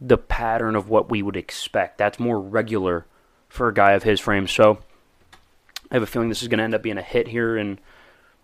the 0.00 0.18
pattern 0.18 0.76
of 0.76 0.88
what 0.88 1.10
we 1.10 1.22
would 1.22 1.36
expect. 1.36 1.98
That's 1.98 2.20
more 2.20 2.40
regular 2.40 3.06
for 3.48 3.68
a 3.68 3.74
guy 3.74 3.92
of 3.92 4.02
his 4.02 4.20
frame. 4.20 4.46
So 4.46 4.78
I 5.90 5.94
have 5.94 6.02
a 6.02 6.06
feeling 6.06 6.28
this 6.28 6.42
is 6.42 6.48
going 6.48 6.58
to 6.58 6.64
end 6.64 6.74
up 6.74 6.82
being 6.82 6.98
a 6.98 7.02
hit 7.02 7.28
here 7.28 7.56
in 7.56 7.78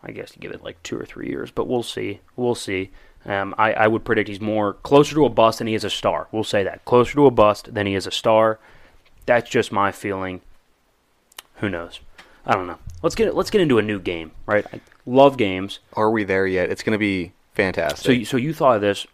I 0.05 0.13
guess 0.13 0.33
give 0.39 0.53
it 0.53 0.63
like 0.63 0.83
two 0.83 0.99
or 0.99 1.07
three 1.07 1.29
years, 1.29 1.51
but 1.51 1.67
we'll 1.67 1.83
see. 1.83 2.21
We'll 2.37 2.55
see. 2.55 2.91
Um, 3.25 3.55
I, 3.57 3.73
I 3.73 3.87
would 3.87 4.05
predict 4.05 4.29
he's 4.29 4.41
more 4.41 4.75
closer 4.75 5.15
to 5.15 5.25
a 5.25 5.31
bust 5.31 5.59
than 5.59 5.67
he 5.67 5.75
is 5.75 5.85
a 5.85 5.91
star. 5.91 6.29
We'll 6.31 6.45
say 6.45 6.63
that 6.63 6.85
closer 6.85 7.15
to 7.15 7.27
a 7.27 7.31
bust 7.31 7.73
than 7.73 7.87
he 7.87 7.95
is 7.95 8.07
a 8.07 8.11
star. 8.11 8.59
That's 9.25 9.49
just 9.49 9.73
my 9.73 9.93
feeling. 9.93 10.43
Who 11.57 11.71
knows? 11.71 12.01
I 12.45 12.55
don't 12.55 12.67
know. 12.67 12.79
Let's 13.03 13.15
get 13.15 13.35
let's 13.35 13.51
get 13.51 13.63
into 13.63 13.79
a 13.79 13.83
new 13.83 13.99
game, 13.99 14.33
right? 14.45 14.67
I 14.71 14.81
love 15.07 15.39
games. 15.39 15.79
Are 15.95 16.11
we 16.11 16.25
there 16.25 16.47
yet? 16.47 16.71
It's 16.71 16.83
going 16.83 16.93
to 16.93 16.99
be 16.99 17.33
fantastic. 17.55 18.05
So 18.05 18.13
you, 18.13 18.25
so 18.27 18.37
you 18.37 18.53
thought 18.53 18.77
of 18.77 18.83
this. 18.83 19.07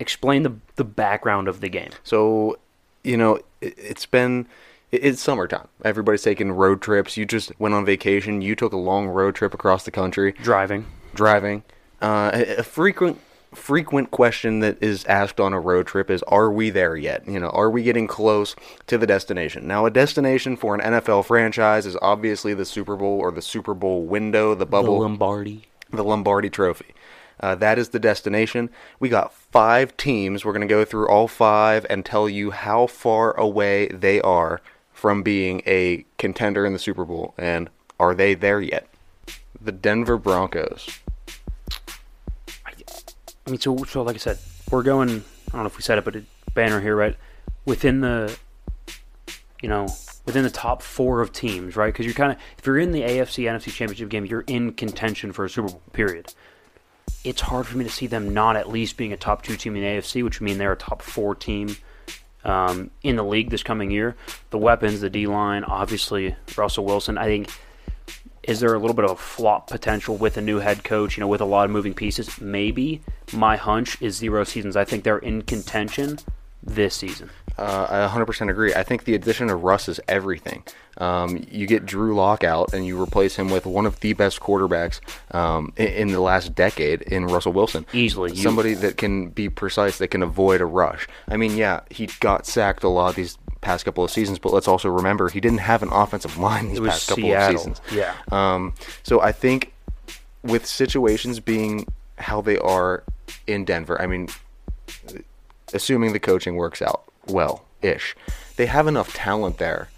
Explain 0.00 0.42
the 0.42 0.54
the 0.76 0.84
background 0.84 1.46
of 1.46 1.60
the 1.60 1.68
game. 1.68 1.90
So, 2.02 2.58
you 3.04 3.16
know, 3.16 3.36
it, 3.60 3.74
it's 3.78 4.06
been 4.06 4.46
it- 4.90 5.04
it's 5.04 5.20
summertime. 5.22 5.68
Everybody's 5.84 6.22
taking 6.22 6.50
road 6.50 6.82
trips. 6.82 7.16
You 7.16 7.24
just 7.26 7.52
went 7.60 7.74
on 7.74 7.84
vacation. 7.84 8.42
You 8.42 8.56
took 8.56 8.72
a 8.72 8.76
long 8.76 9.06
road 9.08 9.34
trip 9.36 9.54
across 9.54 9.84
the 9.84 9.90
country, 9.92 10.32
Driving. 10.32 10.86
driving. 11.14 11.62
Uh, 12.02 12.30
a, 12.58 12.62
frequent 12.64 13.18
frequent 13.54 14.10
question 14.12 14.60
that 14.60 14.80
is 14.82 15.04
asked 15.06 15.40
on 15.40 15.52
a 15.52 15.58
road 15.60 15.84
trip 15.86 16.08
is 16.10 16.22
are 16.28 16.50
we 16.50 16.70
there 16.70 16.96
yet? 16.96 17.26
You 17.28 17.38
know, 17.40 17.48
are 17.50 17.68
we 17.68 17.82
getting 17.82 18.06
close 18.06 18.54
to 18.86 18.96
the 18.96 19.06
destination? 19.06 19.66
Now, 19.66 19.86
a 19.86 19.90
destination 19.90 20.56
for 20.56 20.74
an 20.74 20.80
NFL 20.80 21.24
franchise 21.26 21.84
is 21.84 21.96
obviously 22.00 22.54
the 22.54 22.64
Super 22.64 22.96
Bowl 22.96 23.18
or 23.20 23.30
the 23.32 23.42
Super 23.42 23.74
Bowl 23.74 24.02
window, 24.04 24.50
the 24.54 24.60
The 24.60 24.66
bubble 24.66 25.00
Lombardi. 25.00 25.66
the 25.92 26.04
Lombardi 26.04 26.48
Trophy. 26.48 26.94
Uh, 27.40 27.54
that 27.54 27.78
is 27.78 27.88
the 27.88 27.98
destination. 27.98 28.70
We 28.98 29.08
got 29.08 29.32
five 29.32 29.96
teams. 29.96 30.44
We're 30.44 30.52
going 30.52 30.66
to 30.66 30.72
go 30.72 30.84
through 30.84 31.08
all 31.08 31.26
five 31.26 31.86
and 31.88 32.04
tell 32.04 32.28
you 32.28 32.50
how 32.50 32.86
far 32.86 33.32
away 33.38 33.88
they 33.88 34.20
are 34.20 34.60
from 34.92 35.22
being 35.22 35.62
a 35.66 36.04
contender 36.18 36.66
in 36.66 36.72
the 36.74 36.78
Super 36.78 37.04
Bowl. 37.04 37.34
And 37.38 37.70
are 37.98 38.14
they 38.14 38.34
there 38.34 38.60
yet? 38.60 38.86
The 39.60 39.72
Denver 39.72 40.18
Broncos. 40.18 41.00
I 43.46 43.50
mean, 43.50 43.60
so 43.60 43.76
so 43.84 44.02
like 44.02 44.16
I 44.16 44.18
said, 44.18 44.38
we're 44.70 44.82
going. 44.82 45.08
I 45.08 45.52
don't 45.52 45.62
know 45.62 45.66
if 45.66 45.76
we 45.76 45.82
said 45.82 45.98
it, 45.98 46.04
but 46.04 46.16
a 46.16 46.22
banner 46.54 46.80
here, 46.80 46.94
right? 46.94 47.16
Within 47.64 48.00
the, 48.00 48.36
you 49.60 49.68
know, 49.68 49.88
within 50.24 50.44
the 50.44 50.50
top 50.50 50.82
four 50.82 51.20
of 51.20 51.32
teams, 51.32 51.74
right? 51.74 51.92
Because 51.92 52.06
you're 52.06 52.14
kind 52.14 52.32
of 52.32 52.38
if 52.58 52.66
you're 52.66 52.78
in 52.78 52.92
the 52.92 53.00
AFC 53.00 53.44
NFC 53.44 53.72
Championship 53.72 54.08
game, 54.08 54.24
you're 54.24 54.44
in 54.46 54.72
contention 54.72 55.32
for 55.32 55.44
a 55.44 55.50
Super 55.50 55.68
Bowl. 55.68 55.82
Period. 55.92 56.32
It's 57.22 57.42
hard 57.42 57.66
for 57.66 57.76
me 57.76 57.84
to 57.84 57.90
see 57.90 58.06
them 58.06 58.32
not 58.32 58.56
at 58.56 58.68
least 58.68 58.96
being 58.96 59.12
a 59.12 59.16
top 59.16 59.42
two 59.42 59.56
team 59.56 59.76
in 59.76 59.82
the 59.82 59.88
AFC, 59.88 60.24
which 60.24 60.40
would 60.40 60.44
mean 60.46 60.58
they're 60.58 60.72
a 60.72 60.76
top 60.76 61.02
four 61.02 61.34
team 61.34 61.76
um, 62.44 62.90
in 63.02 63.16
the 63.16 63.22
league 63.24 63.50
this 63.50 63.62
coming 63.62 63.90
year. 63.90 64.16
The 64.50 64.58
weapons, 64.58 65.00
the 65.02 65.10
D 65.10 65.26
line, 65.26 65.64
obviously 65.64 66.34
Russell 66.56 66.84
Wilson. 66.86 67.18
I 67.18 67.26
think 67.26 67.50
Is 68.42 68.60
there 68.60 68.72
a 68.72 68.78
little 68.78 68.94
bit 68.94 69.04
of 69.04 69.10
a 69.12 69.16
flop 69.16 69.68
potential 69.68 70.16
with 70.16 70.38
a 70.38 70.40
new 70.40 70.58
head 70.60 70.82
coach? 70.82 71.16
You 71.16 71.20
know, 71.20 71.28
with 71.28 71.42
a 71.42 71.44
lot 71.44 71.66
of 71.66 71.70
moving 71.70 71.92
pieces. 71.92 72.40
Maybe 72.40 73.02
my 73.34 73.56
hunch 73.56 74.00
is 74.00 74.16
zero 74.16 74.44
seasons. 74.44 74.74
I 74.76 74.84
think 74.86 75.04
they're 75.04 75.18
in 75.18 75.42
contention 75.42 76.18
this 76.62 76.94
season. 76.96 77.28
Uh, 77.60 78.08
I 78.10 78.18
100% 78.18 78.48
agree. 78.48 78.72
I 78.72 78.82
think 78.82 79.04
the 79.04 79.14
addition 79.14 79.50
of 79.50 79.62
Russ 79.62 79.86
is 79.86 80.00
everything. 80.08 80.64
Um, 80.96 81.46
you 81.50 81.66
get 81.66 81.84
Drew 81.84 82.14
Lock 82.14 82.42
out 82.42 82.72
and 82.72 82.86
you 82.86 83.00
replace 83.00 83.36
him 83.36 83.50
with 83.50 83.66
one 83.66 83.84
of 83.84 84.00
the 84.00 84.14
best 84.14 84.40
quarterbacks 84.40 85.00
um, 85.34 85.74
in, 85.76 85.88
in, 85.88 86.08
the 86.08 86.20
last 86.20 86.54
decade 86.54 87.02
in 87.02 87.26
Russell 87.26 87.52
Wilson. 87.52 87.84
Easily. 87.92 88.34
Somebody 88.34 88.72
that 88.74 88.96
can 88.96 89.28
be 89.28 89.50
precise, 89.50 89.98
that 89.98 90.08
can 90.08 90.22
avoid 90.22 90.62
a 90.62 90.64
rush. 90.64 91.06
I 91.28 91.36
mean, 91.36 91.54
yeah, 91.54 91.80
he 91.90 92.08
got 92.20 92.46
sacked 92.46 92.82
a 92.82 92.88
lot 92.88 93.14
these 93.14 93.36
past 93.60 93.84
couple 93.84 94.02
of 94.02 94.10
seasons, 94.10 94.38
but 94.38 94.54
let's 94.54 94.66
also 94.66 94.88
remember 94.88 95.28
he 95.28 95.40
didn't 95.40 95.58
have 95.58 95.82
an 95.82 95.90
offensive 95.90 96.38
line 96.38 96.70
these 96.70 96.80
past 96.80 97.08
couple 97.10 97.24
Seattle. 97.24 97.56
of 97.56 97.60
seasons. 97.60 97.80
Yeah. 97.92 98.14
Um, 98.32 98.72
so 99.02 99.20
I 99.20 99.32
think 99.32 99.74
with 100.42 100.64
situations 100.64 101.40
being 101.40 101.86
how 102.16 102.40
they 102.40 102.56
are 102.56 103.04
in 103.46 103.66
Denver, 103.66 104.00
I 104.00 104.06
mean, 104.06 104.30
assuming 105.74 106.14
the 106.14 106.20
coaching 106.20 106.56
works 106.56 106.80
out 106.80 107.09
well 107.30 107.64
ish, 107.82 108.14
they 108.56 108.66
have 108.66 108.86
enough 108.86 109.14
talent 109.14 109.58
there 109.58 109.88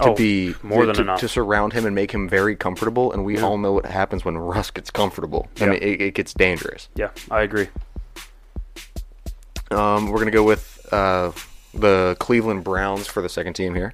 to 0.00 0.10
Oh, 0.10 0.14
be 0.14 0.54
more 0.62 0.82
to, 0.82 0.86
than 0.86 0.94
to, 0.96 1.02
enough. 1.02 1.20
to 1.20 1.28
surround 1.28 1.72
him 1.72 1.84
and 1.84 1.94
make 1.94 2.12
him 2.12 2.28
very 2.28 2.54
comfortable. 2.54 3.12
And 3.12 3.24
we 3.24 3.38
all 3.38 3.58
know 3.58 3.72
what 3.72 3.86
happens 3.86 4.24
when 4.24 4.38
Russ 4.38 4.70
gets 4.70 4.90
comfortable. 4.90 5.48
I 5.60 5.64
Yeah. 5.64 5.70
mean, 5.70 5.82
it, 5.82 6.00
it 6.00 6.14
gets 6.14 6.32
dangerous. 6.34 6.88
Yeah, 6.94 7.10
I 7.30 7.42
agree. 7.42 7.68
Um, 9.70 10.10
we're 10.10 10.18
gonna 10.18 10.30
go 10.30 10.44
with 10.44 10.86
uh, 10.92 11.32
the 11.74 12.16
Cleveland 12.18 12.64
Browns 12.64 13.06
for 13.06 13.20
the 13.22 13.28
second 13.28 13.52
team 13.54 13.74
here. 13.74 13.92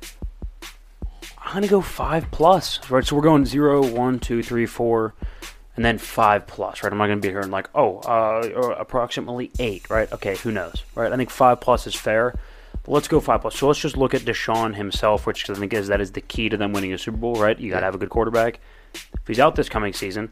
I'm 1.42 1.55
gonna 1.55 1.66
go 1.68 1.81
five 1.81 2.31
plus. 2.31 2.79
Right, 2.90 3.05
so 3.05 3.16
we're 3.16 3.23
going 3.23 3.44
zero, 3.47 3.85
one, 3.85 4.18
two, 4.20 4.42
three, 4.42 4.66
four, 4.66 5.14
and 5.77 5.85
then 5.85 5.99
five 5.99 6.47
plus. 6.47 6.83
Right, 6.83 6.92
I'm 6.92 6.99
not 6.99 7.07
gonna 7.09 7.20
be 7.20 7.29
here 7.29 7.40
and 7.40 7.51
like, 7.51 7.68
oh, 7.75 7.99
uh, 8.01 8.75
approximately 8.79 9.51
eight. 9.59 9.88
Right, 9.90 10.11
okay, 10.12 10.37
who 10.37 10.53
knows? 10.53 10.83
Right, 10.94 11.12
I 11.12 11.16
think 11.16 11.31
five 11.31 11.61
plus 11.61 11.87
is 11.87 11.94
fair. 11.94 12.35
Let's 12.87 13.09
go 13.09 13.20
five 13.20 13.40
plus. 13.40 13.57
So 13.57 13.66
let's 13.66 13.81
just 13.81 13.97
look 13.97 14.14
at 14.14 14.23
Deshaun 14.23 14.75
himself, 14.75 15.27
which 15.27 15.49
I 15.49 15.55
think 15.55 15.73
is 15.73 15.88
that 15.88 16.01
is 16.01 16.12
the 16.12 16.20
key 16.20 16.49
to 16.51 16.57
them 16.57 16.73
winning 16.73 16.92
a 16.92 16.99
Super 16.99 17.16
Bowl. 17.16 17.35
Right, 17.35 17.59
you 17.59 17.70
gotta 17.70 17.87
have 17.87 17.94
a 17.94 17.99
good 17.99 18.11
quarterback. 18.11 18.61
If 18.94 19.27
he's 19.27 19.40
out 19.40 19.57
this 19.57 19.68
coming 19.68 19.92
season, 19.92 20.31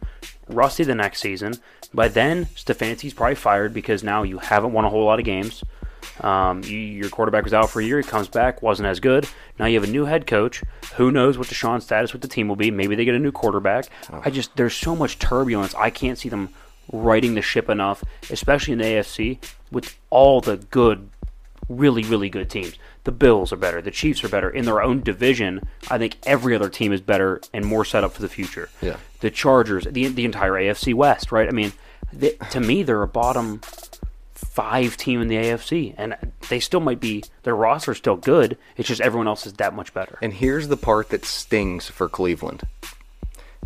Rusty 0.48 0.84
the 0.84 0.94
next 0.94 1.20
season. 1.20 1.54
By 1.94 2.08
then, 2.08 2.46
Stefanski's 2.46 3.14
probably 3.14 3.34
fired 3.34 3.74
because 3.74 4.02
now 4.02 4.22
you 4.22 4.38
haven't 4.38 4.72
won 4.72 4.84
a 4.84 4.90
whole 4.90 5.04
lot 5.04 5.18
of 5.18 5.24
games. 5.24 5.64
Um, 6.20 6.62
you, 6.64 6.78
your 6.78 7.08
quarterback 7.08 7.44
was 7.44 7.54
out 7.54 7.70
for 7.70 7.80
a 7.80 7.84
year. 7.84 7.98
He 7.98 8.04
comes 8.04 8.28
back, 8.28 8.62
wasn't 8.62 8.86
as 8.86 9.00
good. 9.00 9.26
Now 9.58 9.66
you 9.66 9.80
have 9.80 9.88
a 9.88 9.92
new 9.92 10.04
head 10.04 10.26
coach. 10.26 10.62
Who 10.96 11.10
knows 11.10 11.38
what 11.38 11.48
Deshaun's 11.48 11.84
status 11.84 12.12
with 12.12 12.22
the 12.22 12.28
team 12.28 12.48
will 12.48 12.56
be? 12.56 12.70
Maybe 12.70 12.94
they 12.94 13.04
get 13.04 13.14
a 13.14 13.20
new 13.20 13.32
quarterback. 13.32 13.86
I 14.10 14.30
just 14.30 14.56
there's 14.56 14.74
so 14.74 14.94
much 14.94 15.18
turbulence. 15.18 15.74
I 15.74 15.90
can't 15.90 16.18
see 16.18 16.28
them 16.28 16.50
righting 16.92 17.34
the 17.34 17.42
ship 17.42 17.68
enough, 17.68 18.04
especially 18.30 18.72
in 18.72 18.78
the 18.78 18.84
AFC 18.84 19.38
with 19.70 19.98
all 20.10 20.40
the 20.40 20.56
good, 20.56 21.08
really 21.68 22.02
really 22.02 22.28
good 22.28 22.50
teams. 22.50 22.74
The 23.04 23.12
Bills 23.12 23.52
are 23.52 23.56
better. 23.56 23.80
The 23.82 23.90
Chiefs 23.90 24.22
are 24.24 24.28
better 24.28 24.50
in 24.50 24.64
their 24.64 24.82
own 24.82 25.00
division. 25.00 25.66
I 25.90 25.98
think 25.98 26.18
every 26.24 26.54
other 26.54 26.68
team 26.68 26.92
is 26.92 27.00
better 27.00 27.40
and 27.52 27.64
more 27.64 27.84
set 27.84 28.04
up 28.04 28.12
for 28.12 28.22
the 28.22 28.28
future. 28.28 28.68
Yeah. 28.80 28.96
The 29.20 29.30
Chargers, 29.30 29.84
the 29.84 30.08
the 30.08 30.24
entire 30.24 30.52
AFC 30.52 30.94
West, 30.94 31.32
right? 31.32 31.48
I 31.48 31.52
mean, 31.52 31.72
they, 32.12 32.32
to 32.50 32.60
me, 32.60 32.82
they're 32.82 33.02
a 33.02 33.08
bottom 33.08 33.60
five 34.34 34.96
team 34.96 35.22
in 35.22 35.28
the 35.28 35.36
AFC, 35.36 35.94
and 35.96 36.14
they 36.50 36.60
still 36.60 36.80
might 36.80 37.00
be 37.00 37.24
their 37.42 37.56
roster's 37.56 37.98
still 37.98 38.16
good. 38.16 38.58
It's 38.76 38.88
just 38.88 39.00
everyone 39.00 39.26
else 39.26 39.46
is 39.46 39.54
that 39.54 39.74
much 39.74 39.94
better. 39.94 40.18
And 40.20 40.34
here's 40.34 40.68
the 40.68 40.76
part 40.76 41.08
that 41.08 41.24
stings 41.24 41.88
for 41.88 42.08
Cleveland. 42.08 42.62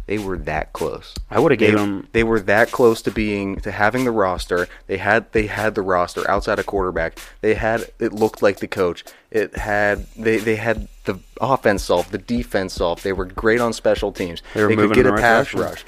They 0.07 0.19
were 0.19 0.39
that 0.39 0.73
close. 0.73 1.15
I 1.31 1.41
would 1.41 1.51
have 1.53 1.59
They, 1.59 1.67
given 1.67 1.81
them. 1.81 2.09
they 2.13 2.23
were 2.23 2.39
that 2.41 2.71
close 2.71 3.03
to 3.03 3.11
being 3.11 3.57
to 3.61 3.73
having 3.73 4.05
the 4.05 4.13
roster. 4.13 4.69
They 4.87 4.99
had 4.99 5.33
they 5.33 5.47
had 5.47 5.75
the 5.75 5.83
roster 5.83 6.29
outside 6.31 6.59
of 6.61 6.67
quarterback. 6.67 7.19
They 7.41 7.55
had 7.55 7.91
it 7.99 8.13
looked 8.13 8.41
like 8.43 8.61
the 8.61 8.69
coach. 8.69 9.05
It 9.31 9.57
had 9.57 10.07
they 10.17 10.39
they 10.39 10.57
had 10.57 10.87
the 11.05 11.19
offense 11.41 11.83
solved, 11.85 12.13
the 12.13 12.19
defense 12.19 12.75
solved. 12.75 13.03
They 13.03 13.13
were 13.13 13.25
great 13.25 13.61
on 13.61 13.73
special 13.73 14.13
teams. 14.13 14.43
They 14.55 14.65
were 14.65 14.87
could 14.89 14.95
get 14.95 15.07
a 15.07 15.13
right 15.13 15.21
pass 15.21 15.51
direction. 15.51 15.61
rush. 15.71 15.85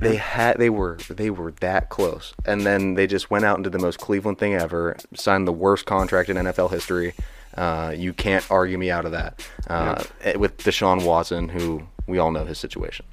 They 0.00 0.16
had 0.16 0.58
they 0.58 0.70
were 0.70 0.96
they 1.10 1.28
were 1.28 1.50
that 1.60 1.88
close, 1.90 2.32
and 2.46 2.64
then 2.64 2.94
they 2.94 3.06
just 3.06 3.30
went 3.30 3.44
out 3.44 3.56
and 3.56 3.64
did 3.64 3.72
the 3.72 3.78
most 3.80 3.98
Cleveland 3.98 4.38
thing 4.38 4.54
ever. 4.54 4.96
Signed 5.14 5.46
the 5.46 5.52
worst 5.52 5.86
contract 5.86 6.28
in 6.30 6.36
NFL 6.36 6.70
history. 6.70 7.14
Uh, 7.56 7.92
you 7.96 8.12
can't 8.12 8.48
argue 8.50 8.78
me 8.78 8.90
out 8.90 9.04
of 9.04 9.10
that. 9.12 9.46
Uh, 9.66 10.02
With 10.38 10.56
Deshaun 10.58 11.04
Watson, 11.04 11.48
who 11.48 11.82
we 12.06 12.18
all 12.18 12.30
know 12.30 12.44
his 12.44 12.58
situation. 12.58 13.04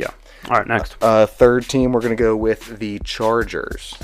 Yeah. 0.00 0.50
All 0.50 0.56
right, 0.58 0.66
next. 0.66 0.96
Uh, 1.02 1.26
third 1.26 1.68
team, 1.68 1.92
we're 1.92 2.00
going 2.00 2.16
to 2.16 2.22
go 2.22 2.36
with 2.36 2.78
the 2.78 2.98
Chargers. 3.00 3.98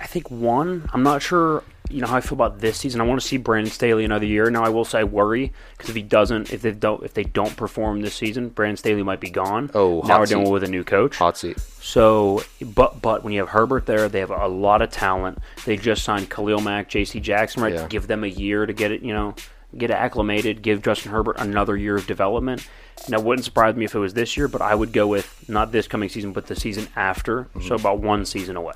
I 0.00 0.06
think 0.06 0.30
one. 0.30 0.88
I'm 0.92 1.02
not 1.02 1.22
sure. 1.22 1.64
You 1.90 2.00
know 2.00 2.06
how 2.06 2.16
I 2.16 2.20
feel 2.20 2.34
about 2.34 2.60
this 2.60 2.78
season. 2.78 3.00
I 3.00 3.04
want 3.04 3.20
to 3.20 3.26
see 3.26 3.36
Brandon 3.36 3.70
Staley 3.70 4.04
another 4.04 4.24
year. 4.26 4.50
Now 4.50 4.64
I 4.64 4.70
will 4.70 4.84
say 4.84 5.00
I 5.00 5.04
worry 5.04 5.52
because 5.76 5.90
if 5.90 5.96
he 5.96 6.02
doesn't, 6.02 6.52
if 6.52 6.62
they 6.62 6.72
don't, 6.72 7.02
if 7.02 7.12
they 7.14 7.24
don't 7.24 7.54
perform 7.56 8.00
this 8.00 8.14
season, 8.14 8.48
Brandon 8.48 8.76
Staley 8.76 9.02
might 9.02 9.20
be 9.20 9.30
gone. 9.30 9.70
Oh, 9.74 10.00
now 10.06 10.18
we're 10.18 10.26
dealing 10.26 10.50
with 10.50 10.64
a 10.64 10.68
new 10.68 10.82
coach. 10.82 11.16
Hot 11.16 11.36
seat. 11.36 11.58
So, 11.60 12.42
but 12.62 13.02
but 13.02 13.22
when 13.22 13.34
you 13.34 13.40
have 13.40 13.50
Herbert 13.50 13.84
there, 13.86 14.08
they 14.08 14.20
have 14.20 14.30
a 14.30 14.48
lot 14.48 14.80
of 14.80 14.90
talent. 14.90 15.38
They 15.66 15.76
just 15.76 16.04
signed 16.04 16.30
Khalil 16.30 16.60
Mack, 16.60 16.88
J.C. 16.88 17.20
Jackson, 17.20 17.62
right? 17.62 17.74
Yeah. 17.74 17.86
Give 17.88 18.06
them 18.06 18.24
a 18.24 18.28
year 18.28 18.64
to 18.64 18.72
get 18.72 18.90
it, 18.90 19.02
you 19.02 19.12
know, 19.12 19.34
get 19.76 19.90
acclimated. 19.90 20.62
Give 20.62 20.80
Justin 20.82 21.12
Herbert 21.12 21.36
another 21.38 21.76
year 21.76 21.96
of 21.96 22.06
development. 22.06 22.66
Now, 23.08 23.18
it 23.18 23.24
wouldn't 23.24 23.44
surprise 23.44 23.76
me 23.76 23.84
if 23.84 23.94
it 23.94 23.98
was 23.98 24.14
this 24.14 24.36
year, 24.36 24.48
but 24.48 24.62
I 24.62 24.74
would 24.74 24.92
go 24.92 25.06
with 25.06 25.48
not 25.48 25.72
this 25.72 25.86
coming 25.86 26.08
season, 26.08 26.32
but 26.32 26.46
the 26.46 26.56
season 26.56 26.88
after. 26.96 27.44
Mm-hmm. 27.44 27.68
So 27.68 27.74
about 27.74 27.98
one 27.98 28.24
season 28.24 28.56
away. 28.56 28.74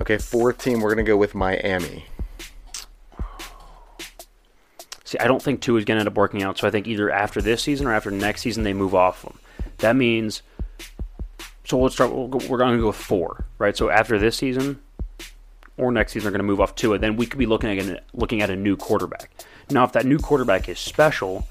Okay, 0.00 0.18
fourth 0.18 0.58
team, 0.58 0.80
we're 0.80 0.94
going 0.94 1.04
to 1.04 1.10
go 1.10 1.16
with 1.16 1.34
Miami. 1.34 2.06
See, 5.04 5.18
I 5.18 5.26
don't 5.26 5.40
think 5.40 5.60
two 5.60 5.76
is 5.76 5.84
going 5.84 5.96
to 5.96 6.00
end 6.00 6.08
up 6.08 6.16
working 6.16 6.42
out. 6.42 6.58
So 6.58 6.66
I 6.66 6.70
think 6.70 6.86
either 6.86 7.10
after 7.10 7.40
this 7.40 7.62
season 7.62 7.86
or 7.86 7.92
after 7.92 8.10
next 8.10 8.42
season 8.42 8.64
they 8.64 8.72
move 8.72 8.94
off 8.94 9.22
them. 9.22 9.38
That 9.78 9.96
means. 9.96 10.42
So 11.64 11.78
let's 11.78 11.94
start. 11.94 12.12
We'll 12.12 12.28
go, 12.28 12.38
we're 12.48 12.58
going 12.58 12.74
to 12.74 12.80
go 12.80 12.88
with 12.88 12.96
four, 12.96 13.44
right? 13.58 13.76
So 13.76 13.88
after 13.88 14.18
this 14.18 14.36
season 14.36 14.80
or 15.76 15.92
next 15.92 16.12
season, 16.12 16.24
they're 16.24 16.32
going 16.32 16.46
to 16.46 16.50
move 16.50 16.60
off 16.60 16.74
Tua, 16.74 16.94
and 16.94 17.02
then 17.02 17.16
we 17.16 17.26
could 17.26 17.38
be 17.38 17.46
looking 17.46 17.78
at 17.78 18.04
looking 18.14 18.42
at 18.42 18.50
a 18.50 18.56
new 18.56 18.76
quarterback. 18.76 19.30
Now, 19.70 19.84
if 19.84 19.92
that 19.92 20.06
new 20.06 20.18
quarterback 20.18 20.68
is 20.68 20.78
special 20.78 21.46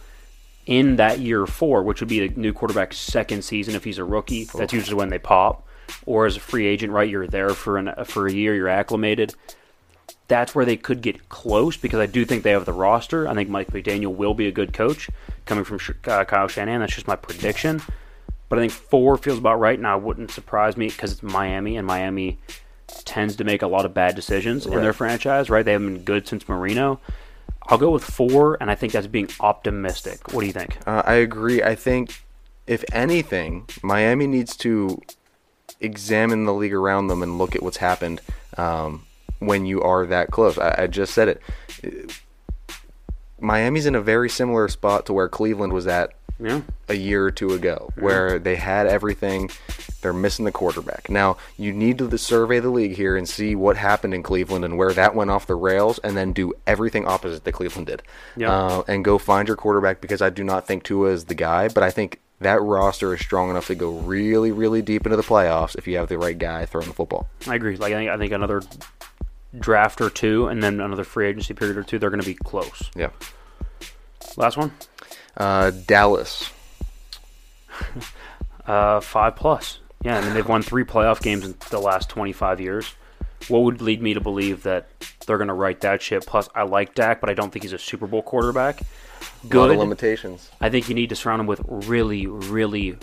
in 0.66 0.96
that 0.96 1.20
year 1.20 1.46
four, 1.46 1.84
which 1.84 2.00
would 2.00 2.10
be 2.10 2.28
the 2.28 2.40
new 2.40 2.54
quarterback's 2.54 2.98
second 2.98 3.44
season 3.44 3.76
if 3.76 3.84
he's 3.84 3.98
a 3.98 4.04
rookie, 4.04 4.46
that's 4.46 4.74
usually 4.74 4.96
when 4.96 5.10
they 5.10 5.20
pop. 5.20 5.68
Or 6.08 6.26
as 6.26 6.36
a 6.36 6.40
free 6.40 6.66
agent, 6.66 6.92
right? 6.92 7.10
You're 7.10 7.28
there 7.28 7.52
for 7.52 7.78
an 7.78 7.94
for 8.06 8.28
a 8.28 8.32
year, 8.32 8.56
you're 8.56 8.70
acclimated 8.70 9.36
that's 10.28 10.56
where 10.56 10.66
they 10.66 10.78
could 10.78 11.02
get 11.02 11.30
close 11.30 11.78
because 11.78 12.00
I 12.00 12.06
do 12.06 12.26
think 12.26 12.44
they 12.44 12.52
have 12.52 12.66
the 12.66 12.74
roster. 12.74 13.28
I 13.28 13.34
think 13.34 13.50
Mike 13.50 13.72
McDaniel 13.72 14.16
will 14.16 14.34
be 14.34 14.48
a 14.48 14.52
good 14.52 14.74
coach 14.74 15.10
coming 15.46 15.64
from 15.64 15.80
uh, 16.08 16.26
Kyle 16.26 16.48
Shanahan. 16.48 16.80
That's 16.80 16.96
just 16.96 17.08
my 17.08 17.16
prediction. 17.16 17.82
But 18.50 18.60
I 18.60 18.64
think 18.64 18.72
four 18.72 19.18
feels 19.18 19.38
about 19.38 19.60
right. 19.60 19.80
Now, 19.80 19.98
it 19.98 20.04
wouldn't 20.04 20.32
surprise 20.32 20.78
me 20.78 20.88
because 20.88 21.12
it's 21.12 21.24
Miami, 21.24 21.78
and 21.78 21.86
Miami 21.86 22.40
tends 22.88 23.36
to 23.38 23.44
make 23.44 23.62
a 23.62 23.68
lot 23.68 23.86
of 23.86 23.94
bad 23.94 24.16
decisions 24.16 24.66
in 24.66 24.74
their 24.74 24.94
franchise, 24.94 25.50
right? 25.50 25.66
They 25.66 25.72
haven't 25.72 25.94
been 25.94 26.04
good 26.04 26.28
since 26.28 26.48
Marino. 26.48 27.00
I'll 27.68 27.78
go 27.78 27.90
with 27.92 28.04
four, 28.04 28.58
and 28.62 28.70
I 28.70 28.76
think 28.76 28.94
that's 28.94 29.08
being 29.08 29.30
optimistic. 29.40 30.34
What 30.34 30.42
do 30.42 30.48
you 30.48 30.54
think? 30.54 30.78
Uh, 30.86 31.02
I 31.06 31.16
agree. 31.16 31.64
I 31.64 31.76
think, 31.76 32.22
if 32.68 32.84
anything, 32.94 33.68
Miami 33.82 34.28
needs 34.28 34.56
to 34.58 35.02
examine 35.82 36.46
the 36.46 36.54
league 36.54 36.74
around 36.74 37.08
them 37.08 37.24
and 37.24 37.38
look 37.38 37.56
at 37.56 37.64
what's 37.64 37.78
happened 37.78 38.22
um, 38.58 39.06
when 39.40 39.66
you 39.66 39.82
are 39.82 40.06
that 40.06 40.32
close. 40.32 40.58
I, 40.58 40.84
I 40.84 40.88
just 40.88 41.14
said 41.14 41.40
it. 41.82 42.12
Miami's 43.40 43.86
in 43.86 43.96
a 43.96 44.02
very 44.02 44.30
similar 44.30 44.68
spot 44.68 45.06
to 45.08 45.14
where 45.14 45.28
Cleveland 45.28 45.74
was 45.74 45.88
at 45.88 46.14
Yeah. 46.40 46.62
a 46.90 46.96
year 46.96 47.26
or 47.26 47.32
two 47.32 47.54
ago, 47.54 47.92
where 47.98 48.40
they 48.40 48.56
had 48.58 48.88
everything. 48.88 49.50
They're 50.02 50.14
missing 50.14 50.46
the 50.46 50.52
quarterback. 50.52 51.10
Now, 51.10 51.38
you 51.58 51.72
need 51.72 51.98
to 51.98 52.18
survey 52.18 52.60
the 52.60 52.70
league 52.70 52.96
here 52.96 53.18
and 53.18 53.28
see 53.28 53.56
what 53.56 53.78
happened 53.78 54.14
in 54.14 54.22
Cleveland 54.22 54.64
and 54.66 54.78
where 54.78 54.94
that 54.94 55.16
went 55.16 55.32
off 55.32 55.48
the 55.48 55.56
rails, 55.56 55.98
and 56.00 56.16
then 56.16 56.34
do 56.34 56.54
everything 56.68 57.08
opposite 57.08 57.44
that 57.44 57.52
Cleveland 57.54 57.88
did. 57.88 58.04
Yeah. 58.36 58.52
Uh, 58.52 58.84
and 58.88 59.04
go 59.04 59.18
find 59.18 59.48
your 59.48 59.58
quarterback 59.58 60.02
because 60.02 60.22
I 60.22 60.30
do 60.30 60.44
not 60.44 60.68
think 60.68 60.84
Tua 60.84 61.10
is 61.10 61.26
the 61.26 61.36
guy, 61.36 61.70
but 61.70 61.84
I 61.84 61.90
think 61.90 62.20
that 62.42 62.62
roster 62.62 63.14
is 63.14 63.22
strong 63.22 63.50
enough 63.50 63.68
to 63.68 63.76
go 63.76 63.92
really, 63.92 64.52
really 64.52 64.82
deep 64.82 65.06
into 65.06 65.16
the 65.16 65.24
playoffs 65.24 65.76
if 65.76 65.88
you 65.88 65.98
have 65.98 66.10
the 66.10 66.18
right 66.18 66.38
guy 66.38 66.66
throwing 66.66 66.88
the 66.88 66.94
football. 66.94 67.28
I 67.48 67.56
agree. 67.56 67.78
Like 67.78 67.94
I 67.94 67.96
think, 67.96 68.10
I 68.12 68.18
think 68.18 68.34
another 68.34 68.62
draft 69.58 70.02
or 70.02 70.10
two, 70.10 70.48
and 70.48 70.62
then 70.62 70.82
another 70.82 71.06
free 71.06 71.28
agency 71.28 71.54
period 71.54 71.78
or 71.78 71.84
two, 71.84 71.98
they're 71.98 72.10
going 72.10 72.22
to 72.22 72.28
be 72.28 72.36
close. 72.36 72.92
Yeah. 72.96 73.10
Last 74.38 74.58
one. 74.58 74.72
Uh, 75.38 75.72
Dallas. 75.72 76.52
Uh, 78.68 79.00
five 79.00 79.36
plus. 79.36 79.78
Yeah, 80.04 80.18
I 80.18 80.22
mean 80.22 80.34
they've 80.34 80.48
won 80.48 80.64
three 80.64 80.84
playoff 80.84 81.22
games 81.22 81.46
in 81.46 81.54
the 81.70 81.78
last 81.80 82.10
25 82.10 82.60
years. 82.60 82.96
What 83.48 83.60
would 83.62 83.80
lead 83.80 84.02
me 84.02 84.16
to 84.16 84.20
believe 84.20 84.64
that 84.64 84.88
they're 85.28 85.38
going 85.38 85.50
to 85.50 85.54
right 85.54 85.80
that 85.82 86.02
shit? 86.02 86.26
Plus, 86.26 86.50
I 86.56 86.64
like 86.64 86.96
Dak, 86.96 87.22
but 87.22 87.30
I 87.30 87.36
don't 87.36 87.52
think 87.54 87.62
he's 87.62 87.74
a 87.74 87.78
Super 87.78 88.08
Bowl 88.08 88.24
quarterback. 88.24 88.82
A 88.82 88.84
lot 88.84 89.50
good. 89.50 89.72
of 89.74 89.78
limitations. 89.78 90.50
I 90.62 90.72
think 90.72 90.90
you 90.90 90.96
need 90.96 91.10
to 91.10 91.16
surround 91.16 91.42
him 91.42 91.46
with 91.46 91.62
really, 91.68 92.26
really 92.26 92.98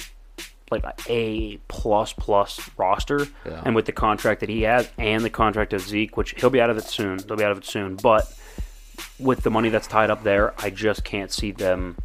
like 0.73 0.85
a 1.09 1.59
plus 1.69 2.13
plus 2.13 2.59
roster, 2.77 3.29
Yeah. 3.47 3.63
and 3.65 3.77
with 3.77 3.87
the 3.87 3.93
contract 3.93 4.41
that 4.41 4.49
he 4.49 4.63
has 4.63 4.91
and 4.99 5.23
the 5.23 5.31
contract 5.31 5.73
of 5.75 5.83
Zeke, 5.83 6.17
which 6.17 6.35
he'll 6.41 6.51
be 6.51 6.61
out 6.61 6.71
of 6.71 6.77
it 6.77 6.85
soon. 6.85 7.19
They'll 7.19 7.37
be 7.37 7.45
out 7.45 7.53
of 7.53 7.59
it 7.59 7.65
soon, 7.67 7.95
but 7.95 8.27
with 9.19 9.43
the 9.43 9.51
money 9.51 9.69
that's 9.69 9.87
tied 9.87 10.11
up 10.11 10.23
there, 10.23 10.55
I 10.59 10.71
just 10.71 11.05
can't 11.05 11.31
see 11.31 11.53
them 11.53 11.97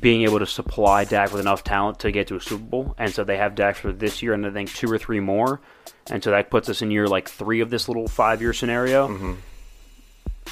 being 0.00 0.22
able 0.22 0.38
to 0.38 0.46
supply 0.46 1.04
Dak 1.04 1.32
with 1.32 1.40
enough 1.40 1.64
talent 1.64 1.98
to 2.00 2.12
get 2.12 2.28
to 2.28 2.36
a 2.36 2.40
Super 2.40 2.62
Bowl. 2.62 2.94
And 2.98 3.12
so 3.12 3.24
they 3.24 3.36
have 3.36 3.54
Dak 3.54 3.76
for 3.76 3.92
this 3.92 4.22
year, 4.22 4.34
and 4.34 4.46
I 4.46 4.50
think 4.50 4.72
two 4.72 4.90
or 4.90 4.98
three 4.98 5.20
more. 5.20 5.60
And 6.10 6.22
so 6.22 6.30
that 6.30 6.50
puts 6.50 6.68
us 6.68 6.82
in 6.82 6.90
year 6.90 7.06
like 7.06 7.28
three 7.28 7.60
of 7.60 7.70
this 7.70 7.88
little 7.88 8.08
five 8.08 8.40
year 8.40 8.52
scenario. 8.52 9.08
Mm-hmm. 9.08 9.32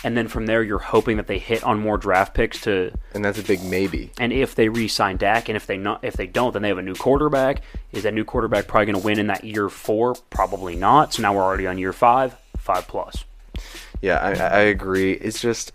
And 0.05 0.17
then 0.17 0.29
from 0.29 0.47
there, 0.47 0.63
you're 0.63 0.79
hoping 0.79 1.17
that 1.17 1.27
they 1.27 1.39
hit 1.39 1.65
on 1.65 1.81
more 1.81 1.99
draft 1.99 2.33
picks 2.33 2.61
to 2.63 2.93
And 3.15 3.25
that's 3.25 3.39
a 3.39 3.43
big 3.43 3.63
maybe. 3.65 4.13
and 4.21 4.33
if 4.33 4.55
they 4.55 4.69
re-sign 4.69 5.17
Dak, 5.17 5.49
and 5.49 5.57
if 5.57 5.67
they 5.67 5.77
not, 5.77 6.05
if 6.05 6.15
they 6.15 6.27
don't, 6.27 6.53
then 6.53 6.63
they 6.63 6.69
have 6.69 6.79
a 6.79 6.83
new 6.83 6.95
quarterback. 6.95 7.63
Is 7.93 8.05
that 8.05 8.15
new 8.15 8.25
quarterback 8.25 8.69
probably 8.69 8.87
going 8.87 9.01
to 9.01 9.05
win 9.05 9.19
in 9.19 9.27
that 9.29 9.43
year 9.43 9.69
four? 9.69 10.15
Probably 10.31 10.77
not. 10.77 11.15
So 11.15 11.23
now 11.23 11.35
we're 11.35 11.43
already 11.43 11.67
on 11.67 11.79
year 11.79 11.93
five, 11.93 12.37
five 12.59 12.87
plus. 12.87 13.25
Yeah, 14.01 14.19
I, 14.19 14.33
I 14.33 14.61
agree. 14.61 15.13
It's 15.13 15.41
just 15.41 15.73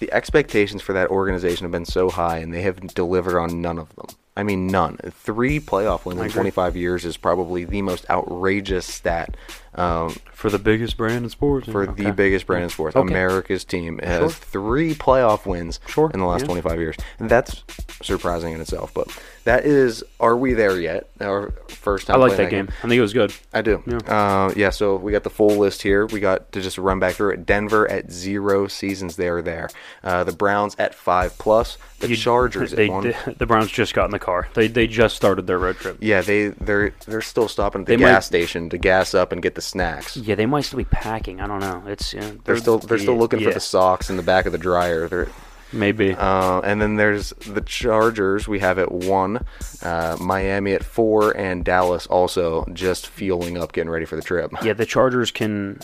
the 0.00 0.12
expectations 0.12 0.82
for 0.82 0.92
that 0.94 1.10
organization 1.10 1.64
have 1.64 1.72
been 1.72 1.84
so 1.84 2.10
high, 2.10 2.38
and 2.38 2.52
they 2.52 2.62
have 2.62 2.80
delivered 2.94 3.38
on 3.38 3.60
none 3.60 3.78
of 3.78 3.94
them. 3.96 4.06
I 4.36 4.42
mean, 4.42 4.66
none. 4.66 4.96
Three 4.96 5.60
playoff 5.60 6.04
wins 6.06 6.20
in 6.20 6.30
25 6.30 6.76
years 6.76 7.04
is 7.04 7.16
probably 7.16 7.64
the 7.64 7.82
most 7.82 8.08
outrageous 8.08 8.86
stat 8.86 9.36
um, 9.74 10.10
For 10.32 10.50
the 10.50 10.58
biggest 10.58 10.96
brand 10.96 11.24
in 11.24 11.30
sports. 11.30 11.68
for 11.70 11.86
the 11.86 12.12
biggest 12.12 12.46
brand 12.46 12.64
in 12.64 12.70
sports. 12.70 12.94
Okay. 12.96 13.08
America's 13.08 13.64
team 13.64 13.98
has 13.98 14.18
Sure. 14.20 14.28
three 14.30 14.94
playoff 14.94 15.46
wins 15.46 15.80
Sure, 15.86 16.10
in 16.12 16.20
the 16.20 16.26
last 16.26 16.40
yeah. 16.42 16.46
25 16.46 16.78
years. 16.80 16.96
And 17.18 17.30
that's 17.30 17.62
surprising 18.02 18.52
in 18.52 18.60
itself. 18.60 18.92
But 18.94 19.08
that 19.44 19.64
is, 19.64 20.02
are 20.20 20.36
we 20.36 20.52
there 20.52 20.78
yet? 20.80 21.08
Our 21.20 21.52
first 21.68 22.06
time 22.06 22.16
I 22.16 22.18
like 22.20 22.36
that 22.36 22.50
game. 22.50 22.68
I 22.78 22.82
think 22.82 22.94
it 22.94 23.00
was 23.00 23.12
good. 23.12 23.32
I 23.52 23.62
do. 23.62 23.82
Yeah. 23.86 23.96
Uh, 24.06 24.52
yeah, 24.56 24.70
so 24.70 24.96
we 24.96 25.12
got 25.12 25.22
the 25.24 25.30
full 25.30 25.56
list 25.56 25.82
here. 25.82 26.06
We 26.06 26.20
got 26.20 26.52
to 26.52 26.60
just 26.60 26.78
run 26.78 26.98
back 26.98 27.14
through 27.14 27.30
it. 27.32 27.46
Denver 27.46 27.88
at 27.90 28.10
zero 28.10 28.66
seasons 28.66 29.16
they 29.16 29.28
are 29.28 29.42
there. 29.42 29.68
Uh, 30.04 30.24
the 30.24 30.32
Browns 30.32 30.76
at 30.78 30.94
five 30.94 31.36
plus. 31.38 31.78
The 32.00 32.08
You- 32.08 32.16
Chargers 32.16 32.70
They, 32.72 32.86
at 32.86 32.90
one. 32.92 33.04
the, 33.04 33.34
the 33.38 33.46
Browns 33.46 33.70
just 33.70 33.94
got 33.94 34.04
in 34.06 34.10
the 34.10 34.18
car. 34.18 34.48
They 34.54 34.66
they 34.66 34.86
just 34.88 35.14
started 35.16 35.46
their 35.46 35.58
road 35.58 35.76
trip. 35.76 35.98
yeah, 36.00 36.20
they 36.20 36.48
they're 36.48 36.92
they're 37.06 37.20
still 37.22 37.46
stopping 37.48 37.82
at 37.82 37.86
the 37.86 37.92
They 37.96 38.02
gas 38.02 38.12
might- 38.14 38.24
station 38.24 38.68
to 38.70 38.78
gas 38.78 39.14
up 39.14 39.30
and 39.32 39.40
get 39.40 39.54
the 39.54 39.61
snacks. 39.62 40.16
Yeah, 40.16 40.34
they 40.34 40.46
might 40.46 40.62
still 40.62 40.78
be 40.78 40.84
packing. 40.84 41.40
I 41.40 41.46
don't 41.46 41.60
know. 41.60 41.82
It's 41.86 42.14
uh, 42.14 42.34
They're 42.44 42.56
still 42.56 42.78
they're 42.78 42.98
still 42.98 43.14
yeah, 43.14 43.20
looking 43.20 43.40
for 43.40 43.52
the 43.52 43.60
socks 43.60 44.10
in 44.10 44.16
the 44.16 44.22
back 44.22 44.46
of 44.46 44.52
the 44.52 44.58
dryer. 44.58 45.08
They're 45.08 45.28
maybe. 45.72 46.14
Uh, 46.14 46.60
and 46.60 46.80
then 46.82 46.96
there's 46.96 47.30
the 47.30 47.60
Chargers. 47.62 48.46
We 48.48 48.58
have 48.60 48.78
at 48.78 48.92
one, 48.92 49.44
uh, 49.82 50.16
Miami 50.20 50.72
at 50.74 50.84
four, 50.84 51.36
and 51.36 51.64
Dallas 51.64 52.06
also 52.06 52.64
just 52.72 53.06
fueling 53.06 53.56
up, 53.56 53.72
getting 53.72 53.90
ready 53.90 54.04
for 54.04 54.16
the 54.16 54.22
trip. 54.22 54.52
Yeah, 54.62 54.72
the 54.74 54.86
Chargers 54.86 55.30
can. 55.30 55.80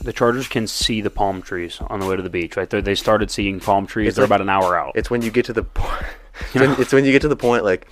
The 0.00 0.12
Chargers 0.12 0.48
can 0.48 0.66
see 0.66 1.00
the 1.00 1.10
palm 1.10 1.42
trees 1.42 1.78
on 1.80 2.00
the 2.00 2.06
way 2.06 2.16
to 2.16 2.22
the 2.22 2.30
beach. 2.30 2.56
Right, 2.56 2.68
They're, 2.68 2.82
they 2.82 2.96
started 2.96 3.30
seeing 3.30 3.60
palm 3.60 3.86
trees. 3.86 4.08
It's 4.08 4.16
They're 4.16 4.24
like- 4.24 4.30
about 4.30 4.40
an 4.40 4.48
hour 4.48 4.76
out. 4.76 4.92
It's 4.96 5.10
when 5.10 5.22
you 5.22 5.30
get 5.30 5.44
to 5.46 5.52
the 5.52 5.62
point. 5.62 6.04
It's, 6.40 6.54
when, 6.54 6.70
it's 6.80 6.92
when 6.92 7.04
you 7.04 7.12
get 7.12 7.22
to 7.22 7.28
the 7.28 7.36
point 7.36 7.62
like 7.62 7.86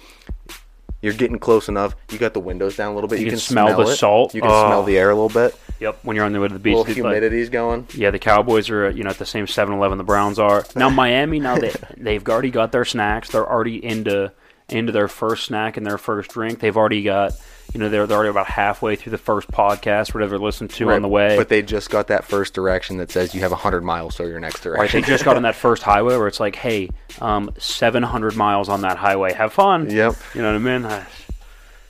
you're 1.02 1.12
getting 1.14 1.38
close 1.38 1.68
enough. 1.68 1.94
You 2.10 2.18
got 2.18 2.34
the 2.34 2.40
windows 2.40 2.76
down 2.76 2.92
a 2.92 2.94
little 2.94 3.08
bit. 3.08 3.20
You, 3.20 3.28
can 3.30 3.38
smell 3.38 3.76
the 3.76 3.90
it. 3.92 3.96
salt. 3.96 4.34
You 4.34 4.42
can 4.42 4.50
Oh. 4.50 4.66
smell 4.68 4.82
the 4.82 4.98
air 4.98 5.10
a 5.10 5.14
little 5.14 5.28
bit. 5.28 5.54
Yep, 5.80 6.00
when 6.02 6.14
you're 6.14 6.26
on 6.26 6.32
the 6.32 6.40
way 6.40 6.48
to 6.48 6.52
the 6.54 6.60
beach. 6.60 6.74
A 6.74 6.76
little 6.78 6.90
it's 6.92 7.00
like- 7.00 7.14
humidity's 7.14 7.48
going. 7.48 7.86
yeah, 7.94 8.10
the 8.10 8.18
Cowboys 8.18 8.68
are 8.70 8.90
you 8.90 9.02
know 9.02 9.10
at 9.10 9.18
the 9.18 9.24
same 9.26 9.46
7-Eleven 9.46 9.96
the 9.98 10.04
Browns 10.04 10.38
are. 10.38 10.64
Now 10.76 10.90
Miami, 11.02 11.40
now 11.40 11.56
they 11.58 11.72
they've 11.96 12.26
already 12.28 12.50
got 12.50 12.72
their 12.72 12.84
snacks. 12.84 13.30
They're 13.30 13.48
already 13.50 13.82
into 13.84 14.32
into 14.68 14.92
their 14.92 15.08
first 15.08 15.46
snack 15.46 15.76
and 15.76 15.86
their 15.86 15.98
first 15.98 16.30
drink. 16.30 16.60
They've 16.60 16.76
already 16.76 17.02
got 17.02 17.32
you 17.72 17.78
know 17.80 17.88
they're, 17.88 18.06
they're 18.06 18.16
already 18.16 18.30
about 18.30 18.46
halfway 18.46 18.96
through 18.96 19.10
the 19.12 19.18
first 19.18 19.48
podcast, 19.50 20.12
whatever 20.14 20.30
they're 20.30 20.38
listening 20.44 20.68
to 20.68 20.90
on 20.90 21.02
the 21.02 21.08
way. 21.08 21.36
But 21.36 21.48
they 21.48 21.62
just 21.62 21.88
got 21.90 22.08
that 22.08 22.24
first 22.24 22.52
direction 22.54 22.96
that 22.98 23.10
says 23.10 23.34
you 23.34 23.40
have 23.42 23.52
100 23.52 23.82
miles 23.82 24.16
to 24.16 24.26
your 24.26 24.40
next 24.40 24.62
direction 24.62 24.80
Right, 24.80 24.90
they 24.90 25.00
just 25.02 25.24
got 25.24 25.36
on 25.36 25.42
that 25.42 25.54
first 25.54 25.82
highway 25.82 26.16
where 26.16 26.26
it's 26.26 26.40
like, 26.40 26.56
hey, 26.56 26.90
um, 27.20 27.50
700 27.58 28.34
miles 28.36 28.68
on 28.68 28.80
that 28.82 28.96
highway. 28.96 29.32
Have 29.34 29.52
fun. 29.52 29.88
Yep. 29.90 30.14
You 30.34 30.42
know 30.42 30.48
what 30.52 30.56
I 30.56 30.78
mean? 30.78 30.84
Uh, 30.84 31.04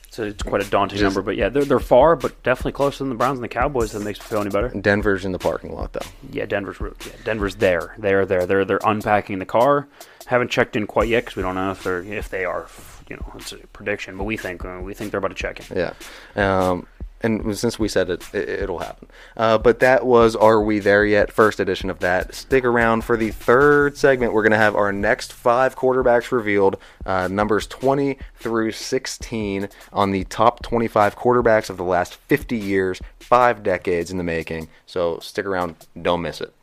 It's, 0.07 0.19
a, 0.19 0.23
it's 0.25 0.43
quite 0.43 0.61
a 0.61 0.69
daunting 0.69 0.97
Just- 0.99 1.03
number, 1.15 1.21
but 1.21 1.37
yeah, 1.37 1.47
they're, 1.49 1.63
they're 1.63 1.79
far, 1.79 2.15
but 2.17 2.43
definitely 2.43 2.73
closer 2.73 2.99
than 2.99 3.09
the 3.09 3.15
Browns 3.15 3.37
and 3.37 3.43
the 3.43 3.47
Cowboys. 3.47 3.93
That 3.93 4.01
makes 4.01 4.19
me 4.19 4.25
feel 4.25 4.41
any 4.41 4.49
better. 4.49 4.67
Denver's 4.69 5.23
in 5.23 5.31
the 5.31 5.39
parking 5.39 5.73
lot 5.73 5.93
though. 5.93 6.05
Yeah, 6.31 6.45
Denver's 6.45 6.81
re- 6.81 6.91
yeah, 7.05 7.13
Denver's 7.23 7.55
there. 7.55 7.95
They're 7.97 8.25
there. 8.25 8.45
They're 8.45 8.65
they're 8.65 8.79
unpacking 8.83 9.39
the 9.39 9.45
car. 9.45 9.87
Haven't 10.25 10.51
checked 10.51 10.75
in 10.75 10.85
quite 10.85 11.07
yet 11.07 11.21
because 11.23 11.37
we 11.37 11.43
don't 11.43 11.55
know 11.55 11.71
if 11.71 11.83
they're 11.83 12.01
if 12.03 12.27
they 12.29 12.43
are. 12.43 12.67
You 13.09 13.17
know, 13.17 13.31
it's 13.35 13.51
a 13.51 13.57
prediction, 13.57 14.17
but 14.17 14.23
we 14.23 14.37
think 14.37 14.63
uh, 14.63 14.79
we 14.81 14.93
think 14.93 15.11
they're 15.11 15.19
about 15.19 15.29
to 15.29 15.35
check 15.35 15.69
in. 15.71 15.77
Yeah. 15.77 15.93
Um, 16.35 16.87
and 17.23 17.57
since 17.57 17.77
we 17.77 17.87
said 17.87 18.09
it, 18.09 18.23
it 18.33 18.49
it'll 18.49 18.79
happen. 18.79 19.07
Uh, 19.37 19.57
but 19.57 19.79
that 19.79 20.05
was 20.05 20.35
Are 20.35 20.61
We 20.61 20.79
There 20.79 21.05
Yet? 21.05 21.31
First 21.31 21.59
edition 21.59 21.89
of 21.89 21.99
that. 21.99 22.33
Stick 22.33 22.65
around 22.65 23.03
for 23.03 23.15
the 23.15 23.31
third 23.31 23.97
segment. 23.97 24.33
We're 24.33 24.41
going 24.43 24.51
to 24.51 24.57
have 24.57 24.75
our 24.75 24.91
next 24.91 25.31
five 25.31 25.75
quarterbacks 25.75 26.31
revealed, 26.31 26.77
uh, 27.05 27.27
numbers 27.27 27.67
20 27.67 28.17
through 28.35 28.71
16 28.71 29.69
on 29.93 30.11
the 30.11 30.23
top 30.25 30.63
25 30.63 31.15
quarterbacks 31.15 31.69
of 31.69 31.77
the 31.77 31.83
last 31.83 32.15
50 32.15 32.57
years, 32.57 33.01
five 33.19 33.63
decades 33.63 34.11
in 34.11 34.17
the 34.17 34.23
making. 34.23 34.67
So 34.85 35.19
stick 35.19 35.45
around. 35.45 35.75
Don't 36.01 36.21
miss 36.21 36.41
it. 36.41 36.53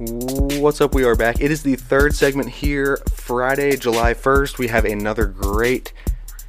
What's 0.00 0.80
up? 0.80 0.94
We 0.94 1.02
are 1.02 1.16
back. 1.16 1.40
It 1.40 1.50
is 1.50 1.64
the 1.64 1.74
third 1.74 2.14
segment 2.14 2.48
here, 2.48 2.98
Friday, 3.10 3.76
July 3.76 4.14
1st. 4.14 4.56
We 4.56 4.68
have 4.68 4.84
another 4.84 5.26
great, 5.26 5.92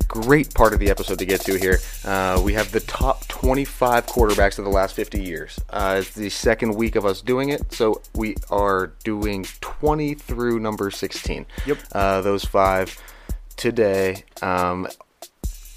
great 0.08 0.54
part 0.54 0.72
of 0.72 0.80
the 0.80 0.92
episode 0.92 1.18
to 1.18 1.26
get 1.26 1.42
to 1.42 1.58
here. 1.58 1.80
Uh, 2.06 2.40
we 2.46 2.54
have 2.54 2.72
the 2.72 2.82
top 2.82 3.28
25 3.28 4.06
quarterbacks 4.06 4.60
of 4.60 4.66
the 4.66 4.70
last 4.70 4.96
50 4.96 5.24
years. 5.24 5.60
Uh, 5.68 5.96
it's 5.98 6.14
the 6.14 6.30
second 6.30 6.76
week 6.76 6.96
of 6.96 7.08
us 7.08 7.24
doing 7.24 7.50
it, 7.50 7.74
so 7.74 8.04
we 8.14 8.36
are 8.52 8.94
doing 9.04 9.48
20 9.62 10.14
through 10.14 10.60
number 10.60 10.92
16. 10.92 11.48
Yep. 11.66 11.78
Uh, 11.92 12.22
those 12.22 12.46
five 12.46 13.02
today. 13.56 14.26
Um, 14.44 14.88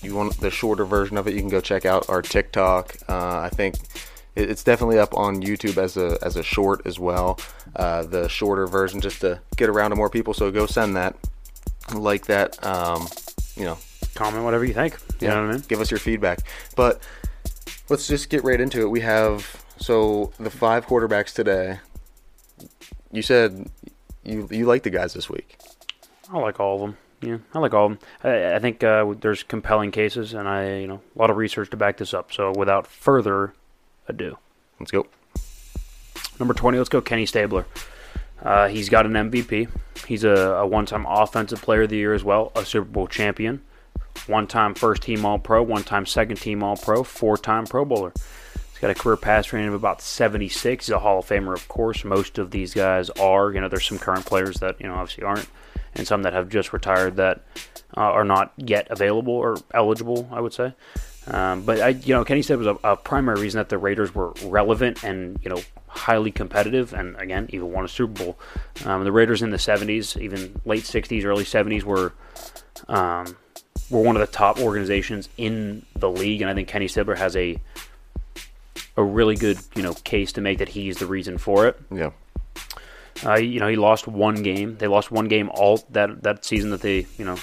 you 0.03 0.15
want 0.15 0.39
the 0.41 0.51
shorter 0.51 0.85
version 0.85 1.17
of 1.17 1.27
it, 1.27 1.33
you 1.33 1.41
can 1.41 1.49
go 1.49 1.63
check 1.63 1.87
out 1.87 2.11
our 2.11 2.21
TikTok. 2.21 2.97
Uh, 3.09 3.39
I 3.39 3.49
think 3.49 3.77
it's 4.35 4.65
definitely 4.65 4.99
up 4.99 5.15
on 5.15 5.43
YouTube 5.43 5.77
as 5.77 5.97
a 5.97 6.19
as 6.23 6.37
a 6.37 6.43
short 6.43 6.87
as 6.87 6.99
well. 6.99 7.39
Uh, 7.75 8.03
the 8.03 8.29
shorter 8.29 8.67
version, 8.67 9.01
just 9.01 9.23
to 9.23 9.41
get 9.57 9.69
around 9.69 9.91
to 9.91 9.97
more 9.97 10.11
people. 10.11 10.35
So 10.35 10.51
go 10.51 10.67
send 10.67 10.97
that, 10.97 11.17
like 11.95 12.27
that. 12.27 12.63
Um, 12.65 13.09
you 13.57 13.65
know, 13.65 13.79
Comment 14.15 14.45
whatever 14.45 14.65
you 14.65 14.75
think. 14.75 14.99
You 15.21 15.29
know 15.29 15.43
what 15.43 15.51
I 15.51 15.53
mean? 15.53 15.65
Give 15.69 15.81
us 15.81 15.91
your 15.91 16.01
feedback. 16.01 16.41
But 16.77 17.01
let's 17.89 18.07
just 18.07 18.29
get 18.29 18.45
right 18.45 18.61
into 18.61 18.83
it. 18.83 18.91
We 18.91 19.01
have 19.01 19.65
so 19.79 20.33
the 20.39 20.51
five 20.51 20.87
quarterbacks 20.87 21.33
today. 21.33 21.79
You 23.11 23.23
said 23.23 23.71
you 24.23 24.49
you 24.51 24.67
like 24.67 24.83
the 24.83 24.91
guys 24.91 25.15
this 25.15 25.31
week. 25.31 25.59
I 26.31 26.39
like 26.39 26.61
all 26.61 26.75
of 26.77 26.81
them. 26.83 26.97
Yeah, 27.23 27.39
I 27.55 27.59
like 27.61 27.73
all 27.73 27.87
of 27.87 27.93
them. 27.93 28.09
I, 28.23 28.57
I 28.57 28.59
think 28.59 28.83
uh, 28.83 29.15
there's 29.21 29.45
compelling 29.45 29.93
cases, 29.93 30.35
and 30.35 30.49
I, 30.49 30.79
you 30.79 30.89
know, 30.89 31.01
a 31.15 31.19
lot 31.19 31.31
of 31.31 31.37
research 31.37 31.71
to 31.71 31.77
back 31.77 31.99
this 31.99 32.13
up. 32.13 32.33
So, 32.33 32.53
without 32.57 32.87
further 32.87 33.55
ado, 34.09 34.39
Let's 34.81 34.91
go. 34.91 35.07
Number 36.39 36.55
twenty, 36.55 36.79
let's 36.79 36.89
go, 36.89 37.01
Kenny 37.01 37.27
Stabler. 37.27 37.67
Uh, 38.43 38.69
he's 38.69 38.89
got 38.89 39.07
an 39.07 39.13
MVP. 39.13 39.69
He's 40.07 40.25
a, 40.25 40.31
a 40.31 40.67
one-time 40.67 41.07
Offensive 41.09 41.63
Player 41.63 41.83
of 41.83 41.91
the 41.91 41.97
Year 41.97 42.13
as 42.13 42.25
well, 42.25 42.51
a 42.57 42.65
Super 42.65 42.89
Bowl 42.89 43.07
champion, 43.07 43.63
one-time 44.27 44.75
First-Team 44.75 45.25
All-Pro, 45.25 45.63
one-time 45.63 46.07
Second-Team 46.07 46.63
All-Pro, 46.63 47.05
four-time 47.05 47.67
Pro 47.67 47.85
Bowler. 47.85 48.13
He's 48.73 48.81
got 48.81 48.91
a 48.91 48.95
career 48.95 49.17
pass 49.17 49.53
rating 49.53 49.69
of 49.69 49.75
about 49.75 50.01
76. 50.01 50.87
He's 50.87 50.93
a 50.93 50.99
Hall 50.99 51.21
of 51.21 51.27
Famer, 51.27 51.55
of 51.55 51.69
course. 51.69 52.05
Most 52.05 52.39
of 52.39 52.51
these 52.51 52.75
guys 52.75 53.11
are. 53.11 53.53
You 53.53 53.61
know, 53.61 53.69
there's 53.69 53.87
some 53.87 53.99
current 53.99 54.27
players 54.27 54.57
that 54.57 54.81
you 54.81 54.89
know 54.89 54.95
obviously 54.95 55.23
aren't, 55.23 55.49
and 55.95 56.05
some 56.05 56.25
that 56.25 56.33
have 56.33 56.49
just 56.49 56.73
retired 56.73 57.17
that 57.17 57.45
uh, 57.97 58.01
are 58.01 58.25
not 58.25 58.53
yet 58.57 58.89
available 58.91 59.35
or 59.35 59.57
eligible. 59.73 60.29
I 60.33 60.41
would 60.41 60.53
say. 60.53 60.75
Um, 61.29 61.63
but 61.63 61.81
I, 61.81 61.89
you 61.91 62.15
know, 62.15 62.25
Kenny 62.25 62.43
said 62.43 62.59
was 62.59 62.67
a, 62.67 62.77
a 62.83 62.97
primary 62.97 63.41
reason 63.41 63.59
that 63.59 63.69
the 63.69 63.79
Raiders 63.79 64.15
were 64.15 64.33
relevant 64.45 65.05
and 65.05 65.39
you 65.43 65.51
know 65.51 65.61
highly 65.87 66.33
competitive, 66.33 66.93
and 66.93 67.17
again, 67.17 67.49
even 67.51 67.71
won 67.71 67.85
a 67.85 67.89
Super 67.89 68.25
Bowl. 68.25 68.39
Um, 68.85 69.05
the 69.05 69.13
Raiders 69.13 69.43
in 69.43 69.51
the 69.51 69.57
'70s, 69.57 70.21
even 70.21 70.61
late 70.65 70.83
'60s, 70.83 71.25
early 71.25 71.45
'70s, 71.45 71.85
were 71.85 72.13
um, 72.89 73.37
were 73.91 74.03
one 74.03 74.17
of 74.17 74.21
the 74.21 74.27
top 74.27 74.59
organizations 74.59 75.29
in 75.37 75.87
the 75.97 76.11
league, 76.11 76.41
and 76.41 76.51
I 76.51 76.55
think 76.55 76.69
Kenny 76.69 76.89
Stabler 76.89 77.15
has 77.15 77.37
a 77.37 77.59
a 78.97 79.03
really 79.03 79.37
good 79.37 79.59
you 79.75 79.83
know 79.83 79.95
case 79.95 80.33
to 80.33 80.41
make 80.41 80.59
that 80.59 80.71
he's 80.71 80.97
the 80.97 81.07
reason 81.07 81.39
for 81.39 81.69
it. 81.69 81.81
Yeah. 81.91 82.11
Uh, 83.25 83.35
you 83.35 83.61
know, 83.61 83.69
he 83.69 83.77
lost 83.77 84.09
one 84.09 84.43
game. 84.43 84.77
They 84.79 84.89
lost 84.89 85.13
one 85.13 85.29
game 85.29 85.51
all 85.55 85.85
that 85.91 86.23
that 86.25 86.45
season 86.45 86.71
that 86.71 86.81
they 86.81 87.07
you 87.17 87.25
know 87.25 87.37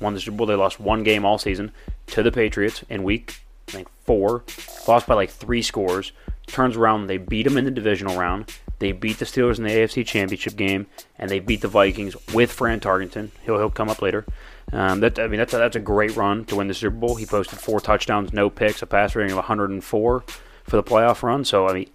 won 0.00 0.14
the 0.14 0.20
Super 0.20 0.36
Bowl. 0.36 0.46
They 0.46 0.54
lost 0.54 0.80
one 0.80 1.02
game 1.02 1.24
all 1.24 1.38
season 1.38 1.72
to 2.08 2.22
the 2.22 2.32
Patriots 2.32 2.84
in 2.88 3.02
week 3.02 3.40
I 3.68 3.72
think 3.72 3.88
four, 4.04 4.44
lost 4.86 5.06
by 5.06 5.14
like 5.14 5.30
three 5.30 5.62
scores. 5.62 6.12
Turns 6.46 6.76
around, 6.76 7.06
they 7.06 7.16
beat 7.16 7.44
them 7.44 7.56
in 7.56 7.64
the 7.64 7.70
divisional 7.70 8.18
round. 8.18 8.52
They 8.78 8.92
beat 8.92 9.18
the 9.18 9.24
Steelers 9.24 9.58
in 9.58 9.64
the 9.64 9.70
AFC 9.70 10.04
Championship 10.04 10.56
game, 10.56 10.86
and 11.18 11.30
they 11.30 11.38
beat 11.38 11.62
the 11.62 11.68
Vikings 11.68 12.16
with 12.34 12.52
Fran 12.52 12.80
Tarkenton. 12.80 13.30
He'll 13.44 13.58
he'll 13.58 13.70
come 13.70 13.88
up 13.88 14.02
later. 14.02 14.26
Um, 14.72 15.00
that 15.00 15.18
I 15.18 15.28
mean 15.28 15.38
that's 15.38 15.54
a, 15.54 15.58
that's 15.58 15.76
a 15.76 15.80
great 15.80 16.16
run 16.16 16.44
to 16.46 16.56
win 16.56 16.68
the 16.68 16.74
Super 16.74 16.96
Bowl. 16.96 17.14
He 17.14 17.24
posted 17.24 17.58
four 17.58 17.80
touchdowns, 17.80 18.32
no 18.32 18.50
picks, 18.50 18.82
a 18.82 18.86
pass 18.86 19.14
rating 19.14 19.32
of 19.32 19.36
104 19.36 20.24
for 20.64 20.76
the 20.76 20.82
playoff 20.82 21.22
run. 21.22 21.44
So 21.44 21.68
I 21.68 21.72
mean, 21.72 21.90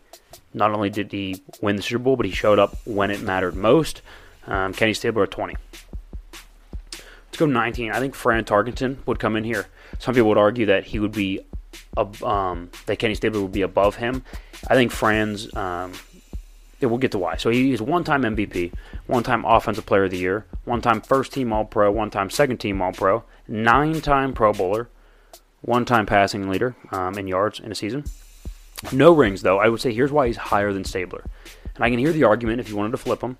not 0.54 0.72
only 0.72 0.90
did 0.90 1.12
he 1.12 1.42
win 1.62 1.76
the 1.76 1.82
Super 1.84 2.04
Bowl, 2.04 2.16
but 2.16 2.26
he 2.26 2.32
showed 2.32 2.58
up 2.58 2.78
when 2.86 3.12
it 3.12 3.22
mattered 3.22 3.56
most. 3.56 4.02
Um, 4.48 4.74
Kenny 4.74 4.96
Stabler 4.96 5.24
at 5.24 5.32
20. 5.32 5.56
Let's 7.30 7.38
go 7.38 7.46
19. 7.46 7.92
I 7.92 8.00
think 8.00 8.16
Fran 8.16 8.44
Tarkenton 8.44 9.06
would 9.06 9.20
come 9.20 9.36
in 9.36 9.44
here. 9.44 9.68
Some 10.00 10.16
people 10.16 10.30
would 10.30 10.38
argue 10.40 10.66
that 10.66 10.86
he 10.86 10.98
would 10.98 11.12
be, 11.12 11.42
um, 12.24 12.72
that 12.88 12.98
Kenny 12.98 13.14
Stabler 13.14 13.42
would 13.42 13.52
be 13.52 13.62
above 13.62 13.98
him. 13.98 14.24
I 14.68 14.74
think 14.74 14.92
Fran's, 14.92 15.56
um, 15.56 15.94
we'll 16.82 16.98
get 16.98 17.12
to 17.12 17.20
why. 17.20 17.38
So 17.38 17.52
he 17.52 17.72
is 17.72 17.82
one-time 17.84 18.24
MVP, 18.24 18.74
one-time 19.06 19.46
Offensive 19.46 19.86
Player 19.86 20.06
of 20.06 20.12
the 20.12 20.18
Year, 20.18 20.46
one-time 20.66 21.02
First-Team 21.02 21.54
All-Pro, 21.54 21.92
one-time 21.92 22.32
Second-Team 22.32 22.82
All-Pro, 22.82 23.24
nine-time 23.48 24.34
Pro 24.34 24.52
Bowler, 24.52 24.90
one-time 25.62 26.08
passing 26.08 26.50
leader 26.50 26.76
um, 26.92 27.16
in 27.18 27.28
yards 27.28 27.60
in 27.60 27.72
a 27.72 27.76
season. 27.76 28.06
No 28.92 29.14
rings, 29.14 29.44
though. 29.44 29.60
I 29.60 29.70
would 29.70 29.82
say 29.82 29.94
here's 29.94 30.12
why 30.12 30.26
he's 30.28 30.38
higher 30.38 30.74
than 30.74 30.84
Stabler. 30.84 31.26
And 31.76 31.84
I 31.84 31.90
can 31.90 32.00
hear 32.00 32.12
the 32.12 32.24
argument 32.24 32.60
if 32.60 32.70
you 32.70 32.76
wanted 32.76 32.92
to 32.92 32.98
flip 32.98 33.22
him. 33.22 33.38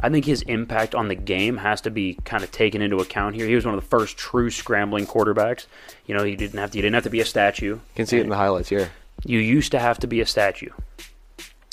I 0.00 0.08
think 0.08 0.24
his 0.24 0.42
impact 0.42 0.94
on 0.94 1.08
the 1.08 1.14
game 1.14 1.58
has 1.58 1.82
to 1.82 1.90
be 1.90 2.18
kind 2.24 2.42
of 2.42 2.50
taken 2.50 2.80
into 2.80 2.98
account 2.98 3.34
here. 3.34 3.46
He 3.46 3.54
was 3.54 3.66
one 3.66 3.74
of 3.74 3.80
the 3.80 3.86
first 3.86 4.16
true 4.16 4.50
scrambling 4.50 5.06
quarterbacks. 5.06 5.66
You 6.06 6.14
know, 6.14 6.24
he 6.24 6.34
didn't 6.34 6.58
have 6.58 6.70
to, 6.70 6.78
you 6.78 6.82
didn't 6.82 6.94
have 6.94 7.04
to 7.04 7.10
be 7.10 7.20
a 7.20 7.26
statue. 7.26 7.74
You 7.74 7.80
can 7.94 8.06
see 8.06 8.18
it 8.18 8.22
in 8.22 8.30
the 8.30 8.36
highlights 8.36 8.70
here. 8.70 8.90
You 9.24 9.38
used 9.38 9.72
to 9.72 9.78
have 9.78 9.98
to 10.00 10.06
be 10.06 10.20
a 10.20 10.26
statue. 10.26 10.70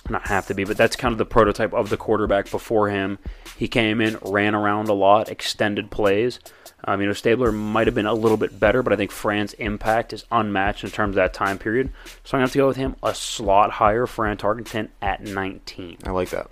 Not 0.10 0.28
have 0.28 0.48
to 0.48 0.54
be, 0.54 0.64
but 0.64 0.76
that's 0.76 0.96
kind 0.96 1.12
of 1.12 1.18
the 1.18 1.26
prototype 1.26 1.74
of 1.74 1.90
the 1.90 1.98
quarterback 1.98 2.50
before 2.52 2.90
him. 2.90 3.20
He 3.58 3.68
came 3.68 4.02
in, 4.02 4.18
ran 4.22 4.56
around 4.56 4.90
a 4.90 4.94
lot, 4.94 5.30
extended 5.30 5.92
plays. 5.92 6.40
Um, 6.84 7.02
you 7.02 7.08
know, 7.08 7.14
Stabler 7.14 7.52
might 7.52 7.88
have 7.88 7.96
been 7.96 8.06
a 8.06 8.14
little 8.14 8.38
bit 8.38 8.60
better, 8.60 8.82
but 8.82 8.94
I 8.94 8.96
think 8.96 9.12
Fran's 9.12 9.54
impact 9.54 10.14
is 10.14 10.26
unmatched 10.32 10.84
in 10.84 10.92
terms 10.92 11.12
of 11.12 11.16
that 11.16 11.34
time 11.34 11.58
period. 11.58 11.92
So 12.24 12.38
I'm 12.38 12.40
going 12.40 12.48
to 12.48 12.50
have 12.50 12.54
to 12.54 12.58
go 12.58 12.68
with 12.68 12.78
him 12.78 12.96
a 13.04 13.14
slot 13.14 13.72
higher, 13.72 14.06
Fran 14.06 14.38
Tarkenton 14.38 14.90
at 15.02 15.22
19. 15.22 15.98
I 16.06 16.12
like 16.12 16.30
that. 16.30 16.50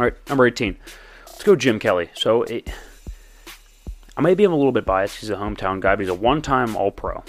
All 0.00 0.04
right, 0.04 0.14
number 0.30 0.46
18. 0.46 0.78
Let's 1.26 1.42
go 1.42 1.54
Jim 1.54 1.78
Kelly. 1.78 2.08
So 2.14 2.42
it, 2.44 2.72
I 4.16 4.22
may 4.22 4.32
be 4.32 4.44
a 4.44 4.48
little 4.48 4.72
bit 4.72 4.86
biased. 4.86 5.18
He's 5.18 5.28
a 5.28 5.34
hometown 5.34 5.78
guy, 5.78 5.94
but 5.94 6.00
he's 6.00 6.08
a 6.08 6.14
one-time 6.14 6.74
All-Pro. 6.74 7.22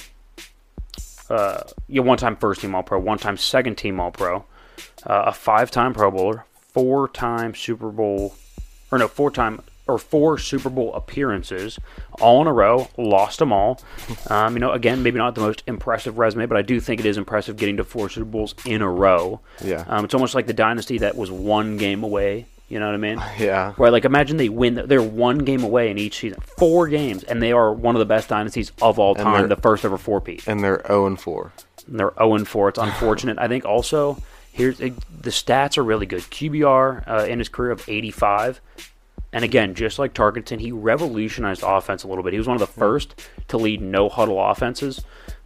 Uh, 1.29 1.63
yeah, 1.89 2.01
one-time 2.01 2.37
first-team 2.37 2.73
All-Pro, 2.73 2.97
one-time 2.97 3.35
second-team 3.35 3.99
All-Pro, 3.99 4.45
uh, 5.05 5.23
a 5.25 5.33
five-time 5.33 5.93
Pro 5.93 6.11
Bowler, 6.11 6.45
four-time 6.69 7.55
Super 7.55 7.89
Bowl, 7.89 8.35
or 8.89 8.99
no, 8.99 9.09
four-time 9.09 9.61
or 9.91 9.97
four 9.97 10.37
Super 10.37 10.69
Bowl 10.69 10.93
appearances, 10.93 11.77
all 12.19 12.41
in 12.41 12.47
a 12.47 12.53
row. 12.53 12.87
Lost 12.97 13.39
them 13.39 13.51
all. 13.51 13.81
Um, 14.27 14.53
you 14.53 14.59
know, 14.59 14.71
again, 14.71 15.03
maybe 15.03 15.17
not 15.17 15.35
the 15.35 15.41
most 15.41 15.63
impressive 15.67 16.17
resume, 16.17 16.45
but 16.45 16.57
I 16.57 16.61
do 16.61 16.79
think 16.79 16.99
it 16.99 17.05
is 17.05 17.17
impressive 17.17 17.57
getting 17.57 17.77
to 17.77 17.83
four 17.83 18.09
Super 18.09 18.25
Bowls 18.25 18.55
in 18.65 18.81
a 18.81 18.89
row. 18.89 19.41
Yeah. 19.63 19.83
Um, 19.87 20.05
it's 20.05 20.13
almost 20.13 20.35
like 20.35 20.47
the 20.47 20.53
dynasty 20.53 20.99
that 20.99 21.17
was 21.17 21.29
one 21.31 21.77
game 21.77 22.03
away. 22.03 22.45
You 22.71 22.79
know 22.79 22.85
what 22.85 22.95
I 22.95 22.97
mean? 22.97 23.21
Yeah. 23.37 23.73
Where 23.73 23.91
like 23.91 24.05
imagine 24.05 24.37
they 24.37 24.49
win, 24.49 24.75
they're 24.85 25.01
one 25.01 25.39
game 25.39 25.63
away 25.63 25.91
in 25.91 25.97
each 25.97 26.19
season, 26.19 26.39
four 26.57 26.87
games, 26.87 27.23
and 27.23 27.41
they 27.41 27.51
are 27.51 27.73
one 27.73 27.95
of 27.95 27.99
the 27.99 28.05
best 28.05 28.29
dynasties 28.29 28.71
of 28.81 28.97
all 28.97 29.15
And 29.15 29.23
time, 29.23 29.49
the 29.49 29.55
first 29.55 29.83
ever 29.83 29.97
four 29.97 30.21
peat. 30.21 30.47
And 30.47 30.63
they're 30.63 30.81
0 30.87 31.07
and 31.07 31.19
4. 31.19 31.51
And 31.87 31.99
they're 31.99 32.13
0 32.17 32.35
and 32.35 32.47
4. 32.47 32.69
It's 32.69 32.79
unfortunate. 32.79 33.39
I 33.39 33.47
think 33.47 33.65
also 33.65 34.21
here's 34.51 34.77
the 34.77 34.91
stats 35.25 35.77
are 35.77 35.83
really 35.83 36.05
good. 36.05 36.21
QBR 36.21 37.07
uh, 37.07 37.25
in 37.25 37.39
his 37.39 37.49
career 37.49 37.71
of 37.71 37.87
85. 37.87 38.61
And 39.33 39.43
again, 39.43 39.75
just 39.75 39.97
like 39.97 40.13
Tarkenton, 40.13 40.59
he 40.59 40.71
revolutionized 40.71 41.63
offense 41.65 42.03
a 42.03 42.07
little 42.07 42.23
bit. 42.23 42.33
He 42.33 42.39
was 42.39 42.47
one 42.47 42.55
of 42.55 42.61
the 42.61 42.67
first 42.67 43.19
to 43.47 43.57
lead 43.57 43.81
no 43.81 44.07
huddle 44.09 44.41
offenses 44.41 45.03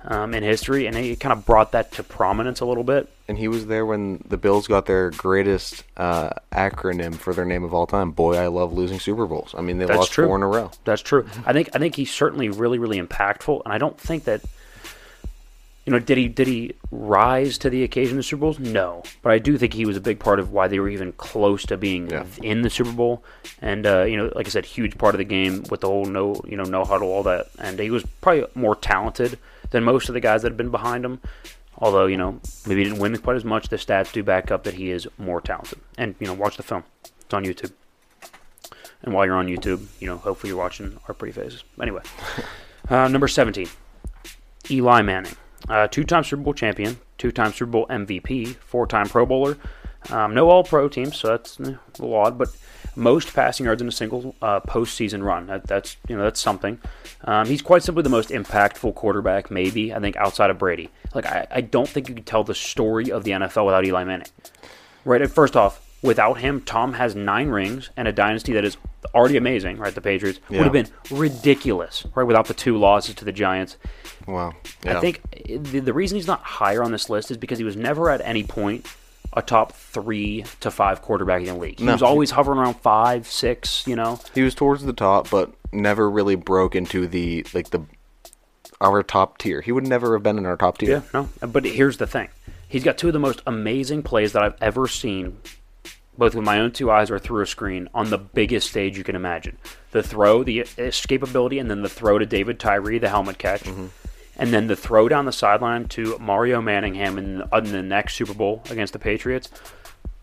um, 0.07 0.33
in 0.33 0.43
history, 0.43 0.85
and 0.87 0.95
he 0.95 1.15
kind 1.15 1.33
of 1.33 1.45
brought 1.45 1.71
that 1.73 1.91
to 1.93 2.03
prominence 2.03 2.59
a 2.61 2.65
little 2.65 2.83
bit. 2.83 3.09
And 3.27 3.37
he 3.37 3.47
was 3.47 3.65
there 3.65 3.85
when 3.85 4.23
the 4.27 4.37
Bills 4.37 4.67
got 4.67 4.85
their 4.85 5.09
greatest 5.11 5.83
uh, 5.97 6.29
acronym 6.51 7.15
for 7.15 7.33
their 7.33 7.45
name 7.45 7.63
of 7.63 7.73
all 7.73 7.87
time. 7.87 8.11
Boy, 8.11 8.35
I 8.37 8.47
love 8.47 8.71
losing 8.73 8.99
Super 8.99 9.25
Bowls. 9.25 9.55
I 9.57 9.61
mean, 9.61 9.79
they 9.79 9.85
That's 9.85 9.97
lost 9.97 10.11
true. 10.11 10.27
four 10.27 10.35
in 10.35 10.43
a 10.43 10.47
row. 10.47 10.71
That's 10.83 11.01
true. 11.01 11.25
I 11.45 11.53
think 11.53 11.69
I 11.73 11.79
think 11.79 11.95
he's 11.95 12.11
certainly 12.11 12.49
really 12.49 12.77
really 12.77 13.01
impactful, 13.01 13.61
and 13.65 13.73
I 13.73 13.77
don't 13.79 13.99
think 13.99 14.25
that 14.25 14.41
you 15.85 15.91
know 15.91 15.99
did 15.99 16.17
he 16.17 16.27
did 16.27 16.47
he 16.47 16.73
rise 16.91 17.57
to 17.59 17.69
the 17.69 17.83
occasion 17.83 18.13
of 18.13 18.17
the 18.17 18.23
Super 18.23 18.41
Bowls? 18.41 18.59
No, 18.59 19.03
but 19.23 19.31
I 19.31 19.39
do 19.39 19.57
think 19.57 19.73
he 19.73 19.85
was 19.85 19.97
a 19.97 20.01
big 20.01 20.19
part 20.19 20.39
of 20.39 20.51
why 20.51 20.67
they 20.67 20.79
were 20.79 20.89
even 20.89 21.11
close 21.13 21.63
to 21.67 21.77
being 21.77 22.09
Yeah. 22.09 22.25
in 22.43 22.61
the 22.61 22.69
Super 22.69 22.91
Bowl, 22.91 23.23
and 23.61 23.85
uh, 23.87 24.03
you 24.03 24.17
know, 24.17 24.31
like 24.35 24.45
I 24.45 24.49
said, 24.49 24.65
huge 24.65 24.97
part 24.97 25.15
of 25.15 25.19
the 25.19 25.25
game 25.25 25.63
with 25.69 25.81
the 25.81 25.87
whole 25.87 26.05
no 26.05 26.41
you 26.47 26.57
know 26.57 26.63
no 26.63 26.83
huddle 26.85 27.09
all 27.11 27.23
that, 27.23 27.47
and 27.59 27.79
he 27.79 27.89
was 27.91 28.03
probably 28.21 28.45
more 28.55 28.75
talented 28.75 29.37
than 29.71 29.83
most 29.83 30.09
of 30.09 30.13
the 30.13 30.19
guys 30.19 30.41
that 30.41 30.49
have 30.49 30.57
been 30.57 30.71
behind 30.71 31.05
him. 31.05 31.21
Although 31.77 32.05
you 32.05 32.17
know 32.17 32.39
maybe 32.65 32.83
he 32.83 32.89
didn't 32.89 33.01
win 33.01 33.17
quite 33.17 33.35
as 33.35 33.43
much, 33.43 33.69
the 33.69 33.75
stats 33.75 34.11
do 34.11 34.23
back 34.23 34.51
up 34.51 34.63
that 34.63 34.75
he 34.75 34.91
is 34.91 35.07
more 35.17 35.41
talented. 35.41 35.79
And 35.97 36.15
you 36.19 36.27
know, 36.27 36.33
watch 36.33 36.57
the 36.57 36.63
film; 36.63 36.83
it's 37.21 37.33
on 37.33 37.43
YouTube. 37.43 37.73
And 39.03 39.13
while 39.13 39.25
you're 39.25 39.35
on 39.35 39.47
YouTube, 39.47 39.85
you 39.99 40.07
know, 40.07 40.17
hopefully 40.17 40.49
you're 40.49 40.57
watching 40.57 40.97
our 41.07 41.13
pretty 41.13 41.33
faces. 41.33 41.63
Anyway, 41.79 42.01
uh, 42.89 43.07
number 43.07 43.27
17, 43.27 43.67
Eli 44.71 45.01
Manning. 45.01 45.35
Uh, 45.67 45.87
two 45.87 46.03
time 46.03 46.23
Super 46.23 46.43
Bowl 46.43 46.53
champion, 46.53 46.97
two 47.17 47.31
time 47.31 47.51
Super 47.51 47.71
Bowl 47.71 47.87
MVP, 47.87 48.55
four 48.55 48.87
time 48.87 49.07
Pro 49.07 49.25
Bowler. 49.25 49.57
Um, 50.11 50.33
no 50.33 50.49
all 50.49 50.63
pro 50.63 50.87
teams, 50.87 51.17
so 51.17 51.29
that's 51.29 51.59
eh, 51.59 51.63
a 51.63 52.01
little 52.01 52.15
odd, 52.15 52.37
but 52.37 52.49
most 52.95 53.33
passing 53.33 53.65
yards 53.65 53.81
in 53.81 53.87
a 53.87 53.91
single 53.91 54.35
uh, 54.41 54.59
postseason 54.61 55.23
run. 55.23 55.47
That, 55.47 55.67
that's 55.67 55.97
you 56.07 56.15
know 56.15 56.23
that's 56.23 56.39
something. 56.39 56.79
Um, 57.23 57.47
he's 57.47 57.61
quite 57.61 57.83
simply 57.83 58.03
the 58.03 58.09
most 58.09 58.29
impactful 58.29 58.95
quarterback, 58.95 59.49
maybe 59.49 59.93
I 59.93 59.99
think 59.99 60.15
outside 60.15 60.49
of 60.49 60.57
Brady. 60.57 60.89
Like 61.13 61.25
I, 61.25 61.47
I 61.49 61.61
don't 61.61 61.89
think 61.89 62.07
you 62.09 62.15
could 62.15 62.25
tell 62.25 62.43
the 62.43 62.55
story 62.55 63.11
of 63.11 63.23
the 63.23 63.31
NFL 63.31 63.65
without 63.65 63.85
Eli 63.85 64.03
Manning. 64.03 64.27
Right. 65.03 65.29
First 65.29 65.55
off, 65.55 65.81
without 66.01 66.35
him, 66.39 66.61
Tom 66.61 66.93
has 66.93 67.15
nine 67.15 67.49
rings 67.49 67.89
and 67.97 68.07
a 68.07 68.11
dynasty 68.11 68.53
that 68.53 68.65
is 68.65 68.77
already 69.13 69.37
amazing. 69.37 69.77
Right. 69.77 69.93
The 69.93 70.01
Patriots 70.01 70.39
Yeah. 70.49 70.59
would 70.59 70.63
have 70.65 70.73
been 70.73 70.87
ridiculous. 71.11 72.05
Right. 72.15 72.23
Without 72.23 72.47
the 72.47 72.53
two 72.53 72.77
losses 72.77 73.15
to 73.15 73.25
the 73.25 73.31
Giants. 73.31 73.77
Wow. 74.27 74.53
Yeah. 74.83 74.97
I 74.97 75.01
think 75.01 75.21
the, 75.45 75.79
the 75.79 75.93
reason 75.93 76.15
he's 76.17 76.27
not 76.27 76.41
higher 76.41 76.83
on 76.83 76.91
this 76.91 77.09
list 77.09 77.29
is 77.31 77.37
because 77.37 77.57
he 77.59 77.63
was 77.63 77.75
never 77.75 78.09
at 78.09 78.21
any 78.21 78.43
point 78.43 78.85
a 79.35 79.41
top 79.41 79.73
three 79.73 80.45
to 80.61 80.71
five 80.71 81.01
quarterback 81.01 81.41
in 81.41 81.47
the 81.47 81.55
league. 81.55 81.79
He 81.79 81.85
No. 81.85 81.91
was 81.93 82.01
always 82.01 82.31
hovering 82.31 82.59
around 82.59 82.75
five, 82.75 83.27
six. 83.27 83.85
You 83.87 83.95
know. 83.95 84.19
he 84.33 84.41
was 84.41 84.55
towards 84.55 84.83
the 84.83 84.93
top, 84.93 85.29
but 85.29 85.51
never 85.71 86.09
really 86.09 86.35
broke 86.35 86.75
into 86.75 87.05
the 87.07 87.45
like 87.53 87.69
the 87.71 87.81
our 88.81 89.03
top 89.03 89.37
tier. 89.37 89.61
He 89.61 89.71
would 89.71 89.87
never 89.87 90.13
have 90.13 90.23
been 90.23 90.37
in 90.37 90.45
our 90.45 90.57
top 90.57 90.77
tier. 90.77 91.03
Yeah, 91.13 91.27
no. 91.41 91.47
But 91.47 91.65
here's 91.65 91.97
the 91.97 92.07
thing: 92.07 92.29
he's 92.67 92.83
got 92.83 92.97
two 92.97 93.07
of 93.07 93.13
the 93.13 93.19
most 93.19 93.41
amazing 93.47 94.03
plays 94.03 94.33
that 94.33 94.43
I've 94.43 94.61
ever 94.61 94.87
seen, 94.87 95.37
both 96.17 96.35
with 96.35 96.43
my 96.45 96.59
own 96.59 96.71
two 96.71 96.91
eyes 96.91 97.09
or 97.11 97.19
through 97.19 97.41
a 97.43 97.47
screen, 97.47 97.89
on 97.93 98.09
the 98.09 98.17
biggest 98.17 98.69
stage 98.69 98.97
you 98.97 99.03
can 99.03 99.15
imagine. 99.15 99.57
The 99.91 100.03
throw, 100.03 100.43
the 100.43 100.59
escapability, 100.59 101.59
and 101.59 101.69
then 101.71 101.81
the 101.81 101.89
throw 101.89 102.19
to 102.19 102.25
David 102.25 102.59
Tyree, 102.59 102.99
the 102.99 103.09
helmet 103.09 103.37
catch, 103.37 103.63
mm-hmm. 103.63 103.87
And 104.37 104.51
then 104.51 104.67
the 104.67 104.75
throw 104.75 105.07
down 105.07 105.25
the 105.25 105.31
sideline 105.31 105.87
to 105.89 106.17
Mario 106.19 106.61
Manningham 106.61 107.17
in, 107.17 107.43
in 107.53 107.71
the 107.71 107.81
next 107.81 108.15
Super 108.15 108.33
Bowl 108.33 108.61
against 108.69 108.93
the 108.93 108.99
Patriots. 108.99 109.49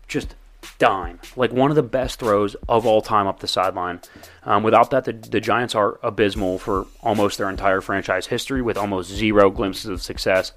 Just 0.07 0.35
dime, 0.77 1.19
like 1.35 1.51
one 1.51 1.69
of 1.69 1.75
the 1.75 1.83
best 1.83 2.19
throws 2.19 2.55
of 2.67 2.85
all 2.85 3.01
time 3.01 3.27
up 3.27 3.39
the 3.39 3.47
sideline. 3.47 4.01
Um, 4.43 4.63
without 4.63 4.91
that, 4.91 5.05
the, 5.05 5.13
the 5.13 5.39
Giants 5.39 5.75
are 5.75 5.99
abysmal 6.03 6.59
for 6.59 6.87
almost 7.01 7.37
their 7.37 7.49
entire 7.49 7.81
franchise 7.81 8.27
history, 8.27 8.61
with 8.61 8.77
almost 8.77 9.09
zero 9.09 9.49
glimpses 9.49 9.85
of 9.85 10.01
success 10.01 10.53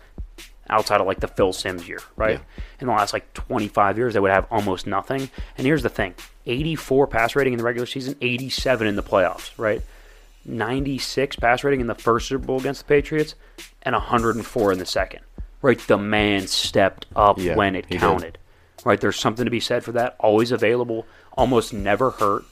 outside 0.69 1.01
of 1.01 1.07
like 1.07 1.21
the 1.21 1.29
Phil 1.29 1.53
Simms 1.53 1.89
year, 1.89 2.01
right? 2.17 2.41
Yeah. 2.41 2.63
In 2.81 2.87
the 2.89 2.93
last 2.93 3.13
like 3.13 3.33
25 3.35 3.99
years, 3.99 4.15
they 4.15 4.21
would 4.21 4.31
have 4.31 4.47
almost 4.51 4.87
nothing. 4.87 5.31
And 5.57 5.67
here's 5.67 5.83
the 5.83 5.89
thing 5.89 6.15
84 6.47 7.07
pass 7.07 7.37
rating 7.37 7.55
in 7.55 7.59
the 7.59 7.65
regular 7.65 7.87
season, 7.87 8.17
87 8.21 8.87
in 8.87 8.97
the 8.97 9.03
playoffs, 9.03 9.51
right? 9.57 9.83
96 10.47 11.37
pass 11.37 11.65
rating 11.65 11.81
in 11.81 11.87
the 11.87 11.95
first 11.95 12.29
Super 12.29 12.45
Bowl 12.47 12.59
against 12.59 12.83
the 12.83 12.89
Patriots, 12.89 13.35
and 13.83 13.93
104 13.95 14.73
in 14.73 14.79
the 14.79 14.87
second. 14.87 15.21
Right? 15.63 15.79
The 15.79 15.99
man 15.99 16.47
stepped 16.47 17.07
up 17.17 17.39
Yeah, 17.39 17.57
when 17.57 17.75
it 17.75 17.87
he 17.87 17.93
did. 17.95 18.01
counted. 18.01 18.39
Right? 18.85 19.01
There's 19.01 19.19
something 19.19 19.45
to 19.45 19.51
be 19.51 19.61
said 19.61 19.83
for 19.85 19.93
that. 19.93 20.17
Always 20.21 20.53
available, 20.53 21.07
almost 21.33 21.73
never 21.73 22.11
hurt. 22.11 22.45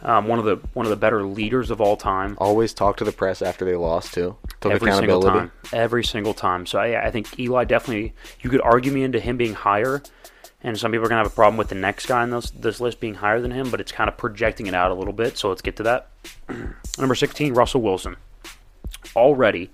Um, 0.00 0.26
one 0.26 0.40
of 0.40 0.44
the 0.44 0.56
one 0.72 0.84
of 0.84 0.90
the 0.90 0.96
better 0.96 1.22
leaders 1.24 1.70
of 1.70 1.80
all 1.80 1.96
time. 1.96 2.36
Always 2.40 2.74
talk 2.74 2.96
to 2.96 3.04
the 3.04 3.12
press 3.12 3.40
after 3.40 3.64
they 3.64 3.76
lost 3.76 4.12
too. 4.14 4.36
Took 4.60 4.72
every 4.72 4.90
single 4.92 5.22
time. 5.22 5.52
Every 5.72 6.02
single 6.02 6.34
time. 6.34 6.66
So 6.66 6.80
I, 6.80 7.06
I 7.06 7.10
think 7.12 7.38
Eli 7.38 7.64
definitely. 7.64 8.12
You 8.40 8.50
could 8.50 8.60
argue 8.62 8.90
me 8.90 9.04
into 9.04 9.20
him 9.20 9.36
being 9.36 9.54
higher, 9.54 10.02
and 10.62 10.78
some 10.78 10.92
people 10.92 11.06
are 11.06 11.08
gonna 11.08 11.22
have 11.22 11.32
a 11.32 11.34
problem 11.34 11.56
with 11.56 11.68
the 11.68 11.74
next 11.74 12.06
guy 12.06 12.22
on 12.22 12.30
this 12.30 12.50
this 12.50 12.80
list 12.80 13.00
being 13.00 13.14
higher 13.14 13.40
than 13.40 13.50
him. 13.50 13.70
But 13.70 13.80
it's 13.80 13.92
kind 13.92 14.08
of 14.08 14.16
projecting 14.16 14.66
it 14.66 14.74
out 14.74 14.90
a 14.90 14.94
little 14.94 15.12
bit. 15.12 15.38
So 15.38 15.48
let's 15.48 15.62
get 15.62 15.76
to 15.76 15.82
that. 15.84 16.08
Number 16.98 17.14
sixteen, 17.14 17.54
Russell 17.54 17.82
Wilson. 17.82 18.16
Already, 19.16 19.70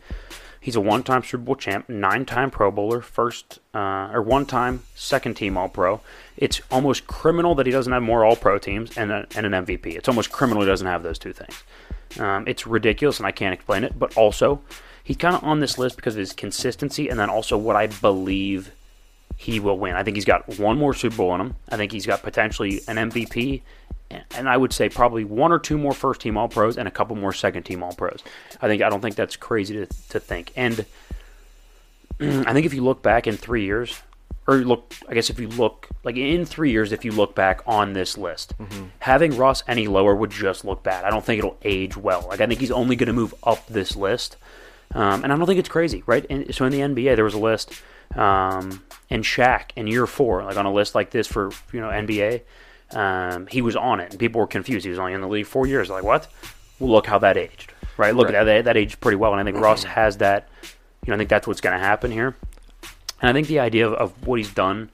He's 0.61 0.77
a 0.77 0.81
one-time 0.81 1.23
Super 1.23 1.45
Bowl 1.45 1.57
champ, 1.57 1.89
nine-time 1.89 2.51
Pro 2.51 2.71
Bowler, 2.71 3.01
first 3.01 3.61
uh, 3.73 4.11
or 4.13 4.21
one-time 4.23 4.83
second-team 4.95 5.57
All-Pro. 5.57 6.01
It's 6.37 6.61
almost 6.71 7.07
criminal 7.07 7.55
that 7.55 7.67
he 7.67 7.73
doesn't 7.73 7.93
have 7.93 8.03
more 8.03 8.25
All-Pro 8.25 8.59
teams 8.59 8.97
and, 8.99 9.11
a, 9.13 9.27
and 9.37 9.47
an 9.47 9.65
MVP. 9.65 9.87
It's 9.87 10.09
almost 10.09 10.33
criminal 10.33 10.63
he 10.63 10.69
doesn't 10.69 10.87
have 10.87 11.03
those 11.03 11.19
two 11.19 11.33
things. 11.33 11.63
Um, 12.19 12.47
it's 12.49 12.67
ridiculous, 12.67 13.19
and 13.19 13.27
I 13.27 13.31
can't 13.31 13.55
explain 13.55 13.85
it. 13.85 13.99
But 13.99 14.17
also, 14.17 14.61
he's 15.03 15.17
kind 15.17 15.37
of 15.37 15.45
on 15.45 15.61
this 15.61 15.79
list 15.79 15.97
because 15.97 16.17
of 16.17 16.21
his 16.21 16.33
consistency, 16.33 17.09
and 17.09 17.19
then 17.19 17.31
also 17.31 17.57
what 17.57 17.77
I 17.77 17.87
believe 17.87 18.73
he 19.39 19.61
will 19.61 19.79
win. 19.79 19.95
I 19.95 20.03
think 20.03 20.17
he's 20.17 20.25
got 20.25 20.59
one 20.59 20.77
more 20.77 20.93
Super 20.93 21.17
Bowl 21.17 21.35
in 21.37 21.41
him. 21.41 21.57
I 21.71 21.77
think 21.77 21.93
he's 21.93 22.05
got 22.05 22.23
potentially 22.23 22.81
an 22.89 22.97
MVP, 22.97 23.63
and 24.33 24.49
I 24.49 24.57
would 24.57 24.73
say 24.73 24.89
probably 24.89 25.23
one 25.25 25.53
or 25.53 25.61
two 25.61 25.79
more 25.79 25.93
first 25.93 26.21
team 26.21 26.37
All 26.37 26.49
Pros 26.49 26.77
and 26.77 26.89
a 26.89 26.91
couple 26.91 27.15
more 27.15 27.33
second 27.33 27.63
team 27.63 27.85
All 27.85 27.93
Pros. 27.93 28.23
I 28.61 28.67
think 28.67 28.83
I 28.83 28.91
don't 28.91 29.01
think 29.01 29.15
that's 29.15 29.37
crazy 29.37 29.75
to, 29.75 29.87
to 30.09 30.19
think. 30.19 30.53
And 30.57 30.85
I 32.21 32.53
think 32.53 32.67
if 32.67 32.75
you 32.75 32.83
look 32.83 33.01
back 33.01 33.29
in 33.29 33.37
three 33.37 33.65
years, 33.65 34.03
or 34.49 34.57
look, 34.57 34.93
I 35.09 35.15
guess 35.15 35.31
if 35.31 35.39
you 35.39 35.47
look 35.47 35.89
like 36.03 36.17
in 36.17 36.45
three 36.45 36.73
years, 36.73 36.91
if 36.91 37.05
you 37.05 37.13
look 37.13 37.37
back 37.37 37.61
on 37.65 37.93
this 37.93 38.19
list, 38.19 38.59
mm-hmm. 38.59 38.87
having 38.99 39.37
Russ 39.37 39.63
any 39.69 39.87
lower 39.87 40.17
would 40.17 40.33
just 40.33 40.65
look 40.65 40.83
bad. 40.83 41.05
I 41.05 41.11
don't 41.11 41.25
think 41.25 41.39
it'll 41.39 41.59
age 41.63 41.97
well. 41.97 42.27
Like 42.29 42.41
I 42.41 42.47
think 42.47 42.59
he's 42.59 42.73
only 42.73 42.97
going 42.97 43.07
to 43.07 43.13
move 43.13 43.37
up 43.45 43.65
this 43.69 43.95
list, 43.95 44.37
um, 44.95 45.23
and 45.25 45.33
I 45.33 45.37
don't 45.37 45.47
think 45.47 45.59
it's 45.59 45.69
crazy, 45.69 46.03
right? 46.07 46.25
And 46.31 46.55
so 46.55 46.65
in 46.65 46.73
the 46.73 46.81
NBA, 46.81 47.15
there 47.15 47.25
was 47.25 47.35
a 47.35 47.39
list, 47.39 47.73
um, 48.15 48.83
and 49.11 49.23
Shaq 49.23 49.71
in 49.77 49.87
year 49.87 50.07
four, 50.07 50.45
like 50.45 50.57
on 50.57 50.67
a 50.67 50.73
list 50.73 50.95
like 50.95 51.11
this 51.11 51.27
for 51.27 51.51
you 51.73 51.81
know 51.81 51.89
NBA, 51.89 52.43
um, 52.93 53.47
he 53.49 53.61
was 53.61 53.77
on 53.77 54.01
it, 54.01 54.11
and 54.11 54.19
people 54.19 54.41
were 54.41 54.47
confused. 54.47 54.85
He 54.85 54.91
was 54.91 54.99
only 54.99 55.13
in 55.13 55.21
the 55.21 55.29
league 55.29 55.47
four 55.47 55.67
years. 55.67 55.91
Like 55.91 56.05
what? 56.05 56.29
Well, 56.79 56.91
look 56.91 57.07
how 57.07 57.19
that 57.19 57.37
aged, 57.37 57.73
right? 57.97 58.15
Look 58.15 58.27
right. 58.27 58.35
at 58.35 58.45
that. 58.45 58.65
That 58.65 58.77
aged 58.77 59.01
pretty 59.01 59.17
well, 59.17 59.33
and 59.33 59.41
I 59.41 59.45
think 59.45 59.63
Russ 59.63 59.85
has 59.85 60.19
that. 60.19 60.49
You 61.05 61.11
know, 61.11 61.15
I 61.15 61.19
think 61.19 61.31
that's 61.31 61.47
what's 61.47 61.61
going 61.61 61.79
to 61.79 61.85
happen 61.85 62.11
here. 62.11 62.37
And 63.21 63.31
I 63.31 63.33
think 63.33 63.49
the 63.49 63.61
idea 63.61 63.89
of, 63.89 63.95
of 63.95 64.27
what 64.27 64.39
he's 64.39 64.53
done 64.53 64.91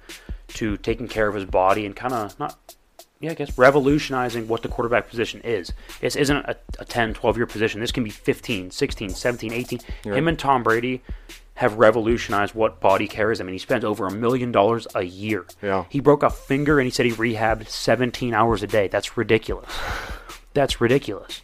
to 0.49 0.77
taking 0.77 1.09
care 1.09 1.29
of 1.29 1.35
his 1.35 1.45
body 1.45 1.85
and 1.85 1.95
kind 1.95 2.15
of 2.15 2.39
not 2.39 2.75
yeah, 3.21 3.31
I 3.31 3.35
guess 3.35 3.57
revolutionizing 3.57 4.49
what 4.49 4.62
the 4.62 4.69
quarterback 4.69 5.09
position 5.09 5.41
is. 5.43 5.73
This 6.01 6.17
isn't 6.17 6.37
a, 6.37 6.57
a 6.79 6.85
10, 6.85 7.15
12 7.15 7.37
year 7.37 7.47
position. 7.47 7.81
This 7.81 7.93
can 7.93 8.05
be 8.05 8.11
15, 8.11 8.71
16, 8.71 9.11
17, 9.11 9.53
18. 9.53 9.79
Right. 10.05 10.17
Him 10.17 10.29
and 10.29 10.39
Tom 10.39 10.62
Brady 10.62 11.03
have 11.55 11.79
revolutionized 11.79 12.55
what 12.55 12.81
body 12.81 13.07
care 13.07 13.31
is. 13.31 13.41
I 13.41 13.45
mean, 13.45 13.53
he 13.55 13.59
spends 13.59 13.85
over 13.85 14.07
a 14.07 14.11
million 14.11 14.51
dollars 14.51 14.87
a 14.95 15.03
year. 15.03 15.47
Yeah. 15.62 15.85
He 15.89 16.01
broke 16.01 16.23
a 16.23 16.31
finger 16.31 16.79
and 16.81 16.87
he 16.87 16.91
said 16.91 17.07
he 17.07 17.12
rehabbed 17.12 17.69
17 17.69 18.35
hours 18.35 18.62
a 18.62 18.67
day. 18.67 18.89
That's 18.89 19.17
ridiculous. 19.17 19.71
That's 20.55 20.81
ridiculous. 20.81 21.43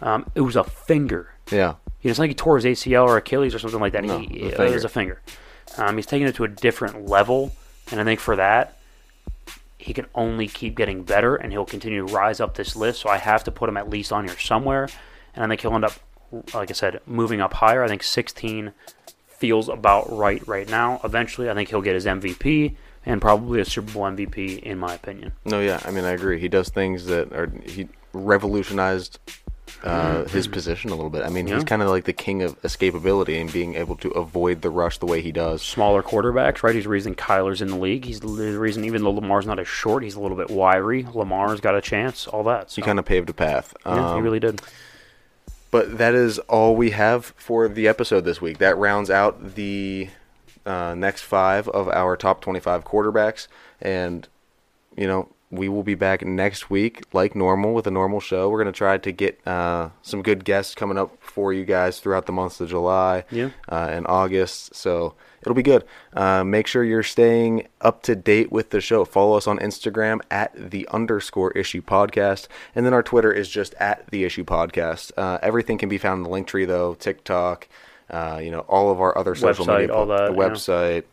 Um, 0.00 0.30
it 0.34 0.40
was 0.40 0.56
a 0.56 0.64
finger. 0.64 1.34
Yeah. 1.50 1.74
You 2.00 2.08
know, 2.08 2.10
it's 2.10 2.18
like 2.18 2.30
he 2.30 2.34
tore 2.34 2.56
his 2.56 2.64
ACL 2.64 3.06
or 3.06 3.16
Achilles 3.16 3.54
or 3.54 3.58
something 3.58 3.80
like 3.80 3.92
that. 3.92 4.04
No, 4.04 4.18
he, 4.18 4.40
it 4.40 4.58
was 4.58 4.84
a 4.84 4.88
finger. 4.88 5.20
Um, 5.78 5.96
he's 5.96 6.06
taking 6.06 6.26
it 6.26 6.34
to 6.34 6.44
a 6.44 6.48
different 6.48 7.08
level, 7.08 7.52
and 7.90 8.00
I 8.00 8.04
think 8.04 8.20
for 8.20 8.36
that, 8.36 8.78
he 9.82 9.92
can 9.92 10.06
only 10.14 10.48
keep 10.48 10.76
getting 10.76 11.02
better, 11.02 11.36
and 11.36 11.52
he'll 11.52 11.64
continue 11.64 12.06
to 12.06 12.12
rise 12.12 12.40
up 12.40 12.54
this 12.54 12.76
list. 12.76 13.00
So 13.00 13.08
I 13.08 13.18
have 13.18 13.44
to 13.44 13.50
put 13.50 13.68
him 13.68 13.76
at 13.76 13.90
least 13.90 14.12
on 14.12 14.26
here 14.26 14.38
somewhere, 14.38 14.88
and 15.34 15.44
I 15.44 15.48
think 15.48 15.60
he'll 15.60 15.74
end 15.74 15.84
up, 15.84 15.94
like 16.54 16.70
I 16.70 16.74
said, 16.74 17.00
moving 17.06 17.40
up 17.40 17.54
higher. 17.54 17.82
I 17.82 17.88
think 17.88 18.02
16 18.02 18.72
feels 19.26 19.68
about 19.68 20.10
right 20.16 20.46
right 20.46 20.68
now. 20.68 21.00
Eventually, 21.02 21.50
I 21.50 21.54
think 21.54 21.68
he'll 21.68 21.82
get 21.82 21.94
his 21.94 22.06
MVP 22.06 22.76
and 23.04 23.20
probably 23.20 23.60
a 23.60 23.64
Super 23.64 23.92
Bowl 23.92 24.04
MVP, 24.04 24.60
in 24.60 24.78
my 24.78 24.94
opinion. 24.94 25.32
No, 25.44 25.60
yeah, 25.60 25.80
I 25.84 25.90
mean 25.90 26.04
I 26.04 26.10
agree. 26.10 26.38
He 26.38 26.48
does 26.48 26.68
things 26.68 27.06
that 27.06 27.32
are 27.32 27.52
he 27.64 27.88
revolutionized 28.12 29.18
uh, 29.82 30.24
his 30.24 30.46
position 30.46 30.90
a 30.90 30.94
little 30.94 31.10
bit. 31.10 31.24
I 31.24 31.28
mean, 31.28 31.46
yeah. 31.46 31.56
he's 31.56 31.64
kind 31.64 31.82
of 31.82 31.88
like 31.88 32.04
the 32.04 32.12
king 32.12 32.42
of 32.42 32.60
escapability 32.62 33.40
and 33.40 33.52
being 33.52 33.74
able 33.74 33.96
to 33.96 34.10
avoid 34.10 34.62
the 34.62 34.70
rush 34.70 34.98
the 34.98 35.06
way 35.06 35.20
he 35.20 35.32
does. 35.32 35.62
Smaller 35.62 36.02
quarterbacks, 36.02 36.62
right? 36.62 36.74
He's 36.74 36.84
the 36.84 36.90
reason 36.90 37.14
Kyler's 37.14 37.62
in 37.62 37.68
the 37.68 37.76
league. 37.76 38.04
He's 38.04 38.20
the 38.20 38.28
reason, 38.58 38.84
even 38.84 39.02
though 39.02 39.10
Lamar's 39.10 39.46
not 39.46 39.58
as 39.58 39.68
short, 39.68 40.02
he's 40.02 40.14
a 40.14 40.20
little 40.20 40.36
bit 40.36 40.50
wiry. 40.50 41.06
Lamar's 41.12 41.60
got 41.60 41.74
a 41.74 41.80
chance. 41.80 42.26
All 42.26 42.44
that. 42.44 42.70
So. 42.70 42.76
He 42.76 42.82
kind 42.82 42.98
of 42.98 43.04
paved 43.04 43.30
a 43.30 43.34
path. 43.34 43.74
Yeah, 43.84 44.12
um, 44.12 44.16
he 44.16 44.22
really 44.22 44.40
did. 44.40 44.60
But 45.70 45.98
that 45.98 46.14
is 46.14 46.38
all 46.40 46.76
we 46.76 46.90
have 46.90 47.26
for 47.36 47.66
the 47.66 47.88
episode 47.88 48.20
this 48.22 48.40
week. 48.40 48.58
That 48.58 48.76
rounds 48.76 49.08
out 49.08 49.54
the 49.54 50.08
uh, 50.66 50.94
next 50.94 51.22
five 51.22 51.68
of 51.68 51.88
our 51.88 52.16
top 52.16 52.40
25 52.42 52.84
quarterbacks. 52.84 53.48
And, 53.80 54.28
you 54.96 55.06
know, 55.06 55.28
we 55.52 55.68
will 55.68 55.82
be 55.82 55.94
back 55.94 56.24
next 56.24 56.70
week, 56.70 57.02
like 57.12 57.36
normal, 57.36 57.74
with 57.74 57.86
a 57.86 57.90
normal 57.90 58.20
show. 58.20 58.48
We're 58.48 58.62
going 58.62 58.72
to 58.72 58.76
try 58.76 58.96
to 58.96 59.12
get 59.12 59.46
uh, 59.46 59.90
some 60.00 60.22
good 60.22 60.46
guests 60.46 60.74
coming 60.74 60.96
up 60.96 61.14
for 61.20 61.52
you 61.52 61.66
guys 61.66 62.00
throughout 62.00 62.24
the 62.24 62.32
months 62.32 62.58
of 62.62 62.70
July 62.70 63.24
yeah. 63.30 63.50
uh, 63.68 63.88
and 63.90 64.06
August. 64.06 64.74
So 64.74 65.14
it'll 65.42 65.54
be 65.54 65.62
good. 65.62 65.84
Uh, 66.14 66.42
make 66.42 66.66
sure 66.66 66.82
you're 66.82 67.02
staying 67.02 67.68
up 67.82 68.02
to 68.04 68.16
date 68.16 68.50
with 68.50 68.70
the 68.70 68.80
show. 68.80 69.04
Follow 69.04 69.36
us 69.36 69.46
on 69.46 69.58
Instagram 69.58 70.20
at 70.30 70.54
the 70.56 70.88
underscore 70.88 71.50
issue 71.52 71.82
podcast. 71.82 72.48
And 72.74 72.86
then 72.86 72.94
our 72.94 73.02
Twitter 73.02 73.30
is 73.30 73.50
just 73.50 73.74
at 73.74 74.06
the 74.10 74.24
issue 74.24 74.44
podcast. 74.44 75.12
Uh, 75.18 75.38
everything 75.42 75.76
can 75.76 75.90
be 75.90 75.98
found 75.98 76.20
in 76.20 76.22
the 76.22 76.30
link 76.30 76.46
tree, 76.46 76.64
though 76.64 76.94
TikTok, 76.94 77.68
uh, 78.08 78.40
you 78.42 78.50
know, 78.50 78.60
all 78.60 78.90
of 78.90 79.02
our 79.02 79.16
other 79.18 79.34
social 79.34 79.66
website, 79.66 79.80
media, 79.80 79.94
all 79.94 80.06
that, 80.06 80.30
the 80.30 80.34
website, 80.34 81.04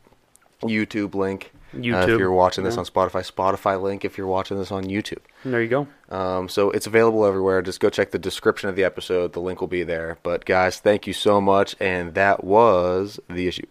yeah. 0.66 0.70
YouTube 0.70 1.14
link. 1.14 1.52
YouTube. 1.74 2.10
Uh, 2.10 2.14
if 2.14 2.20
you're 2.20 2.32
watching 2.32 2.64
this 2.64 2.76
yeah. 2.76 2.80
on 2.80 2.86
Spotify, 2.86 3.30
Spotify 3.30 3.82
link. 3.82 4.06
If 4.06 4.18
you're 4.18 4.28
watching 4.28 4.58
this 4.58 4.72
on 4.72 4.86
YouTube, 4.86 5.20
there 5.46 5.62
you 5.62 5.68
go. 5.68 5.88
Um, 6.10 6.50
so 6.50 6.72
it's 6.72 6.88
available 6.88 7.26
everywhere. 7.26 7.62
Just 7.62 7.80
go 7.80 7.90
check 7.90 8.12
the 8.12 8.20
description 8.20 8.70
of 8.70 8.76
the 8.76 8.84
episode. 8.84 9.34
The 9.34 9.42
link 9.42 9.62
will 9.62 9.68
be 9.68 9.84
there. 9.84 10.18
But 10.24 10.46
guys, 10.46 10.80
thank 10.80 11.08
you 11.08 11.14
so 11.14 11.40
much. 11.40 11.76
And 11.80 12.14
that 12.16 12.44
was 12.44 13.20
the 13.30 13.48
issue. 13.48 13.68